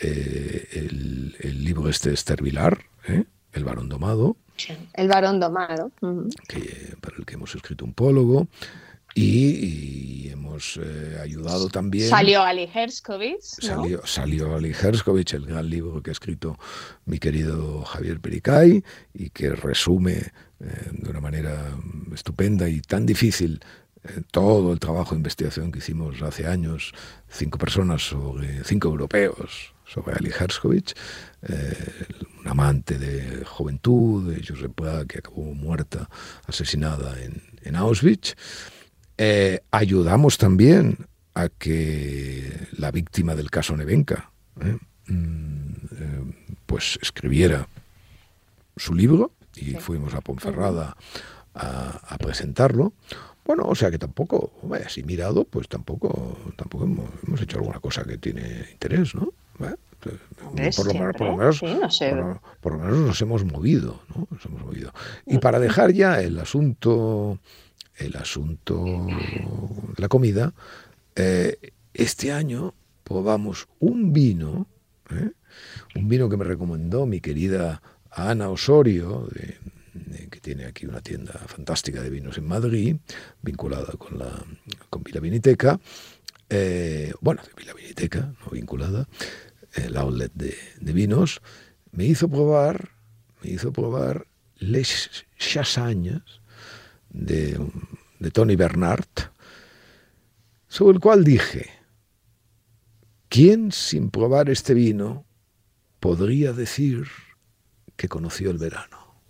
eh, 0.00 0.68
el, 0.72 1.64
libro 1.64 1.88
este 1.88 2.10
de 2.10 2.14
Esther 2.14 2.42
Vilar, 2.42 2.78
¿eh? 3.06 3.24
El 3.52 3.64
varón 3.64 3.88
domado. 3.88 4.36
El 4.94 5.08
varón 5.08 5.40
domado. 5.40 5.92
que, 6.48 6.96
para 7.00 7.16
el 7.16 7.24
que 7.24 7.34
hemos 7.34 7.54
escrito 7.54 7.84
un 7.84 7.94
pólogo. 7.94 8.48
Y, 9.14 10.28
hemos 10.28 10.78
eh, 10.80 11.18
ayudado 11.20 11.68
también. 11.68 12.08
Salió 12.08 12.42
Ali 12.42 12.68
Herskovich. 12.72 13.42
Salió, 13.42 14.06
salió 14.06 14.54
Ali 14.54 14.70
Herskovich, 14.70 15.34
el 15.34 15.46
gran 15.46 15.68
libro 15.68 16.02
que 16.02 16.10
ha 16.10 16.12
escrito 16.12 16.56
mi 17.04 17.18
querido 17.18 17.82
Javier 17.82 18.20
Pericay 18.20 18.84
y 19.14 19.30
que 19.30 19.50
resume 19.50 20.12
eh, 20.60 20.90
de 20.92 21.10
una 21.10 21.20
manera 21.20 21.76
estupenda 22.14 22.68
y 22.68 22.80
tan 22.80 23.06
difícil 23.06 23.60
eh, 24.04 24.22
todo 24.30 24.72
el 24.72 24.78
trabajo 24.78 25.10
de 25.10 25.16
investigación 25.16 25.72
que 25.72 25.78
hicimos 25.78 26.22
hace 26.22 26.46
años, 26.46 26.92
cinco 27.28 27.58
personas 27.58 28.02
sobre 28.02 28.62
cinco 28.62 28.88
europeos 28.88 29.74
sobre 29.88 30.14
Ali 30.14 30.30
Herskovich, 30.30 30.94
un 32.40 32.48
amante 32.48 32.98
de 32.98 33.44
juventud, 33.44 34.34
de 34.34 34.44
Josep 34.46 35.06
que 35.08 35.18
acabó 35.18 35.54
muerta, 35.54 36.08
asesinada 36.46 37.20
en, 37.22 37.42
en 37.62 37.76
Auschwitz. 37.76 38.36
Eh, 39.16 39.60
ayudamos 39.72 40.38
también 40.38 41.08
a 41.34 41.48
que 41.48 42.68
la 42.76 42.92
víctima 42.92 43.34
del 43.34 43.50
caso 43.50 43.76
Nevenka 43.76 44.30
¿eh? 44.60 44.76
mm, 45.08 45.72
eh, 45.90 46.32
pues 46.66 46.98
escribiera 47.02 47.66
su 48.76 48.94
libro 48.94 49.32
y 49.56 49.74
fuimos 49.74 50.14
a 50.14 50.20
Ponferrada 50.20 50.96
a, 51.54 52.16
presentarlo. 52.18 52.92
Bueno, 53.44 53.64
o 53.66 53.74
sea 53.74 53.90
que 53.90 53.98
tampoco, 53.98 54.52
así 54.84 55.02
mirado, 55.02 55.44
pues 55.44 55.68
tampoco, 55.68 56.38
tampoco 56.54 56.84
hemos, 56.84 57.40
hecho 57.40 57.58
alguna 57.58 57.80
cosa 57.80 58.04
que 58.04 58.18
tiene 58.18 58.66
interés, 58.70 59.14
¿no? 59.16 59.32
Por 60.76 60.86
lo, 60.86 61.36
menos, 61.36 61.60
por 62.60 62.72
lo 62.72 62.78
menos 62.78 62.98
nos 62.98 63.20
hemos 63.20 63.44
movido, 63.44 64.00
¿no? 64.14 64.28
Nos 64.30 64.44
hemos 64.46 64.62
movido. 64.62 64.92
Y 65.26 65.38
para 65.38 65.58
dejar 65.58 65.92
ya 65.92 66.20
el 66.20 66.38
asunto 66.38 67.40
el 67.98 68.16
asunto 68.16 69.06
de 69.96 70.00
la 70.02 70.08
comida, 70.08 70.54
eh, 71.16 71.72
este 71.94 72.32
año 72.32 72.74
probamos 73.04 73.68
un 73.80 74.12
vino, 74.12 74.66
¿eh? 75.10 75.32
un 75.96 76.08
vino 76.08 76.28
que 76.28 76.36
me 76.36 76.44
recomendó 76.44 77.06
mi 77.06 77.20
querida 77.20 77.82
Ana 78.10 78.50
Osorio, 78.50 79.28
que 80.30 80.40
tiene 80.40 80.66
aquí 80.66 80.86
una 80.86 81.00
tienda 81.00 81.32
fantástica 81.46 82.00
de 82.00 82.10
vinos 82.10 82.38
en 82.38 82.46
Madrid, 82.46 82.96
vinculada 83.42 83.92
con 83.94 84.18
la 84.18 84.44
con 84.90 85.02
Vila 85.02 85.20
Viniteca, 85.20 85.80
eh, 86.48 87.12
bueno, 87.20 87.42
de 87.42 87.50
Vila 87.56 87.74
Viniteca, 87.74 88.32
no 88.44 88.50
vinculada, 88.52 89.08
el 89.86 89.96
outlet 89.96 90.32
de, 90.34 90.92
vinos, 90.92 91.40
me 91.92 92.04
hizo 92.04 92.28
probar, 92.28 92.90
me 93.42 93.50
hizo 93.50 93.72
probar 93.72 94.26
Les 94.56 95.24
Chassañas, 95.38 96.40
de, 97.10 97.58
de 98.18 98.30
Tony 98.30 98.56
Bernard, 98.56 99.32
sobre 100.68 100.96
el 100.96 101.00
cual 101.00 101.24
dije, 101.24 101.70
¿quién 103.28 103.72
sin 103.72 104.10
probar 104.10 104.50
este 104.50 104.74
vino 104.74 105.24
podría 106.00 106.52
decir 106.52 107.08
que 107.96 108.08
conoció 108.08 108.50
el 108.50 108.58
verano? 108.58 109.20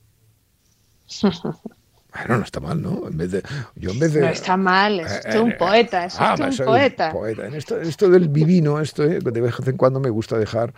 Bueno, 2.26 2.38
no 2.38 2.44
está 2.44 2.60
mal, 2.60 2.80
¿no? 2.80 3.08
En 3.08 3.16
vez 3.16 3.30
de, 3.30 3.42
yo 3.74 3.90
en 3.90 3.98
vez 3.98 4.12
de, 4.12 4.20
no 4.20 4.28
está 4.28 4.56
mal, 4.56 5.00
es 5.00 5.20
eh, 5.24 5.38
un 5.38 5.52
eh, 5.52 5.56
poeta, 5.58 6.04
es 6.04 6.16
ah, 6.18 6.36
un 6.38 6.56
poeta. 6.64 7.12
En 7.46 7.54
esto, 7.54 7.80
esto, 7.80 8.08
del 8.08 8.32
divino, 8.32 8.80
esto, 8.80 9.04
eh, 9.04 9.20
de 9.20 9.40
vez 9.40 9.54
en 9.64 9.76
cuando 9.76 10.00
me 10.00 10.10
gusta 10.10 10.38
dejar, 10.38 10.72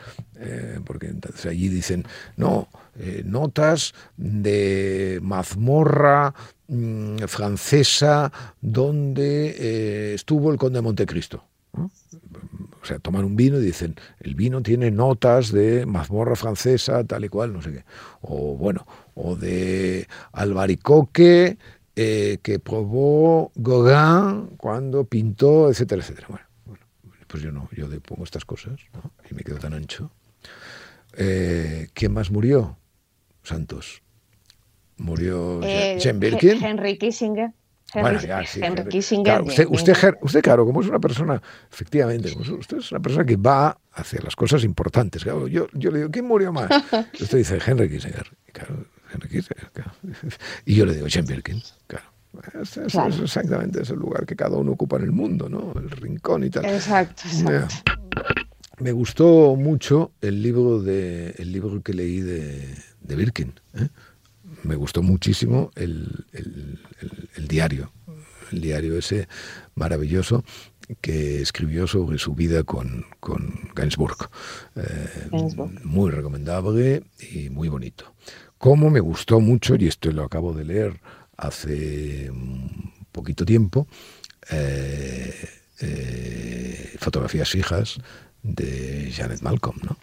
porque 0.85 1.09
entonces 1.09 1.47
allí 1.47 1.69
dicen, 1.69 2.05
no, 2.37 2.69
notas 3.25 3.95
de 4.17 5.19
mazmorra 5.23 6.35
mm, 6.69 7.19
francesa 7.27 8.33
donde 8.61 10.15
estuvo 10.15 10.51
el 10.53 10.59
conde 10.59 10.79
de 10.79 10.83
Montecristo. 10.83 11.45
O 12.83 12.87
sea, 12.87 12.99
toman 12.99 13.25
un 13.25 13.37
vino 13.37 13.59
y 13.59 13.63
dicen, 13.63 13.95
el 14.21 14.35
vino 14.35 14.63
tiene 14.63 14.91
notas 14.91 15.53
de 15.53 15.85
mazmorra 15.85 16.35
francesa, 16.35 17.05
tal 17.05 17.25
y 17.25 17.29
cual, 17.29 17.53
no 17.53 17.61
sé 17.61 17.73
qué. 17.73 17.85
O 18.23 18.57
bueno, 18.57 18.87
o 19.23 19.37
de 19.37 20.07
albaricoque 20.33 21.59
eh, 21.97 22.39
que 22.43 22.59
probó 22.59 23.53
Gauguin 23.55 24.57
cuando 24.57 25.05
pintó, 25.05 25.69
etcétera, 25.69 26.03
etcétera. 26.03 26.29
Bueno, 26.29 26.45
pues 27.27 27.43
yo 27.43 27.53
no, 27.53 27.69
yo 27.77 27.89
pongo 28.01 28.25
estas 28.25 28.45
cosas 28.45 28.81
y 29.31 29.35
me 29.35 29.43
quedo 29.43 29.59
tan 29.59 29.75
ancho. 29.75 30.11
Eh, 31.17 31.89
¿Quién 31.93 32.13
más 32.13 32.31
murió? 32.31 32.79
Santos. 33.43 34.03
Murió 34.97 35.61
eh, 35.63 35.99
Birkin. 36.15 36.63
Henry 36.63 36.99
Kissinger. 36.99 37.53
Bueno, 37.95 38.21
ya, 38.21 38.47
sí, 38.47 38.61
Claro, 39.25 39.45
usted, 39.47 39.67
usted, 40.23 40.43
claro, 40.43 40.65
como 40.65 40.81
es 40.81 40.87
una 40.87 41.01
persona, 41.01 41.43
efectivamente, 41.73 42.33
usted 42.39 42.79
es 42.79 42.93
una 42.93 43.01
persona 43.01 43.25
que 43.25 43.37
va 43.37 43.77
hacia 43.93 44.21
las 44.23 44.37
cosas 44.37 44.63
importantes. 44.63 45.25
yo, 45.25 45.49
yo 45.49 45.91
le 45.91 45.99
digo, 45.99 46.11
¿quién 46.11 46.27
murió 46.27 46.53
más? 46.53 46.71
Usted 47.21 47.39
dice 47.39 47.59
Henry 47.67 47.91
Kissinger. 47.91 48.31
Claro, 48.53 48.87
y 50.65 50.75
yo 50.75 50.87
le 50.87 50.95
digo, 50.95 51.07
Jen 51.09 51.27
Birkin, 51.27 51.63
claro. 51.87 52.07
Es, 52.63 52.77
exactamente 52.77 53.83
ese 53.83 53.95
lugar 53.95 54.25
que 54.25 54.37
cada 54.37 54.57
uno 54.57 54.73
ocupa 54.73 54.97
en 54.97 55.03
el 55.03 55.13
mundo, 55.13 55.49
¿no? 55.49 55.73
El 55.77 55.91
rincón 55.91 56.45
y 56.45 56.51
tal. 56.51 56.65
Exacto, 56.65 57.25
Me 58.79 58.93
gustó 58.93 59.57
mucho 59.57 60.13
el 60.21 60.43
libro, 60.43 60.81
de, 60.81 61.35
el 61.39 61.53
libro 61.53 61.83
que 61.83 61.93
leí 61.93 62.21
de, 62.21 62.77
de 63.01 63.17
Birkin. 63.17 63.53
¿eh? 63.75 63.89
Me 64.63 64.77
gustó 64.77 65.03
muchísimo 65.03 65.71
el, 65.75 66.27
el, 66.33 67.49
diario, 67.49 67.93
el 68.53 68.61
diario 68.61 68.97
ese 68.97 69.29
maravilloso 69.75 70.45
que 71.01 71.41
escribió 71.41 71.87
sobre 71.87 72.19
su 72.19 72.35
vida 72.35 72.65
con, 72.65 73.07
con 73.21 73.71
Gainsbourg. 73.75 74.31
Eh, 74.77 75.29
muy 75.85 76.11
recomendable 76.11 77.05
y 77.33 77.49
muy 77.51 77.69
bonito. 77.69 78.15
Como 78.61 78.91
me 78.91 79.01
gustó 79.01 79.41
mucho, 79.41 79.75
y 79.77 79.89
esto 79.89 80.13
lo 80.13 80.23
acabo 80.23 80.53
de 80.53 80.67
leer 80.67 81.01
hace 81.39 82.31
poquito 83.11 83.47
tiempo, 83.47 83.87
eh, 84.51 85.35
eh, 85.81 86.95
Fotografías 86.99 87.49
fijas 87.49 87.97
de 88.43 89.11
Janet 89.15 89.41
Malcolm, 89.41 89.79
¿no? 89.83 89.97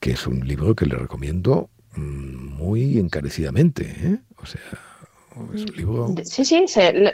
que 0.00 0.10
es 0.10 0.26
un 0.26 0.46
libro 0.46 0.74
que 0.74 0.84
le 0.84 0.96
recomiendo 0.96 1.70
mm, 1.96 2.56
muy 2.58 2.98
encarecidamente. 2.98 3.86
¿eh? 3.86 4.18
O 4.36 4.44
sea, 4.44 4.60
es 5.54 5.62
un 5.62 5.74
libro... 5.74 6.14
Sí, 6.24 6.44
sí, 6.44 6.66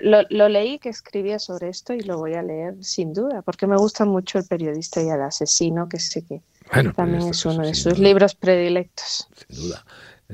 lo, 0.02 0.48
leí 0.48 0.80
que 0.80 0.88
escribía 0.88 1.38
sobre 1.38 1.68
esto 1.68 1.94
y 1.94 2.00
lo 2.00 2.18
voy 2.18 2.34
a 2.34 2.42
leer 2.42 2.82
sin 2.82 3.12
duda, 3.12 3.42
porque 3.42 3.68
me 3.68 3.76
gusta 3.76 4.04
mucho 4.06 4.40
el 4.40 4.44
periodista 4.46 5.00
y 5.00 5.08
el 5.08 5.22
asesino, 5.22 5.88
que 5.88 6.00
sé 6.00 6.24
que 6.24 6.42
también 6.96 7.28
es 7.28 7.46
uno 7.46 7.64
de 7.64 7.74
sus 7.74 7.96
libros 8.00 8.34
predilectos. 8.34 9.28
Sin 9.46 9.56
duda 9.56 9.84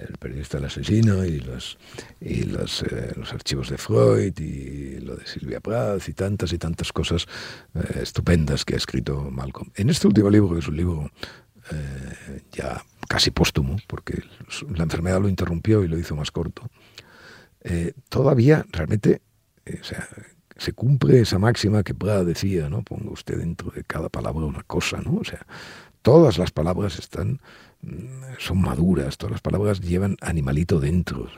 el 0.09 0.17
periodista 0.19 0.59
el 0.59 0.65
asesino 0.65 1.25
y 1.25 1.41
los 1.41 1.79
y 2.21 2.45
los, 2.45 2.83
eh, 2.83 3.13
los, 3.17 3.33
archivos 3.33 3.71
de 3.71 3.79
Freud 3.79 4.39
y 4.39 5.01
lo 5.01 5.17
de 5.17 5.27
Silvia 5.27 5.61
Plath 5.61 6.09
y 6.09 6.15
tantas 6.15 6.53
y 6.53 6.59
tantas 6.59 6.93
cosas 6.93 7.27
eh, 7.75 8.01
estupendas 8.03 8.65
que 8.65 8.75
ha 8.75 8.77
escrito 8.77 9.31
Malcolm. 9.31 9.71
En 9.75 9.91
este 9.91 10.07
último 10.07 10.31
libro, 10.31 10.55
que 10.55 10.61
es 10.61 10.69
un 10.69 10.77
libro 10.77 11.11
eh, 11.73 12.43
ya 12.53 12.83
casi 13.09 13.31
póstumo, 13.31 13.77
porque 13.87 14.23
la 14.75 14.85
enfermedad 14.85 15.21
lo 15.21 15.29
interrumpió 15.29 15.83
y 15.85 15.89
lo 15.89 15.99
hizo 15.99 16.15
más 16.15 16.31
corto, 16.31 16.71
todavía 18.09 18.65
realmente 18.71 19.21
se 20.61 20.75
cumple 20.75 21.21
esa 21.21 21.39
máxima 21.39 21.83
que 21.83 21.95
Prada 21.95 22.23
decía, 22.23 22.69
¿no? 22.69 22.83
Ponga 22.83 23.11
usted 23.11 23.39
dentro 23.39 23.71
de 23.71 23.83
cada 23.83 24.11
palabra 24.11 24.45
una 24.45 24.63
cosa, 24.63 25.01
¿no? 25.01 25.17
O 25.17 25.25
sea, 25.25 25.47
todas 26.03 26.37
las 26.37 26.51
palabras 26.51 26.99
están 26.99 27.41
son 28.39 28.61
maduras, 28.61 29.17
todas 29.17 29.33
las 29.33 29.41
palabras 29.41 29.81
llevan 29.81 30.17
animalito 30.21 30.81
dentro. 30.81 31.29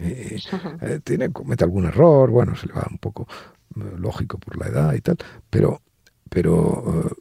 Eh, 0.00 0.38
eh, 0.80 1.00
tiene, 1.04 1.32
comete 1.32 1.64
algún 1.64 1.86
error, 1.86 2.30
bueno, 2.30 2.56
se 2.56 2.66
le 2.66 2.74
va 2.74 2.86
un 2.90 2.98
poco 2.98 3.26
eh, 3.76 3.94
lógico 3.96 4.38
por 4.38 4.58
la 4.58 4.66
edad 4.66 4.94
y 4.94 5.00
tal, 5.00 5.16
pero, 5.48 5.82
pero, 6.28 7.16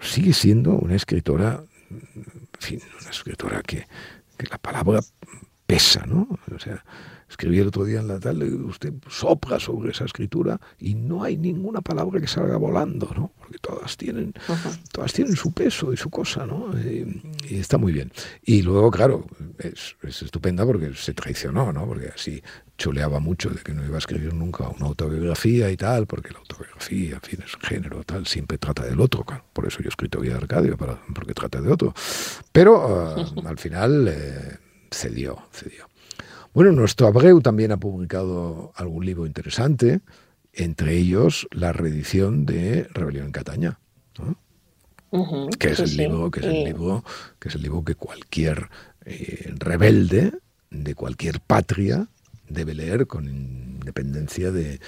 sigue 0.00 0.32
siendo 0.32 0.72
una 0.72 0.96
escritora, 0.96 1.62
en 1.90 2.46
fin, 2.58 2.80
una 3.00 3.10
escritora 3.10 3.62
que, 3.62 3.86
que 4.36 4.46
la 4.50 4.58
palabra 4.58 5.00
pesa, 5.66 6.04
¿no? 6.06 6.28
O 6.54 6.58
sea, 6.58 6.84
escribí 7.30 7.60
el 7.60 7.68
otro 7.68 7.84
día 7.84 8.00
en 8.00 8.08
la 8.08 8.18
tarde, 8.18 8.52
usted 8.52 8.92
sopla 9.08 9.60
sobre 9.60 9.92
esa 9.92 10.04
escritura 10.04 10.60
y 10.78 10.94
no 10.94 11.22
hay 11.22 11.36
ninguna 11.36 11.80
palabra 11.80 12.20
que 12.20 12.26
salga 12.26 12.56
volando, 12.56 13.08
¿no? 13.16 13.32
Porque 13.38 13.58
todas 13.58 13.96
tienen, 13.96 14.34
todas 14.92 15.12
tienen 15.12 15.36
su 15.36 15.52
peso 15.52 15.92
y 15.92 15.96
su 15.96 16.10
cosa, 16.10 16.44
¿no? 16.44 16.72
Y, 16.78 17.22
está 17.50 17.78
muy 17.78 17.92
bien. 17.92 18.12
Y 18.44 18.62
luego, 18.62 18.90
claro, 18.90 19.26
es, 19.58 19.96
es, 20.02 20.22
estupenda 20.22 20.66
porque 20.66 20.92
se 20.94 21.14
traicionó, 21.14 21.72
¿no? 21.72 21.86
Porque 21.86 22.08
así 22.08 22.42
chuleaba 22.76 23.20
mucho 23.20 23.50
de 23.50 23.60
que 23.60 23.74
no 23.74 23.84
iba 23.84 23.96
a 23.96 23.98
escribir 23.98 24.34
nunca 24.34 24.68
una 24.68 24.86
autobiografía 24.86 25.70
y 25.70 25.76
tal, 25.76 26.06
porque 26.06 26.32
la 26.32 26.40
autobiografía, 26.40 27.14
en 27.14 27.20
fin, 27.20 27.40
es 27.44 27.52
género, 27.60 28.02
tal, 28.04 28.26
siempre 28.26 28.58
trata 28.58 28.84
del 28.84 29.00
otro, 29.00 29.22
claro. 29.22 29.44
Por 29.52 29.66
eso 29.66 29.78
yo 29.80 29.86
he 29.86 29.88
escrito 29.90 30.18
Vida 30.20 30.32
de 30.32 30.38
Arcadio, 30.40 30.76
para, 30.76 31.00
porque 31.14 31.34
trata 31.34 31.60
de 31.60 31.70
otro. 31.70 31.94
Pero 32.50 33.16
ah, 33.16 33.24
al 33.46 33.58
final 33.58 34.08
eh, 34.08 34.58
cedió, 34.90 35.38
cedió. 35.52 35.89
Bueno, 36.52 36.72
nuestro 36.72 37.06
Abreu 37.06 37.40
también 37.40 37.70
ha 37.70 37.76
publicado 37.76 38.72
algún 38.74 39.06
libro 39.06 39.24
interesante, 39.26 40.00
entre 40.52 40.96
ellos 40.96 41.46
la 41.52 41.72
reedición 41.72 42.44
de 42.44 42.88
Rebelión 42.92 43.26
en 43.26 43.32
Cataña. 43.32 43.78
que, 45.58 45.68
es 45.70 45.78
el 45.80 45.96
libro, 45.96 46.30
que 46.30 46.40
es 46.40 46.46
el 46.46 46.64
libro 46.64 47.04
que 47.38 47.48
es 47.48 47.54
el 47.54 47.62
libro 47.62 47.84
que 47.84 47.94
cualquier 47.94 48.68
eh, 49.04 49.52
rebelde 49.58 50.32
de 50.70 50.94
cualquier 50.94 51.40
patria 51.40 52.08
debe 52.48 52.74
leer 52.74 53.06
con 53.06 53.28
independencia 53.28 54.50
de, 54.50 54.80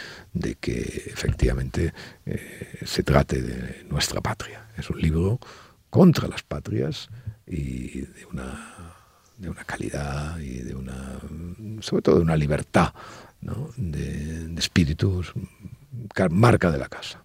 que 0.60 1.04
efectivamente 1.06 1.92
eh, 2.26 2.78
se 2.84 3.02
trate 3.02 3.40
de 3.40 3.84
nuestra 3.88 4.20
patria. 4.20 4.68
Es 4.76 4.90
un 4.90 5.00
libro 5.00 5.38
contra 5.90 6.28
las 6.28 6.42
patrias 6.42 7.08
y 7.46 8.00
de 8.00 8.26
una, 8.30 8.91
de 9.42 9.50
una 9.50 9.64
calidad 9.64 10.38
y 10.38 10.58
de 10.58 10.74
una, 10.74 11.18
sobre 11.80 12.02
todo 12.02 12.16
de 12.16 12.22
una 12.22 12.36
libertad 12.36 12.94
de, 13.76 14.48
de 14.48 14.60
espíritus, 14.60 15.32
marca 16.30 16.70
de 16.70 16.78
la 16.78 16.88
casa. 16.88 17.22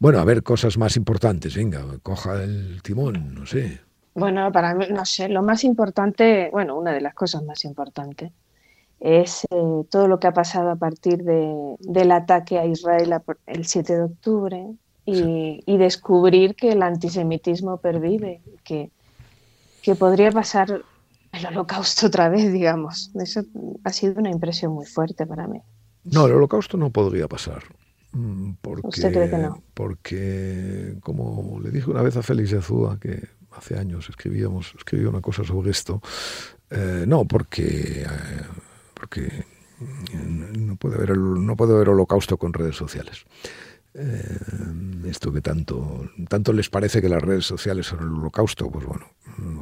Bueno, 0.00 0.18
a 0.18 0.24
ver, 0.24 0.42
cosas 0.42 0.76
más 0.76 0.96
importantes, 0.96 1.54
venga, 1.54 1.82
coja 2.02 2.42
el 2.42 2.82
timón, 2.82 3.34
no 3.34 3.46
sé. 3.46 3.80
Bueno, 4.14 4.50
para 4.52 4.74
mí, 4.74 4.86
no 4.90 5.04
sé, 5.04 5.28
lo 5.28 5.42
más 5.42 5.64
importante, 5.64 6.50
bueno, 6.52 6.76
una 6.76 6.92
de 6.92 7.00
las 7.00 7.14
cosas 7.14 7.44
más 7.44 7.64
importantes 7.64 8.32
es 9.00 9.44
eh, 9.50 9.84
todo 9.90 10.08
lo 10.08 10.18
que 10.18 10.26
ha 10.26 10.32
pasado 10.32 10.70
a 10.70 10.76
partir 10.76 11.22
de, 11.24 11.76
del 11.78 12.10
ataque 12.10 12.58
a 12.58 12.66
Israel 12.66 13.14
el 13.46 13.66
7 13.66 13.96
de 13.96 14.02
octubre 14.02 14.66
y, 15.04 15.62
y, 15.66 15.76
descubrir 15.76 16.54
que 16.54 16.72
el 16.72 16.82
antisemitismo 16.82 17.76
pervive, 17.76 18.40
que, 18.64 18.90
que 19.82 19.94
podría 19.94 20.30
pasar 20.32 20.82
el 21.36 21.46
holocausto 21.46 22.06
otra 22.08 22.28
vez, 22.28 22.52
digamos. 22.52 23.10
Eso 23.14 23.42
ha 23.84 23.92
sido 23.92 24.14
una 24.18 24.30
impresión 24.30 24.72
muy 24.72 24.86
fuerte 24.86 25.26
para 25.26 25.46
mí. 25.46 25.60
No, 26.04 26.26
el 26.26 26.32
holocausto 26.32 26.76
no 26.76 26.90
podría 26.90 27.28
pasar. 27.28 27.62
Mm, 28.12 28.52
porque, 28.60 28.86
¿Usted 28.86 29.12
cree 29.12 29.30
que 29.30 29.38
no? 29.38 29.62
Porque, 29.74 30.96
como 31.00 31.58
le 31.60 31.70
dije 31.70 31.90
una 31.90 32.02
vez 32.02 32.16
a 32.16 32.22
Félix 32.22 32.50
Yazúa, 32.50 32.98
que 32.98 33.28
hace 33.52 33.78
años 33.78 34.08
escribíamos, 34.08 34.74
escribía 34.76 35.08
una 35.08 35.20
cosa 35.20 35.44
sobre 35.44 35.70
esto, 35.70 36.00
eh, 36.70 37.04
no, 37.06 37.24
porque... 37.24 38.02
Eh, 38.02 38.06
porque 38.94 39.44
no 40.14 40.76
puede 40.76 40.96
haber, 40.96 41.18
no 41.18 41.56
puede 41.56 41.74
haber 41.74 41.90
holocausto 41.90 42.36
con 42.38 42.52
redes 42.52 42.76
sociales. 42.76 43.24
Eh, 43.96 44.38
esto 45.06 45.32
que 45.32 45.40
tanto, 45.40 46.10
tanto 46.28 46.52
les 46.52 46.68
parece 46.68 47.00
que 47.00 47.08
las 47.08 47.22
redes 47.22 47.46
sociales 47.46 47.86
son 47.86 48.00
el 48.00 48.08
holocausto, 48.08 48.68
pues 48.70 48.84
bueno, 48.84 49.06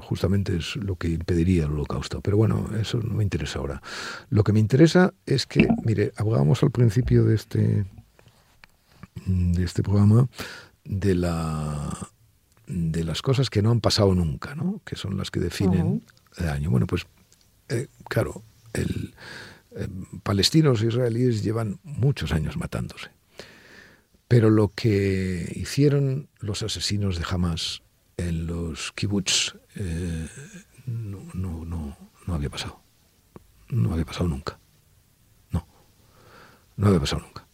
justamente 0.00 0.56
es 0.56 0.76
lo 0.76 0.96
que 0.96 1.08
impediría 1.08 1.64
el 1.64 1.72
holocausto. 1.72 2.20
Pero 2.20 2.36
bueno, 2.36 2.70
eso 2.80 2.98
no 2.98 3.14
me 3.14 3.24
interesa 3.24 3.58
ahora. 3.58 3.82
Lo 4.30 4.44
que 4.44 4.52
me 4.52 4.60
interesa 4.60 5.12
es 5.26 5.46
que, 5.46 5.68
mire, 5.84 6.12
hablábamos 6.16 6.62
al 6.62 6.70
principio 6.70 7.24
de 7.24 7.34
este, 7.34 7.84
de 9.26 9.64
este 9.64 9.82
programa 9.82 10.28
de 10.84 11.14
la 11.14 12.08
de 12.66 13.04
las 13.04 13.20
cosas 13.20 13.50
que 13.50 13.60
no 13.60 13.70
han 13.70 13.80
pasado 13.80 14.14
nunca, 14.14 14.54
¿no? 14.54 14.80
que 14.84 14.96
son 14.96 15.18
las 15.18 15.30
que 15.30 15.40
definen 15.40 16.02
el 16.36 16.48
año. 16.48 16.70
Bueno, 16.70 16.86
pues 16.86 17.06
eh, 17.68 17.88
claro, 18.08 18.42
el, 18.72 19.14
eh, 19.76 19.88
palestinos 20.22 20.82
e 20.82 20.86
israelíes 20.86 21.42
llevan 21.42 21.78
muchos 21.82 22.32
años 22.32 22.56
matándose. 22.56 23.10
Pero 24.32 24.48
lo 24.48 24.68
que 24.68 25.52
hicieron 25.56 26.30
los 26.38 26.62
asesinos 26.62 27.18
de 27.18 27.24
Hamas 27.28 27.82
en 28.16 28.46
los 28.46 28.90
kibbutz 28.92 29.58
eh, 29.74 30.26
no, 30.86 31.18
no, 31.34 31.66
no, 31.66 31.98
no, 32.26 32.34
había 32.34 32.48
pasado. 32.48 32.80
No 33.68 33.92
había 33.92 34.06
pasado 34.06 34.28
nunca. 34.28 34.58
No. 35.50 35.66
No 36.78 36.86
había 36.86 37.00
pasado 37.00 37.20
nunca. 37.20 37.46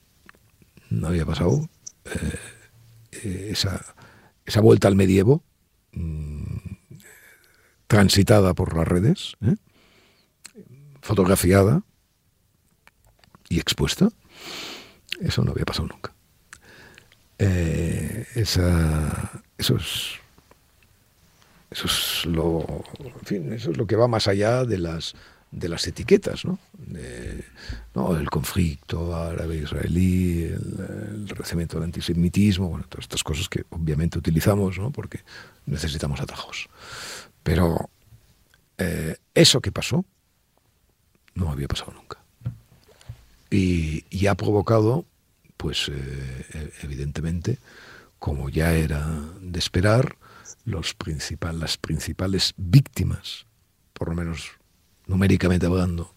No 0.88 1.08
había 1.08 1.26
pasado 1.26 1.68
eh, 2.04 3.50
esa, 3.50 3.84
esa 4.46 4.60
vuelta 4.60 4.86
al 4.86 4.94
medievo 4.94 5.42
mm, 5.90 6.58
transitada 7.88 8.54
por 8.54 8.76
las 8.76 8.86
redes 8.86 9.36
fotografiada 11.02 11.82
y 13.48 13.58
expuesta, 13.58 14.10
eso 15.20 15.42
no 15.42 15.50
había 15.50 15.64
pasado 15.64 15.88
nunca. 15.88 16.14
Eh, 17.38 18.26
esa, 18.34 19.42
eso 19.56 19.76
es 19.76 20.18
eso 21.70 21.86
es 21.86 22.26
lo 22.26 22.84
eso 23.30 23.70
es 23.70 23.76
lo 23.76 23.86
que 23.86 23.94
va 23.94 24.08
más 24.08 24.26
allá 24.26 24.64
de 24.64 24.78
las 24.78 25.14
de 25.52 25.68
las 25.68 25.86
etiquetas 25.86 26.44
¿no? 26.44 26.58
el 26.94 28.30
conflicto 28.30 29.14
árabe 29.14 29.58
israelí 29.58 30.44
el, 30.44 31.26
el 31.28 31.28
recibimiento 31.28 31.76
del 31.76 31.84
antisemitismo 31.84 32.70
bueno 32.70 32.86
todas 32.88 33.04
estas 33.04 33.22
cosas 33.22 33.48
que 33.48 33.64
obviamente 33.70 34.18
utilizamos 34.18 34.78
¿no? 34.78 34.90
porque 34.90 35.20
necesitamos 35.66 36.20
atajos 36.20 36.68
pero 37.42 37.88
eh, 38.78 39.16
eso 39.34 39.60
que 39.60 39.72
pasó 39.72 40.04
no 41.34 41.50
había 41.50 41.68
pasado 41.68 41.92
nunca. 41.92 42.18
Y, 43.50 44.26
ha 44.26 44.34
provocado, 44.34 45.04
pues 45.58 45.90
eh, 45.90 46.72
evidentemente, 46.82 47.58
como 48.18 48.48
ya 48.48 48.72
era 48.72 49.06
de 49.42 49.58
esperar, 49.58 50.16
los 50.64 50.94
principal, 50.94 51.60
las 51.60 51.76
principales 51.76 52.54
víctimas, 52.56 53.46
por 53.92 54.08
lo 54.08 54.14
menos 54.14 54.52
numéricamente 55.06 55.66
hablando, 55.66 56.14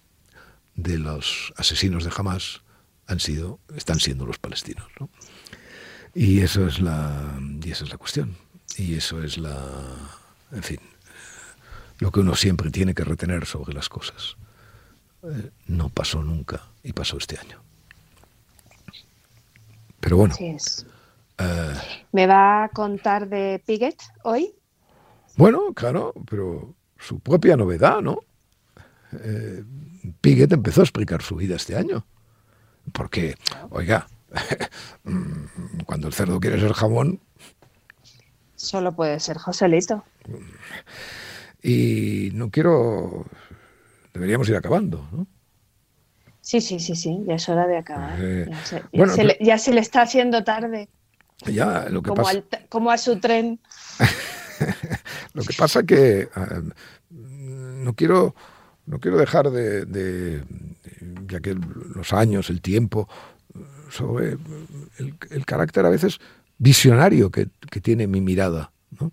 de 0.76 0.98
los 0.98 1.54
asesinos 1.58 2.06
de 2.06 2.12
Hamas 2.16 2.62
han 3.08 3.20
sido, 3.20 3.60
están 3.76 4.00
siendo 4.00 4.26
los 4.26 4.40
palestinos. 4.40 4.88
Y 6.14 6.42
eso 6.42 6.68
es 6.68 6.80
la, 6.80 7.40
y 7.64 7.72
esa 7.72 7.84
es 7.84 7.90
la 7.90 7.98
cuestión. 7.98 8.38
Y 8.78 8.96
eso 8.96 9.22
es 9.22 9.38
la, 9.38 9.60
en 10.52 10.64
fin, 10.64 10.80
lo 12.00 12.12
que 12.12 12.22
uno 12.22 12.36
siempre 12.36 12.72
tiene 12.72 12.94
que 12.94 13.04
retener 13.04 13.46
sobre 13.46 13.74
las 13.74 13.90
cosas. 13.90 14.38
Eh, 15.24 15.52
no 15.68 15.90
pasó 15.90 16.24
nunca 16.24 16.68
y 16.84 16.94
pasó 16.94 17.18
este 17.18 17.38
año. 17.38 17.62
Pero 20.02 20.18
bueno. 20.18 20.36
Eh, 20.40 21.74
¿Me 22.12 22.28
va 22.28 22.66
a 22.66 22.70
contar 22.70 23.30
de 23.30 23.64
Piget 23.66 24.02
hoy? 24.24 24.54
Bueno, 25.38 25.74
claro, 25.74 26.14
pero 26.30 26.76
su 26.98 27.20
propia 27.20 27.56
novedad, 27.56 28.02
¿no? 28.02 28.20
Eh, 29.14 29.64
Piget 30.20 30.52
empezó 30.52 30.82
a 30.82 30.84
explicar 30.84 31.22
su 31.22 31.38
vida 31.38 31.56
este 31.56 31.78
año. 31.78 32.06
Porque, 32.92 33.36
oiga, 33.70 34.08
cuando 35.86 36.08
el 36.08 36.14
cerdo 36.14 36.40
quiere 36.40 36.60
ser 36.60 36.74
jamón... 36.74 37.22
Solo 38.56 38.92
puede 38.92 39.20
ser 39.20 39.38
Joselito. 39.38 40.04
Y 41.64 42.30
no 42.34 42.50
quiero 42.52 43.26
deberíamos 44.14 44.50
ir 44.50 44.56
acabando, 44.56 45.08
¿no? 45.12 45.28
Sí, 46.42 46.60
sí, 46.60 46.80
sí, 46.80 46.96
sí, 46.96 47.20
ya 47.26 47.36
es 47.36 47.48
hora 47.50 47.68
de 47.68 47.78
acabar. 47.78 48.18
Eh, 48.20 48.50
ya, 48.92 49.58
se, 49.58 49.74
le, 49.74 49.80
está 49.80 50.02
haciendo 50.02 50.44
tarde. 50.44 50.90
Ya, 51.46 51.88
lo 51.90 52.02
que 52.02 52.10
como, 52.10 52.24
pasa... 52.24 52.44
como 52.70 52.92
a 52.92 52.98
su 52.98 53.20
tren. 53.20 53.60
lo 55.34 55.44
que 55.44 55.54
pasa 55.54 55.84
que 55.84 56.22
eh, 56.22 56.30
no 57.10 57.94
quiero 57.94 58.36
no 58.86 59.00
quiero 59.00 59.18
dejar 59.18 59.50
de, 59.52 60.44
ya 61.28 61.40
que 61.40 61.56
los 61.56 62.14
años, 62.14 62.50
el 62.50 62.62
tiempo, 62.62 63.08
sobre 63.90 64.38
el, 64.98 65.46
carácter 65.46 65.86
a 65.86 65.90
veces 65.90 66.20
visionario 66.58 67.32
que, 67.32 67.48
tiene 67.82 68.08
mi 68.08 68.22
mirada. 68.22 68.72
¿no? 69.00 69.12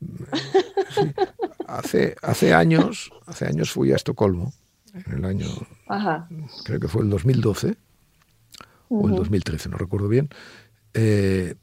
hace, 1.66 2.16
hace 2.22 2.52
años, 2.52 3.10
hace 3.26 3.46
años 3.46 3.70
fui 3.70 3.92
a 3.92 3.96
Estocolmo, 3.96 4.52
en 4.94 5.12
el 5.12 5.24
año, 5.24 5.46
creo 6.64 6.80
que 6.80 6.88
fue 6.88 7.02
el 7.02 7.10
2012 7.10 7.76
o 8.88 9.08
el 9.08 9.16
2013, 9.16 9.68
no 9.68 9.76
recuerdo 9.76 10.08
bien. 10.08 10.28
Eh, 10.92 11.54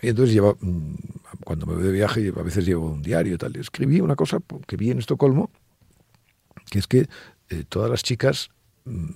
y 0.00 0.08
entonces 0.08 0.34
lleva, 0.34 0.54
mm, 0.58 0.94
cuando 1.44 1.66
me 1.66 1.74
voy 1.74 1.82
de 1.82 1.92
viaje, 1.92 2.32
a 2.34 2.42
veces 2.42 2.64
llevo 2.64 2.90
un 2.90 3.02
diario 3.02 3.34
y 3.34 3.38
tal. 3.38 3.54
Escribí 3.56 4.00
una 4.00 4.16
cosa 4.16 4.38
que 4.66 4.76
vi 4.76 4.90
en 4.90 4.98
Estocolmo, 4.98 5.50
que 6.70 6.78
es 6.78 6.86
que 6.86 7.08
eh, 7.50 7.64
todas 7.68 7.90
las 7.90 8.02
chicas, 8.02 8.50
mm, 8.84 9.10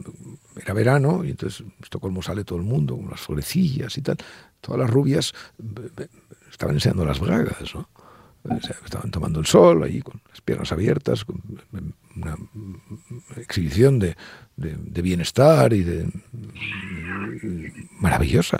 era 0.57 0.75
verano, 0.75 1.25
y 1.25 1.31
entonces 1.31 1.61
en 1.61 1.73
Estocolmo 1.83 2.23
sale 2.23 2.45
todo 2.45 2.59
el 2.59 2.65
mundo, 2.65 2.97
con 2.97 3.11
las 3.11 3.21
florecillas 3.21 3.97
y 3.97 4.03
tal. 4.03 4.19
todas 4.61 4.81
las 4.81 4.91
rubias 4.91 5.33
estaban 6.51 6.75
enseñando 6.75 7.05
las 7.05 7.21
bragas, 7.21 7.75
¿no? 7.75 7.89
Estaban 8.85 9.11
tomando 9.11 9.41
el 9.41 9.47
sol 9.47 9.83
ahí 9.83 10.01
con 10.03 10.21
las 10.29 10.41
piernas 10.41 10.73
abiertas, 10.73 11.25
con 11.25 11.43
una 12.17 12.37
exhibición 13.37 13.99
de, 13.99 14.17
bienestar 14.57 15.73
y 15.73 15.83
de 15.83 16.11
maravillosa. 18.01 18.59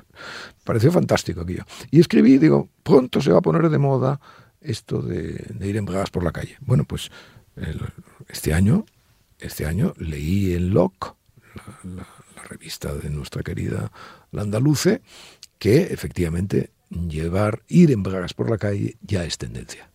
Pareció 0.64 0.92
fantástico 0.92 1.40
aquello. 1.40 1.64
Y 1.90 2.00
escribí, 2.00 2.38
digo, 2.38 2.68
pronto 2.82 3.20
se 3.20 3.32
va 3.32 3.38
a 3.38 3.42
poner 3.42 3.68
de 3.68 3.78
moda 3.78 4.20
esto 4.60 5.02
de, 5.02 5.44
ir 5.60 5.76
en 5.76 5.84
bragas 5.84 6.10
por 6.10 6.22
la 6.22 6.32
calle. 6.32 6.56
Bueno, 6.60 6.84
pues 6.84 7.10
este 8.28 8.54
año, 8.54 8.84
este 9.38 9.66
año 9.66 9.94
leí 9.98 10.54
en 10.54 10.70
Locke, 10.70 11.14
la, 11.84 12.06
revista 12.48 12.92
de 12.92 13.08
nuestra 13.08 13.42
querida 13.42 13.90
Landaluce, 14.30 15.00
que 15.58 15.84
efectivamente 15.84 16.70
llevar, 16.92 17.62
ir 17.68 17.90
en 17.90 18.02
bragas 18.02 18.34
por 18.34 18.50
la 18.50 18.58
calle 18.58 18.96
ya 19.02 19.24
es 19.24 19.38
tendencia. 19.38 19.90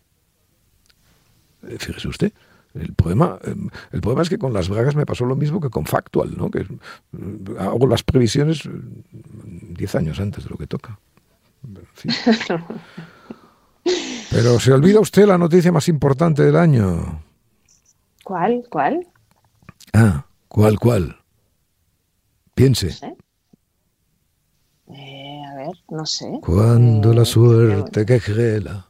Eh, 1.64 1.78
fíjese 1.80 2.08
usted. 2.08 2.34
El 2.74 2.94
problema, 2.94 3.40
em, 3.44 3.70
el 3.92 4.02
problema 4.02 4.22
es 4.22 4.30
que 4.30 4.38
con 4.38 4.54
las 4.54 4.70
bragas 4.70 4.96
me 4.96 5.06
pasó 5.06 5.26
lo 5.26 5.36
mismo 5.36 5.60
que 5.60 5.70
con 5.70 5.86
Factual, 5.86 6.38
¿no? 6.38 6.52
que 6.52 6.66
mm, 7.12 7.58
hago 7.60 7.88
las 7.88 8.04
previsiones 8.04 8.64
10 8.64 9.94
mm, 9.94 9.98
años 9.98 10.20
antes 10.20 10.44
de 10.44 10.50
lo 10.50 10.58
que 10.58 10.68
toca. 10.68 11.00
Pero 14.30 14.60
se 14.60 14.74
olvida 14.74 15.00
usted 15.00 15.26
la 15.26 15.38
noticia 15.38 15.72
más 15.72 15.88
importante 15.88 16.44
del 16.44 16.58
año. 16.58 17.24
¿Cuál? 18.24 18.64
¿Cuál? 18.70 19.08
Ah, 19.94 20.26
¿cuál, 20.48 20.78
cuál? 20.78 21.18
Piense. 22.54 23.16
Eh, 24.90 25.27
ver, 25.68 25.78
no 25.90 26.06
sé. 26.06 26.40
Cuando 26.42 27.14
la 27.14 27.24
eh, 27.24 27.26
suerte 27.26 28.06
que 28.06 28.20
gela, 28.20 28.88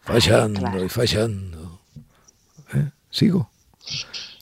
fallando 0.00 0.84
y 0.84 0.88
fallando. 0.88 1.80
¿Eh? 2.74 2.90
¿Sigo? 3.10 3.50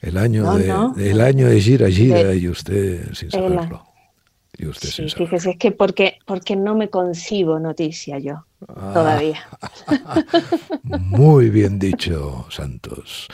El 0.01 0.17
año, 0.17 0.55
de, 0.55 1.11
el 1.11 1.21
año 1.21 1.49
de 1.49 1.61
gira, 1.61 1.89
gira 1.89 2.35
y 2.35 2.49
usted 2.49 3.13
sin 3.13 3.31
saberlo. 3.31 3.87
Y 4.57 4.67
usted 4.67 4.89
sí, 4.89 5.09
fíjese, 5.09 5.51
es 5.51 5.57
que 5.57 5.73
porque, 5.73 6.19
porque 6.27 6.57
no 6.57 6.75
me 6.75 6.91
concibo 6.91 7.59
noticia 7.59 8.19
yo 8.19 8.45
ah. 8.69 8.91
todavía. 8.93 9.41
Muy 10.83 11.51
bien 11.51 11.79
dicho, 11.79 12.47
Santos. 12.51 13.29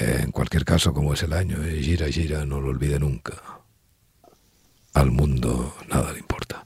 En 0.00 0.32
cualquier 0.32 0.64
caso, 0.64 0.92
como 0.92 1.14
es 1.14 1.22
el 1.22 1.32
año 1.32 1.58
de 1.58 1.80
gira, 1.80 2.06
gira, 2.08 2.44
no 2.44 2.60
lo 2.60 2.68
olvide 2.68 2.98
nunca. 2.98 3.34
Al 4.94 5.10
mundo 5.10 5.74
nada 5.88 6.12
le 6.12 6.18
importa. 6.18 6.65